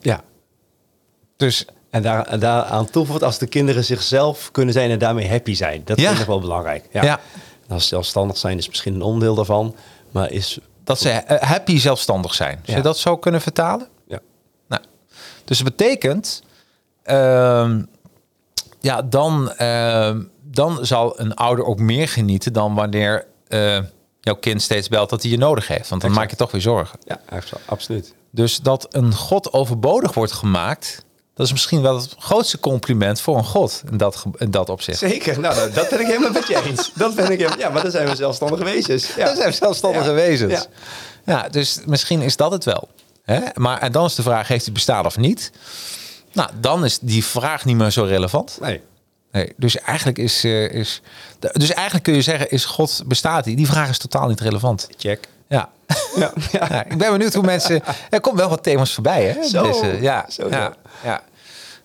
Ja. 0.00 0.22
Dus 1.36 1.66
En 1.90 2.02
daar, 2.02 2.38
daaraan 2.38 2.90
toevoegt 2.90 3.22
als 3.22 3.38
de 3.38 3.46
kinderen 3.46 3.84
zichzelf 3.84 4.50
kunnen 4.50 4.74
zijn 4.74 4.90
en 4.90 4.98
daarmee 4.98 5.28
happy 5.28 5.54
zijn. 5.54 5.82
Dat 5.84 6.00
Ja. 6.00 6.08
vind 6.08 6.20
ik 6.20 6.26
wel 6.26 6.40
belangrijk. 6.40 6.84
Ja. 6.92 7.02
Ja. 7.02 7.20
Als 7.68 7.82
ze 7.82 7.88
zelfstandig 7.88 8.36
zijn 8.36 8.58
is 8.58 8.68
misschien 8.68 8.94
een 8.94 9.02
onderdeel 9.02 9.34
daarvan. 9.34 9.74
Maar 10.10 10.30
is... 10.30 10.58
dat 10.84 10.98
ze 11.00 11.10
eh, 11.10 11.48
happy 11.48 11.78
zelfstandig 11.78 12.34
zijn. 12.34 12.60
Zou 12.64 12.76
je 12.76 12.82
dat 12.82 12.98
zo 12.98 13.16
kunnen 13.16 13.40
vertalen? 13.40 13.88
Ja. 14.08 14.18
Nou, 14.68 14.82
dus 15.44 15.58
het 15.58 15.76
betekent, 15.76 16.42
ehm, 17.02 17.82
ja, 18.80 19.02
dan, 19.02 19.52
ehm, 19.52 20.22
dan 20.42 20.78
zal 20.86 21.20
een 21.20 21.34
ouder 21.34 21.64
ook 21.64 21.78
meer 21.78 22.08
genieten 22.08 22.52
dan 22.52 22.74
wanneer 22.74 23.26
eh, 23.48 23.78
jouw 24.20 24.34
kind 24.36 24.62
steeds 24.62 24.88
belt 24.88 25.10
dat 25.10 25.22
hij 25.22 25.30
je 25.30 25.38
nodig 25.38 25.68
heeft. 25.68 25.88
Want 25.88 26.02
dan 26.02 26.12
maak 26.12 26.30
je 26.30 26.36
toch 26.36 26.50
weer 26.50 26.60
zorgen. 26.60 26.98
Ja, 27.04 27.20
absoluut. 27.66 28.14
Dus 28.30 28.56
dat 28.60 28.86
een 28.90 29.14
God 29.14 29.52
overbodig 29.52 30.14
wordt 30.14 30.32
gemaakt, 30.32 31.04
dat 31.36 31.46
is 31.46 31.52
misschien 31.52 31.82
wel 31.82 31.96
het 31.96 32.14
grootste 32.18 32.58
compliment 32.60 33.20
voor 33.20 33.36
een 33.36 33.44
God 33.44 33.82
in 33.90 33.96
dat, 33.96 34.24
in 34.36 34.50
dat 34.50 34.68
opzicht. 34.68 34.98
Zeker. 34.98 35.40
Nou, 35.40 35.54
dat- 35.54 35.74
dat 35.74 35.88
ben 35.88 36.00
ik 36.00 36.06
helemaal 36.06 36.30
met 36.30 36.46
je 36.46 36.62
eens. 36.62 36.90
Dat 36.94 37.14
ben 37.14 37.30
ik 37.30 37.38
helemaal... 37.38 37.58
Ja, 37.58 37.68
maar 37.68 37.82
dan 37.82 37.90
zijn 37.90 38.08
we 38.08 38.16
zelfstandige 38.16 38.64
wezens. 38.64 39.14
Ja. 39.16 39.24
Dat 39.24 39.36
zijn 39.36 39.52
zelfstandige 39.54 40.08
Ja. 40.08 40.12
wezens. 40.14 40.52
Ja. 40.52 40.64
Ja. 41.24 41.48
dus 41.48 41.78
misschien 41.86 42.22
is 42.22 42.36
dat 42.36 42.50
het 42.52 42.64
wel. 42.64 42.88
Hè? 43.24 43.40
Maar 43.54 43.78
en 43.80 43.92
dan 43.92 44.04
is 44.04 44.14
de 44.14 44.22
vraag, 44.22 44.48
heeft 44.48 44.64
hij 44.64 44.74
bestaan 44.74 45.06
of 45.06 45.16
niet? 45.16 45.50
Nou, 46.32 46.50
dan 46.60 46.84
is 46.84 46.98
die 46.98 47.24
vraag 47.24 47.64
niet 47.64 47.76
meer 47.76 47.90
zo 47.90 48.04
relevant. 48.04 48.58
Nee. 48.60 48.80
Nee, 49.32 49.52
dus 49.56 49.76
eigenlijk 49.78 50.18
is, 50.18 50.44
eh, 50.44 50.70
is 50.74 51.00
dus 51.52 51.70
eigenlijk 51.72 52.04
kun 52.04 52.14
je 52.14 52.22
zeggen, 52.22 52.50
is 52.50 52.64
God 52.64 53.02
bestaat 53.06 53.44
hij? 53.44 53.54
Die 53.54 53.66
vraag 53.66 53.88
is 53.88 53.98
totaal 53.98 54.28
niet 54.28 54.40
relevant. 54.40 54.88
Check. 54.96 55.28
Ja. 55.48 55.68
Ja. 56.16 56.32
ja. 56.52 56.66
ja 56.70 56.84
ik 56.84 56.98
ben 56.98 57.10
benieuwd 57.12 57.34
hoe 57.34 57.44
mensen. 57.44 57.82
Er 58.10 58.20
komt 58.20 58.38
wel 58.38 58.48
wat 58.48 58.62
thema's 58.62 58.94
voorbij, 58.94 59.24
hè? 59.24 59.42
Zo, 59.48 59.84
ja, 60.00 60.26
zo, 60.28 60.48
ja, 60.48 60.74
ja. 61.04 61.22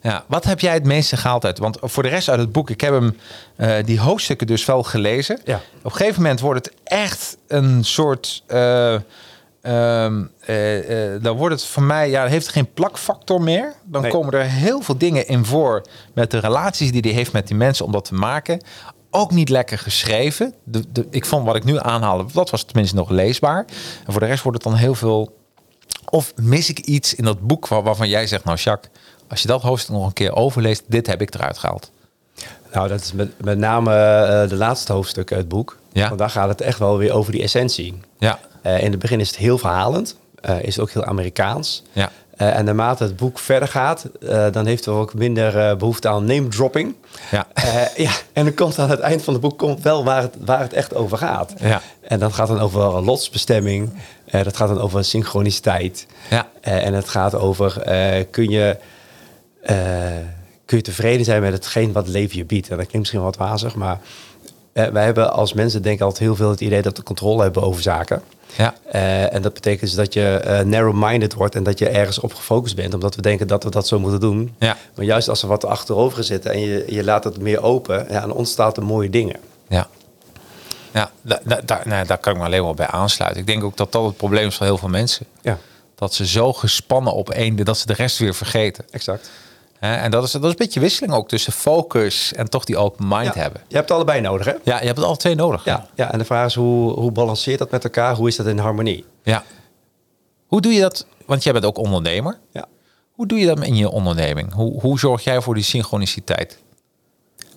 Ja, 0.03 0.23
wat 0.27 0.43
heb 0.43 0.59
jij 0.59 0.73
het 0.73 0.83
meeste 0.85 1.17
gehaald 1.17 1.45
uit? 1.45 1.57
Want 1.57 1.77
voor 1.81 2.03
de 2.03 2.09
rest 2.09 2.29
uit 2.29 2.39
het 2.39 2.51
boek, 2.51 2.69
ik 2.69 2.81
heb 2.81 2.93
hem 2.93 3.17
eh, 3.55 3.75
die 3.85 3.99
hoofdstukken 3.99 4.47
dus 4.47 4.65
wel 4.65 4.83
gelezen. 4.83 5.39
Ja. 5.43 5.55
Op 5.55 5.85
een 5.85 5.91
gegeven 5.91 6.21
moment 6.21 6.39
wordt 6.39 6.65
het 6.65 6.75
echt 6.83 7.37
een 7.47 7.83
soort. 7.83 8.43
eh, 8.47 8.93
ehm, 9.61 10.23
eh, 10.39 11.09
dan 11.21 11.37
wordt 11.37 11.55
het 11.55 11.65
voor 11.65 11.83
mij, 11.83 12.09
ja, 12.09 12.25
heeft 12.25 12.47
geen 12.47 12.73
plakfactor 12.73 13.41
meer. 13.41 13.73
Dan 13.83 14.01
Nee. 14.01 14.11
komen 14.11 14.33
er 14.33 14.43
heel 14.45 14.81
veel 14.81 14.97
dingen 14.97 15.27
in 15.27 15.45
voor 15.45 15.81
met 16.13 16.31
de 16.31 16.37
relaties 16.39 16.91
die 16.91 17.01
hij 17.01 17.11
heeft 17.11 17.31
met 17.31 17.47
die 17.47 17.55
mensen 17.57 17.85
om 17.85 17.91
dat 17.91 18.05
te 18.05 18.13
maken. 18.13 18.61
Ook 19.11 19.31
niet 19.31 19.49
lekker 19.49 19.77
geschreven. 19.77 20.53
De, 20.63 20.83
de, 20.91 21.07
ik 21.09 21.25
vond 21.25 21.45
wat 21.45 21.55
ik 21.55 21.63
nu 21.63 21.79
aanhaalde, 21.79 22.25
dat 22.33 22.49
was 22.49 22.63
tenminste 22.63 22.95
nog 22.95 23.09
leesbaar. 23.09 23.65
En 24.05 24.11
voor 24.11 24.21
de 24.21 24.27
rest 24.27 24.43
wordt 24.43 24.63
het 24.63 24.71
dan 24.71 24.81
heel 24.81 24.95
veel... 24.95 25.39
Of 26.09 26.33
mis 26.35 26.69
ik 26.69 26.79
iets 26.79 27.15
in 27.15 27.23
dat 27.23 27.41
boek 27.41 27.67
waar- 27.67 27.83
waarvan 27.83 28.09
jij 28.09 28.27
zegt... 28.27 28.43
nou 28.43 28.57
Jacques, 28.57 28.91
als 29.29 29.41
je 29.41 29.47
dat 29.47 29.61
hoofdstuk 29.61 29.95
nog 29.95 30.05
een 30.05 30.13
keer 30.13 30.35
overleest... 30.35 30.83
dit 30.87 31.07
heb 31.07 31.21
ik 31.21 31.33
eruit 31.33 31.57
gehaald. 31.57 31.91
Nou, 32.73 32.87
dat 32.87 33.01
is 33.01 33.13
met, 33.13 33.39
met 33.43 33.57
name 33.57 33.91
eh, 33.95 34.49
de 34.49 34.55
laatste 34.55 34.93
hoofdstukken 34.93 35.35
uit 35.35 35.45
het 35.45 35.53
boek. 35.55 35.77
Ja. 35.93 36.07
Want 36.07 36.19
daar 36.19 36.29
gaat 36.29 36.49
het 36.49 36.61
echt 36.61 36.79
wel 36.79 36.97
weer 36.97 37.11
over 37.11 37.31
die 37.31 37.41
essentie. 37.41 37.99
Ja, 38.19 38.39
Eh, 38.61 38.83
in 38.83 38.91
het 38.91 38.99
begin 38.99 39.19
is 39.19 39.27
het 39.27 39.37
heel 39.37 39.57
verhalend. 39.57 40.15
eh, 40.41 40.61
is 40.63 40.75
het 40.75 40.79
ook 40.79 40.91
heel 40.91 41.05
Amerikaans. 41.05 41.83
ja, 41.91 42.11
Eh, 42.41 42.57
en 42.57 42.65
naarmate 42.65 43.03
het 43.03 43.15
boek 43.15 43.39
verder 43.39 43.67
gaat, 43.67 44.05
eh, 44.21 44.45
dan 44.51 44.65
heeft 44.65 44.85
het 44.85 44.93
ook 44.93 45.13
minder 45.13 45.57
eh, 45.57 45.75
behoefte 45.75 46.07
aan 46.07 46.25
name 46.25 46.47
dropping. 46.47 46.95
ja. 47.31 47.47
Ja, 47.95 48.11
en 48.33 48.43
dan 48.43 48.53
komt 48.53 48.79
aan 48.79 48.89
het 48.89 48.99
eind 48.99 49.23
van 49.23 49.33
het 49.33 49.41
boek 49.41 49.57
komt 49.57 49.81
wel 49.81 50.03
waar 50.03 50.21
het, 50.21 50.35
waar 50.39 50.59
het 50.59 50.73
echt 50.73 50.95
over 50.95 51.17
gaat. 51.17 51.53
Ja. 51.59 51.81
En 52.01 52.19
dat 52.19 52.33
gaat 52.33 52.47
dan 52.47 52.59
over 52.59 52.81
lotsbestemming. 53.01 53.93
dat 54.31 54.57
gaat 54.57 54.67
dan 54.67 54.81
over 54.81 55.03
synchroniciteit. 55.03 56.07
Ja. 56.29 56.47
En 56.61 56.93
het 56.93 57.09
gaat 57.09 57.35
over 57.35 57.81
kun, 58.31 58.49
je, 58.49 58.77
kun 60.65 60.77
je 60.77 60.81
tevreden 60.81 61.25
zijn 61.25 61.41
met 61.41 61.53
hetgeen 61.53 61.91
wat 61.91 62.07
leven 62.07 62.37
je 62.37 62.45
biedt. 62.45 62.69
En 62.69 62.77
dat 62.77 62.87
klinkt 62.87 62.97
misschien 62.97 63.21
wat 63.21 63.37
wazig, 63.37 63.75
maar 63.75 63.99
eh, 64.73 64.85
wij 64.87 65.03
hebben 65.03 65.33
als 65.33 65.53
mensen 65.53 65.81
denk 65.81 65.95
ik 65.95 66.01
altijd 66.01 66.19
heel 66.23 66.35
veel 66.35 66.49
het 66.49 66.61
idee 66.61 66.81
dat 66.81 66.97
we 66.97 67.03
controle 67.03 67.41
hebben 67.41 67.63
over 67.63 67.81
zaken. 67.81 68.21
ja. 68.55 68.73
Eh, 68.91 69.33
en 69.33 69.41
dat 69.41 69.53
betekent 69.53 69.81
dus 69.81 69.93
dat 69.93 70.13
je 70.13 70.27
eh, 70.35 70.59
narrow-minded 70.65 71.33
wordt 71.33 71.55
en 71.55 71.63
dat 71.63 71.79
je 71.79 71.89
ergens 71.89 72.19
op 72.19 72.33
gefocust 72.33 72.75
bent, 72.75 72.93
omdat 72.93 73.15
we 73.15 73.21
denken 73.21 73.47
dat 73.47 73.63
we 73.63 73.69
dat 73.69 73.87
zo 73.87 73.99
moeten 73.99 74.19
doen. 74.19 74.55
Ja. 74.59 74.77
Maar 74.95 75.05
juist 75.05 75.29
als 75.29 75.41
er 75.41 75.47
wat 75.47 75.65
achterover 75.65 76.23
zit 76.23 76.45
en 76.45 76.59
je, 76.59 76.85
je 76.87 77.03
laat 77.03 77.23
het 77.23 77.39
meer 77.39 77.61
open, 77.63 78.05
ja, 78.09 78.19
dan 78.21 78.33
ontstaat 78.33 78.77
er 78.77 78.83
mooie 78.83 79.09
dingen. 79.09 79.39
Ja. 79.67 79.87
Ja, 80.93 81.11
da, 81.21 81.39
da- 81.43 81.61
daar- 81.65 81.87
nou, 81.87 82.05
daar 82.07 82.17
kan 82.17 82.33
ik 82.33 82.39
me 82.39 82.45
alleen 82.45 82.63
wel 82.63 82.73
bij 82.73 82.87
aansluiten. 82.87 83.41
Ik 83.41 83.47
denk 83.47 83.63
ook 83.63 83.77
dat 83.77 83.91
dat 83.91 84.05
het 84.05 84.17
probleem 84.17 84.47
is 84.47 84.55
van 84.55 84.65
heel 84.67 84.77
veel 84.77 84.89
mensen. 84.89 85.25
Ja, 85.41 85.57
Dat 85.95 86.13
ze 86.13 86.25
zo 86.27 86.53
gespannen 86.53 87.13
op 87.13 87.29
één, 87.29 87.55
dat 87.55 87.77
ze 87.77 87.85
de 87.85 87.93
rest 87.93 88.17
weer 88.17 88.33
vergeten. 88.35 88.85
exact. 88.91 89.29
En 89.81 90.11
dat 90.11 90.23
is, 90.23 90.31
dat 90.31 90.43
is 90.43 90.49
een 90.49 90.55
beetje 90.57 90.79
wisseling 90.79 91.13
ook 91.13 91.27
tussen 91.27 91.53
focus 91.53 92.33
en 92.33 92.49
toch 92.49 92.63
die 92.63 92.77
open 92.77 93.07
mind 93.07 93.33
Ja, 93.33 93.41
hebben. 93.41 93.61
Je 93.67 93.75
hebt 93.75 93.87
het 93.87 93.97
allebei 93.97 94.21
nodig, 94.21 94.45
hè? 94.45 94.51
Ja, 94.63 94.79
je 94.79 94.85
hebt 94.85 94.97
het 94.97 95.05
alle 95.05 95.17
twee 95.17 95.35
nodig. 95.35 95.65
Ja, 95.65 95.87
ja, 95.95 96.11
en 96.11 96.17
de 96.17 96.25
vraag 96.25 96.45
is 96.45 96.55
hoe, 96.55 96.91
hoe 96.91 97.11
balanceert 97.11 97.59
dat 97.59 97.71
met 97.71 97.83
elkaar? 97.83 98.15
Hoe 98.15 98.27
is 98.27 98.35
dat 98.35 98.45
in 98.45 98.57
harmonie? 98.57 99.05
ja. 99.23 99.43
Hoe 100.47 100.61
doe 100.61 100.73
je 100.73 100.81
dat? 100.81 101.05
Want 101.25 101.43
jij 101.43 101.53
bent 101.53 101.65
ook 101.65 101.77
ondernemer. 101.77 102.37
Ja. 102.51 102.65
Hoe 103.11 103.27
doe 103.27 103.39
je 103.39 103.45
dat 103.45 103.63
in 103.63 103.75
je 103.75 103.89
onderneming? 103.89 104.53
Hoe, 104.53 104.81
hoe 104.81 104.99
zorg 104.99 105.23
jij 105.23 105.41
voor 105.41 105.53
die 105.53 105.63
synchroniciteit? 105.63 106.57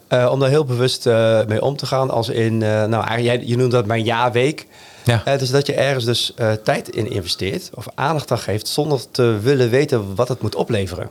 Eh, 0.08 0.28
om 0.32 0.40
daar 0.40 0.48
heel 0.48 0.64
bewust 0.64 1.06
eh, 1.06 1.44
mee 1.46 1.62
om 1.62 1.76
te 1.76 1.86
gaan. 1.86 2.10
Als 2.10 2.28
in, 2.28 2.62
eh, 2.62 2.84
nou, 2.84 3.20
jij, 3.20 3.40
je 3.44 3.56
noemt 3.56 3.72
dat 3.72 3.86
mijn 3.86 4.02
jaarweek. 4.02 4.66
Ja. 5.04 5.36
Dus 5.36 5.50
dat 5.50 5.66
je 5.66 5.74
ergens 5.74 6.04
dus 6.04 6.34
tijd 6.64 6.88
in 6.88 7.10
investeert 7.10 7.70
of 7.74 7.86
aandacht 7.94 8.30
aan 8.30 8.38
geeft 8.38 8.68
zonder 8.68 9.10
te 9.10 9.38
willen 9.42 9.70
weten 9.70 10.14
wat 10.14 10.28
het 10.28 10.42
moet 10.42 10.54
opleveren. 10.54 11.10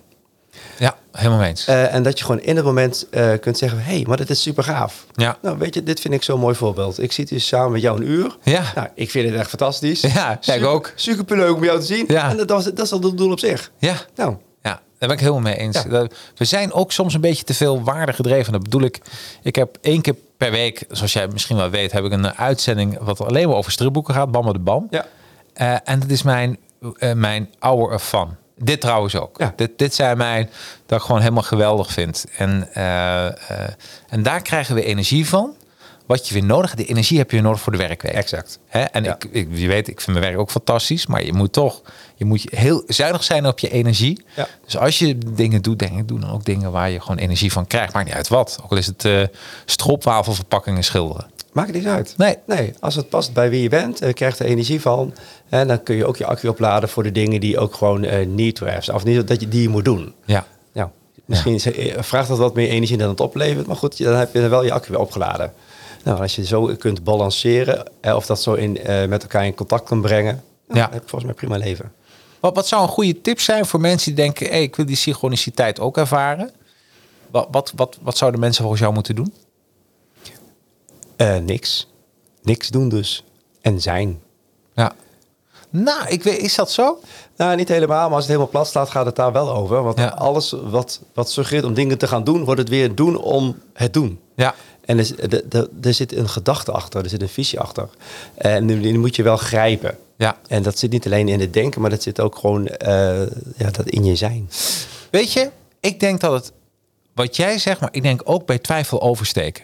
Ja, 0.79 0.95
helemaal 1.11 1.37
mee 1.39 1.49
eens. 1.49 1.65
Eh, 1.65 1.93
en 1.93 2.03
dat 2.03 2.17
je 2.19 2.25
gewoon 2.25 2.41
in 2.41 2.55
het 2.55 2.65
moment 2.65 3.07
eh, 3.11 3.31
kunt 3.39 3.57
zeggen, 3.57 3.79
hé, 3.83 3.93
hey, 3.95 4.03
maar 4.07 4.17
dit 4.17 4.29
is 4.29 4.41
super 4.41 4.63
gaaf. 4.63 5.05
Ja. 5.13 5.37
Nou, 5.41 5.57
weet 5.57 5.73
je, 5.73 5.83
dit 5.83 5.99
vind 5.99 6.13
ik 6.13 6.23
zo'n 6.23 6.39
mooi 6.39 6.55
voorbeeld. 6.55 7.01
Ik 7.01 7.11
zit 7.11 7.29
hier 7.29 7.41
samen 7.41 7.71
met 7.71 7.81
jou 7.81 7.97
een 8.01 8.07
uur. 8.09 8.37
Ja. 8.43 8.63
Nou, 8.75 8.87
ik 8.95 9.09
vind 9.11 9.29
het 9.29 9.39
echt 9.39 9.49
fantastisch. 9.49 10.01
Ja, 10.01 10.31
ik 10.31 10.37
Super- 10.39 10.67
ook. 10.67 10.91
Super 10.95 11.37
leuk 11.37 11.55
om 11.55 11.63
jou 11.63 11.79
te 11.79 11.85
zien. 11.85 12.05
Ja. 12.07 12.29
En 12.29 12.37
dat, 12.37 12.49
was, 12.49 12.63
dat 12.63 12.79
is 12.85 12.91
al 12.91 13.01
het 13.01 13.17
doel 13.17 13.31
op 13.31 13.39
zich. 13.39 13.71
ja. 13.77 13.95
Nou, 14.15 14.35
Ja, 14.63 14.69
daar 14.71 14.81
ben 14.99 15.11
ik 15.11 15.19
helemaal 15.19 15.41
mee 15.41 15.57
eens. 15.57 15.83
Ja. 15.89 16.07
We 16.35 16.45
zijn 16.45 16.73
ook 16.73 16.91
soms 16.91 17.13
een 17.13 17.21
beetje 17.21 17.43
te 17.43 17.53
veel 17.53 17.83
waarde 17.83 18.13
gedreven. 18.13 18.51
Dat 18.51 18.63
bedoel 18.63 18.81
ik. 18.81 18.99
Ik 19.43 19.55
heb 19.55 19.77
één 19.81 20.01
keer 20.01 20.15
per 20.37 20.51
week, 20.51 20.85
zoals 20.89 21.13
jij 21.13 21.27
misschien 21.27 21.55
wel 21.57 21.69
weet, 21.69 21.91
heb 21.91 22.03
ik 22.05 22.11
een 22.11 22.33
uitzending 22.37 22.97
wat 23.01 23.21
alleen 23.21 23.47
maar 23.47 23.57
over 23.57 23.71
stripboeken 23.71 24.13
gaat. 24.13 24.31
Bam 24.31 24.53
de 24.53 24.59
bam. 24.59 24.87
ja. 24.89 25.05
Eh, 25.53 25.75
en 25.83 25.99
dat 25.99 26.09
is 26.09 26.23
mijn, 26.23 26.57
eh, 26.97 27.13
mijn 27.13 27.49
hour 27.59 27.93
of 27.93 28.03
fun. 28.07 28.27
Dit 28.57 28.81
trouwens 28.81 29.15
ook. 29.15 29.37
Ja. 29.37 29.53
Dit, 29.55 29.77
dit 29.77 29.93
zijn 29.93 30.17
mijn 30.17 30.49
dat 30.85 30.99
ik 30.99 31.05
gewoon 31.05 31.21
helemaal 31.21 31.43
geweldig 31.43 31.91
vind. 31.91 32.25
En, 32.37 32.73
eh, 32.73 33.25
eh, 33.25 33.33
en 34.09 34.23
daar 34.23 34.41
krijgen 34.41 34.75
we 34.75 34.83
energie 34.83 35.27
van. 35.27 35.55
Wat 36.05 36.27
je 36.27 36.33
weer 36.33 36.43
nodig 36.43 36.65
hebt. 36.65 36.81
Die 36.81 36.89
energie 36.89 37.17
heb 37.17 37.31
je 37.31 37.41
nodig 37.41 37.61
voor 37.61 37.71
de 37.71 37.77
werkweek. 37.77 38.11
Exact. 38.11 38.59
Hè? 38.67 38.81
En 38.81 39.03
Ja. 39.03 39.13
ik, 39.15 39.23
ik, 39.31 39.47
je 39.51 39.67
weet, 39.67 39.87
ik 39.87 40.01
vind 40.01 40.17
mijn 40.17 40.29
werk 40.29 40.39
ook 40.39 40.51
fantastisch. 40.51 41.07
Maar 41.07 41.25
je 41.25 41.33
moet 41.33 41.53
toch 41.53 41.81
je 42.15 42.25
moet 42.25 42.45
heel 42.49 42.83
zuinig 42.87 43.23
zijn 43.23 43.47
op 43.47 43.59
je 43.59 43.69
energie. 43.69 44.25
Ja. 44.35 44.47
Dus 44.65 44.77
als 44.77 44.99
je 44.99 45.17
dingen 45.17 45.61
doet, 45.61 45.79
denk 45.79 45.99
ik, 45.99 46.07
doe 46.07 46.19
dan 46.19 46.31
ook 46.31 46.45
dingen 46.45 46.71
waar 46.71 46.89
je 46.89 46.99
gewoon 47.01 47.17
energie 47.17 47.51
van 47.51 47.67
krijgt. 47.67 47.93
Maakt 47.93 48.05
niet 48.05 48.15
uit 48.15 48.27
wat. 48.27 48.59
Ook 48.63 48.71
al 48.71 48.77
is 48.77 48.85
het 48.85 49.05
eh 49.05 49.23
stroopwafelverpakkingen 49.65 50.83
schilderen. 50.83 51.31
Maakt 51.53 51.67
het 51.67 51.77
niet 51.77 51.87
uit. 51.87 52.13
Nee. 52.17 52.35
Nee, 52.45 52.73
als 52.79 52.95
het 52.95 53.09
past 53.09 53.33
bij 53.33 53.49
wie 53.49 53.61
je 53.61 53.69
bent 53.69 54.01
en 54.01 54.07
je 54.07 54.13
krijgt 54.13 54.39
er 54.39 54.45
energie 54.45 54.81
van, 54.81 55.13
hè, 55.49 55.65
dan 55.65 55.83
kun 55.83 55.95
je 55.95 56.05
ook 56.05 56.17
je 56.17 56.25
accu 56.25 56.47
opladen 56.47 56.89
voor 56.89 57.03
de 57.03 57.11
dingen 57.11 57.39
die 57.39 57.59
ook 57.59 57.73
gewoon 57.75 58.03
eh 58.03 58.25
need 58.27 58.55
to 58.55 58.65
have 58.65 58.81
zijn. 58.81 58.95
Of 58.97 59.03
niet 59.03 59.27
dat 59.27 59.41
je 59.41 59.47
die 59.47 59.69
moet 59.69 59.85
doen. 59.85 60.13
Ja. 60.25 60.45
Nou, 60.73 60.89
misschien 61.25 61.53
is- 61.53 61.65
eh, 61.71 62.01
vraagt 62.01 62.27
dat 62.27 62.37
wat 62.37 62.53
meer 62.53 62.69
energie 62.69 62.97
dan 62.97 63.09
het 63.09 63.19
oplevert, 63.19 63.67
maar 63.67 63.75
goed, 63.75 63.97
dan 64.03 64.15
heb 64.15 64.33
je 64.33 64.47
wel 64.47 64.63
je 64.63 64.71
accu 64.71 64.91
weer 64.91 64.99
opgeladen. 64.99 65.53
Nou, 66.03 66.19
als 66.21 66.35
je 66.35 66.45
zo 66.45 66.65
kunt 66.77 67.03
balanceren, 67.03 67.85
eh, 68.01 68.15
of 68.15 68.25
dat 68.25 68.41
zo 68.41 68.53
in, 68.53 68.79
met 69.09 69.21
elkaar 69.21 69.45
in 69.45 69.53
contact 69.53 69.83
kan 69.87 70.01
brengen, 70.01 70.43
nou, 70.67 70.79
Ja. 70.79 70.83
dan 70.85 70.93
heb 70.93 71.03
je 71.03 71.09
volgens 71.09 71.23
mij 71.31 71.33
prima 71.33 71.57
leven. 71.57 71.91
Wat, 72.39 72.55
wat 72.55 72.67
zou 72.67 72.81
een 72.81 72.87
goede 72.87 73.21
tip 73.21 73.39
zijn 73.39 73.65
voor 73.65 73.79
mensen 73.79 74.15
die 74.15 74.23
denken... 74.23 74.47
Hey, 74.47 74.61
ik 74.61 74.75
wil 74.75 74.85
die 74.85 74.95
synchroniciteit 74.95 75.79
ook 75.79 75.97
ervaren? 75.97 76.51
Wat, 77.31 77.47
wat, 77.51 77.73
wat, 77.75 77.97
wat 78.01 78.17
zouden 78.17 78.39
mensen 78.39 78.61
volgens 78.61 78.81
jou 78.81 78.93
moeten 78.93 79.15
doen? 79.15 79.33
Eh, 81.15 81.37
niks. 81.37 81.87
Niks 82.41 82.69
doen 82.69 82.89
dus. 82.89 83.23
En 83.61 83.81
zijn. 83.81 84.21
Ja. 84.73 84.91
Nou, 85.69 86.07
ik 86.07 86.23
weet, 86.23 86.37
is 86.37 86.55
dat 86.55 86.71
zo? 86.71 86.99
Nou, 87.37 87.55
niet 87.55 87.67
helemaal, 87.67 88.05
maar 88.05 88.15
als 88.15 88.23
het 88.23 88.27
helemaal 88.27 88.49
plat 88.49 88.67
staat, 88.67 88.89
gaat 88.89 89.05
het 89.05 89.15
daar 89.15 89.31
wel 89.31 89.53
over. 89.55 89.83
Want 89.83 89.97
Ja. 89.97 90.07
alles 90.07 90.55
wat, 90.63 90.99
wat 91.13 91.31
suggereert 91.31 91.65
om 91.65 91.73
dingen 91.73 91.97
te 91.97 92.07
gaan 92.07 92.23
doen, 92.23 92.43
wordt 92.43 92.59
het 92.59 92.69
weer 92.69 92.95
doen 92.95 93.17
om 93.17 93.57
het 93.73 93.93
doen. 93.93 94.19
Ja. 94.35 94.55
En 94.85 94.97
er, 94.99 95.67
er, 95.81 95.93
zit 95.93 96.15
een 96.15 96.29
gedachte 96.29 96.71
achter, 96.71 97.03
er 97.03 97.09
zit 97.09 97.21
een 97.21 97.29
visie 97.29 97.59
achter. 97.59 97.89
En 98.35 98.67
die, 98.67 98.79
die 98.79 98.99
moet 98.99 99.15
je 99.15 99.23
wel 99.23 99.37
grijpen. 99.37 99.97
Ja. 100.17 100.37
En 100.47 100.63
dat 100.63 100.77
zit 100.77 100.91
niet 100.91 101.05
alleen 101.05 101.27
in 101.27 101.39
het 101.39 101.53
denken, 101.53 101.81
maar 101.81 101.89
dat 101.89 102.01
zit 102.03 102.19
ook 102.19 102.37
gewoon 102.37 102.67
eh, 102.67 103.21
ja, 103.57 103.71
dat 103.71 103.87
in 103.87 104.05
je 104.05 104.15
zijn. 104.15 104.49
Weet 105.09 105.33
je, 105.33 105.49
ik 105.79 105.99
denk 105.99 106.19
dat 106.19 106.31
het... 106.31 106.51
Wat 107.13 107.35
jij 107.35 107.57
zegt, 107.57 107.79
maar 107.79 107.89
ik 107.91 108.01
denk 108.03 108.21
ook 108.23 108.45
bij 108.45 108.59
twijfel 108.59 109.01
oversteken. 109.01 109.63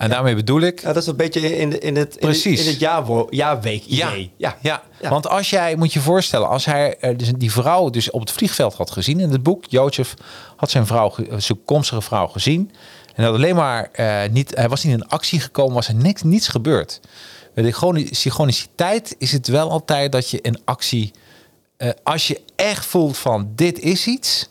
En 0.00 0.10
daarmee 0.10 0.34
bedoel 0.34 0.60
ik... 0.60 0.80
Ja, 0.80 0.86
dat 0.92 1.02
is 1.02 1.06
een 1.08 1.16
beetje 1.16 1.56
in, 1.58 1.70
de, 1.70 1.78
in 1.78 1.96
het, 1.96 2.16
in 2.16 2.28
het, 2.28 2.44
in 2.44 2.66
het 2.66 2.78
jaarwo- 2.78 3.26
jaarweek 3.30 3.84
idee. 3.84 4.30
ja, 4.36 4.56
ja, 4.60 4.82
Want 5.00 5.28
als 5.28 5.50
jij, 5.50 5.76
moet 5.76 5.92
je 5.92 6.00
voorstellen, 6.00 6.48
als 6.48 6.64
hij 6.64 6.96
dus 7.16 7.32
die 7.36 7.52
vrouw 7.52 7.90
dus 7.90 8.10
op 8.10 8.20
het 8.20 8.30
vliegveld 8.30 8.74
had 8.74 8.90
gezien 8.90 9.20
in 9.20 9.30
het 9.30 9.42
boek, 9.42 9.64
Jozef 9.68 10.14
had 10.56 10.70
zijn 10.70 10.86
vrouw, 10.86 11.12
zijn 11.16 11.40
toekomstige 11.40 12.00
vrouw 12.00 12.26
gezien. 12.26 12.70
En 13.14 13.24
had 13.24 13.34
alleen 13.34 13.54
maar 13.54 13.88
eh, 13.92 14.30
niet, 14.30 14.54
hij 14.54 14.68
was 14.68 14.84
niet 14.84 14.94
in 14.94 15.08
actie 15.08 15.40
gekomen, 15.40 15.74
was 15.74 15.88
er 15.88 15.94
niks, 15.94 16.22
niets 16.22 16.48
gebeurd. 16.48 17.00
Bij 17.54 17.64
de 17.64 17.70
chroni- 17.72 18.08
synchroniciteit 18.10 19.14
is 19.18 19.32
het 19.32 19.48
wel 19.48 19.70
altijd 19.70 20.12
dat 20.12 20.30
je 20.30 20.40
in 20.40 20.58
actie, 20.64 21.10
eh, 21.76 21.88
als 22.02 22.26
je 22.28 22.40
echt 22.56 22.86
voelt 22.86 23.18
van 23.18 23.52
dit 23.54 23.78
is 23.78 24.06
iets, 24.06 24.46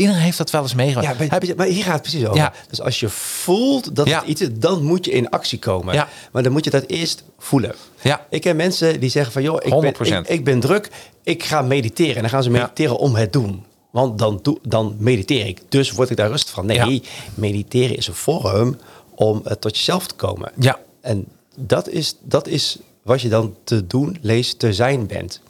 iedereen 0.00 0.20
heeft 0.22 0.38
dat 0.38 0.50
wel 0.50 0.62
eens 0.62 0.74
meegemaakt. 0.74 1.06
Ja, 1.08 1.14
maar, 1.18 1.28
Heb 1.30 1.42
je- 1.42 1.54
maar 1.56 1.66
hier 1.66 1.84
gaat 1.84 1.92
het 1.92 2.02
precies 2.02 2.24
over. 2.24 2.36
Ja. 2.36 2.52
Dus 2.68 2.80
als 2.80 3.00
je 3.00 3.08
voelt 3.08 3.96
dat 3.96 4.06
Ja. 4.06 4.18
het 4.18 4.28
iets 4.28 4.40
is, 4.40 4.48
dan 4.52 4.82
moet 4.84 5.04
je 5.04 5.10
in 5.10 5.30
actie 5.30 5.58
komen. 5.58 5.94
Ja. 5.94 6.08
Maar 6.32 6.42
dan 6.42 6.52
moet 6.52 6.64
je 6.64 6.70
dat 6.70 6.84
eerst 6.86 7.24
voelen. 7.38 7.74
Ja. 8.02 8.26
Ik 8.30 8.40
ken 8.40 8.56
mensen 8.56 9.00
die 9.00 9.10
zeggen 9.10 9.32
van, 9.32 9.42
joh, 9.42 9.54
ik 9.54 9.62
ben, 9.62 9.72
100%. 9.72 10.28
ik, 10.28 10.28
ik 10.38 10.44
ben 10.44 10.60
druk, 10.60 10.88
ik 11.22 11.42
ga 11.44 11.62
mediteren. 11.62 12.14
En 12.14 12.20
dan 12.20 12.30
gaan 12.30 12.42
ze 12.42 12.50
mediteren 12.50 12.96
om 12.96 13.14
het 13.14 13.32
doen. 13.32 13.64
Want 13.90 14.18
dan, 14.18 14.38
doe, 14.42 14.58
dan 14.62 14.96
mediteer 14.98 15.46
ik. 15.46 15.60
Dus 15.68 15.90
word 15.90 16.10
ik 16.10 16.16
daar 16.16 16.30
rustig 16.30 16.54
van. 16.54 16.66
Nee, 16.66 17.02
mediteren 17.34 17.96
is 17.96 18.06
een 18.06 18.14
vorm 18.14 18.76
om 19.14 19.40
eh, 19.44 19.52
tot 19.52 19.76
jezelf 19.76 20.06
te 20.06 20.14
komen. 20.14 20.52
Ja. 20.58 20.78
En 21.00 21.26
dat 21.56 21.88
is, 21.88 22.16
dat 22.22 22.46
is 22.48 22.78
wat 23.02 23.20
je 23.20 23.28
dan 23.28 23.54
te 23.64 23.86
doen, 23.86 24.18
lees, 24.20 24.54
te 24.54 24.72
zijn 24.72 25.06
bent. 25.06 25.40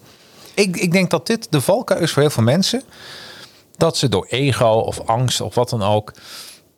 ik, 0.54 0.76
ik 0.76 0.92
denk 0.92 1.10
dat 1.10 1.26
dit 1.26 1.46
de 1.50 1.60
valkuil 1.60 2.00
is 2.00 2.10
voor 2.12 2.22
heel 2.22 2.30
veel 2.30 2.42
mensen. 2.42 2.82
Dat 3.80 3.96
ze 3.96 4.08
door 4.08 4.26
ego 4.26 4.66
of 4.66 5.00
angst 5.00 5.40
of 5.40 5.54
wat 5.54 5.70
dan 5.70 5.82
ook, 5.82 6.12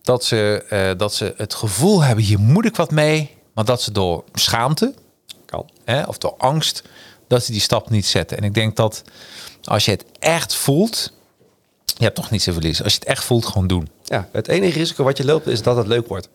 dat 0.02 0.24
ze, 0.24 0.64
eh, 0.68 0.98
dat 0.98 1.14
ze 1.14 1.34
het 1.36 1.54
gevoel 1.54 2.02
hebben, 2.02 2.24
hier 2.24 2.40
moet 2.40 2.64
ik 2.64 2.76
wat 2.76 2.90
mee. 2.90 3.30
Maar 3.54 3.64
dat 3.64 3.82
ze 3.82 3.92
door 3.92 4.24
schaamte 4.32 4.94
Kan. 5.44 5.70
hè, 5.84 6.02
of 6.02 6.18
door 6.18 6.34
angst, 6.38 6.82
dat 7.28 7.44
ze 7.44 7.52
die 7.52 7.60
stap 7.60 7.90
niet 7.90 8.06
zetten. 8.06 8.36
En 8.36 8.44
ik 8.44 8.54
denk 8.54 8.76
dat 8.76 9.02
als 9.62 9.84
je 9.84 9.90
het 9.90 10.04
echt 10.18 10.54
voelt, 10.54 11.12
je 11.84 12.04
hebt 12.04 12.16
toch 12.16 12.30
niets 12.30 12.44
te 12.44 12.52
verliezen. 12.52 12.84
Als 12.84 12.92
je 12.92 12.98
het 12.98 13.08
echt 13.08 13.24
voelt, 13.24 13.46
gewoon 13.46 13.66
doen. 13.66 13.88
Ja, 14.04 14.28
het 14.32 14.48
enige 14.48 14.78
risico 14.78 15.04
wat 15.04 15.16
je 15.16 15.24
loopt 15.24 15.46
is 15.46 15.62
dat 15.62 15.76
het 15.76 15.86
leuk 15.86 16.08
wordt. 16.08 16.28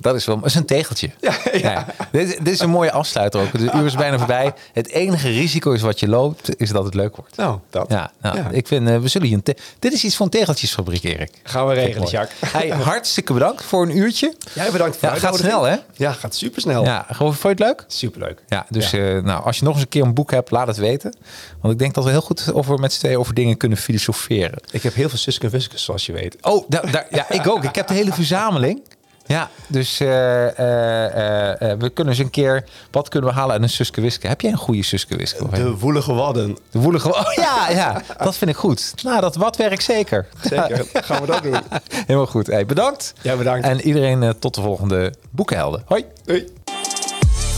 Dat 0.00 0.14
is 0.14 0.24
wel 0.24 0.36
dat 0.36 0.46
is 0.46 0.54
een 0.54 0.64
tegeltje. 0.64 1.10
Ja, 1.52 1.86
Dit, 2.12 2.28
dit 2.44 2.48
is 2.54 2.60
een 2.60 2.70
mooie 2.70 2.92
afsluiter 2.92 3.40
ook. 3.40 3.58
De 3.58 3.70
uur 3.74 3.84
is 3.84 3.94
bijna 3.94 4.18
voorbij. 4.18 4.52
Het 4.72 4.88
enige 4.88 5.28
risico 5.28 5.72
is 5.72 5.80
wat 5.82 6.00
je 6.00 6.08
loopt, 6.08 6.60
is 6.60 6.70
dat 6.70 6.84
het 6.84 6.94
leuk 6.94 7.16
wordt. 7.16 7.36
Nou, 7.36 7.58
dat. 7.70 7.86
Ja, 7.90 8.10
nou, 8.20 8.36
Ja. 8.36 8.48
ik 8.50 8.66
vind, 8.66 8.88
eh, 8.88 8.98
we 8.98 9.08
zullen 9.08 9.28
hier 9.28 9.36
een 9.44 9.54
Dit 9.78 9.92
is 9.92 10.04
iets 10.04 10.16
van 10.16 10.28
tegeltjesfabriek, 10.28 11.02
Erik. 11.02 11.30
Gaan 11.42 11.66
we 11.66 11.74
regelen. 11.74 12.08
Jacques. 12.08 12.52
Hey, 12.52 12.68
hartstikke 12.92 13.32
bedankt 13.32 13.64
voor 13.64 13.82
een 13.82 13.96
uurtje. 13.96 14.34
Jij 14.52 14.70
bedankt 14.70 14.96
voor 14.96 15.08
Ja, 15.08 15.14
gaat 15.14 15.36
snel, 15.36 15.62
hè? 15.62 15.76
Ja, 15.92 16.12
gaat 16.12 16.34
supersnel. 16.34 16.84
Ja, 16.84 17.06
gewoon, 17.10 17.34
vond 17.34 17.58
je 17.58 17.64
het 17.64 17.72
leuk? 17.74 17.84
Superleuk. 17.88 18.42
Ja, 18.48 18.66
dus 18.68 18.92
eh, 18.92 19.00
nou, 19.22 19.44
als 19.44 19.58
je 19.58 19.64
nog 19.64 19.72
eens 19.74 19.82
een 19.82 19.88
keer 19.88 20.02
een 20.02 20.14
boek 20.14 20.30
hebt, 20.30 20.50
laat 20.50 20.66
het 20.66 20.76
weten. 20.76 21.16
Want 21.60 21.72
ik 21.72 21.78
denk 21.78 21.94
dat 21.94 22.04
we 22.04 22.10
heel 22.10 22.20
goed 22.20 22.52
over 22.52 22.78
met 22.78 22.92
z'n 22.92 22.98
tweeën 22.98 23.18
over 23.18 23.34
dingen 23.34 23.56
kunnen 23.56 23.78
filosoferen. 23.78 24.58
Ik 24.70 24.82
heb 24.82 24.94
heel 24.94 25.08
veel 25.08 25.18
Suske 25.18 25.44
en 25.46 25.52
Wiskes, 25.52 25.84
zoals 25.84 26.06
je 26.06 26.12
weet. 26.12 26.36
Oh, 26.40 26.64
daar, 26.68 26.90
daar, 26.90 27.06
ja, 27.10 27.30
ik 27.30 27.48
ook. 27.48 27.64
Ik 27.64 27.74
heb 27.74 27.86
de 27.86 27.94
hele 27.94 28.12
verzameling. 28.12 28.82
Ja, 29.26 29.50
dus 29.66 30.00
eh, 30.00 30.58
eh, 30.58 31.70
eh, 31.70 31.78
we 31.78 31.90
kunnen 31.90 32.14
eens 32.14 32.22
een 32.22 32.30
keer... 32.30 32.64
Wat 32.90 33.08
kunnen 33.08 33.30
we 33.30 33.36
halen 33.36 33.52
uit 33.52 33.62
een 33.62 33.68
Suske 33.68 34.00
Wiske? 34.00 34.26
Heb 34.26 34.40
jij 34.40 34.50
een 34.50 34.56
goede 34.56 34.82
Suske 34.82 35.16
Wiske? 35.16 35.48
De 35.50 35.76
woelige 35.76 36.12
wadden. 36.12 36.56
De 36.70 36.78
woelige... 36.78 37.14
Oh 37.14 37.32
ja, 37.46 37.70
ja, 37.70 38.02
dat 38.18 38.36
vind 38.36 38.50
ik 38.50 38.56
goed. 38.56 38.94
Nou, 39.02 39.20
dat 39.20 39.36
wat 39.36 39.56
werkt 39.56 39.82
zeker. 39.82 40.26
Zeker. 40.40 40.86
Gaan 41.04 41.20
we 41.20 41.26
dat 41.26 41.42
doen. 41.42 41.60
Helemaal 41.92 42.26
goed. 42.26 42.46
Hey, 42.46 42.66
bedankt. 42.66 43.12
Ja, 43.22 43.36
bedankt. 43.36 43.66
En 43.66 43.80
iedereen 43.80 44.34
tot 44.38 44.54
de 44.54 44.60
volgende 44.60 45.12
Boekenhelden. 45.30 45.82
Hoi. 45.86 46.04
Doei. 46.24 46.46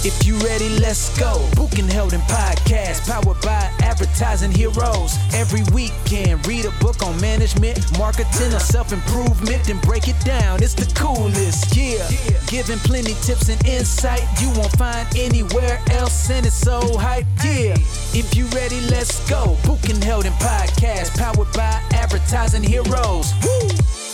If 0.04 0.24
you 0.24 0.36
ready, 0.38 0.68
let's 0.78 1.18
go. 1.18 1.44
Book 1.56 1.76
and 1.76 1.90
Held 1.90 2.12
in 2.12 2.20
Podcast, 2.22 3.02
powered 3.08 3.40
by 3.42 3.68
Advertising 3.82 4.52
Heroes. 4.52 5.18
Every 5.34 5.62
weekend, 5.74 6.46
read 6.46 6.66
a 6.66 6.70
book 6.78 7.02
on 7.02 7.20
management, 7.20 7.80
marketing, 7.98 8.54
or 8.54 8.60
self 8.60 8.92
improvement, 8.92 9.64
then 9.64 9.78
break 9.80 10.06
it 10.06 10.18
down. 10.24 10.62
It's 10.62 10.74
the 10.74 10.86
coolest, 10.94 11.76
yeah. 11.76 12.08
Giving 12.46 12.78
plenty 12.78 13.14
tips 13.26 13.48
and 13.48 13.58
insight 13.66 14.22
you 14.40 14.48
won't 14.50 14.72
find 14.78 15.06
anywhere 15.16 15.82
else, 15.90 16.30
and 16.30 16.46
it's 16.46 16.54
so 16.54 16.80
hype, 16.96 17.26
yeah. 17.44 17.74
If 18.14 18.36
you 18.36 18.46
ready, 18.54 18.80
let's 18.82 19.28
go. 19.28 19.56
Book 19.66 19.88
and 19.88 20.02
Held 20.02 20.26
in 20.26 20.32
Podcast, 20.34 21.18
powered 21.18 21.52
by 21.54 21.82
Advertising 21.92 22.62
Heroes. 22.62 23.32
Woo! 23.42 24.07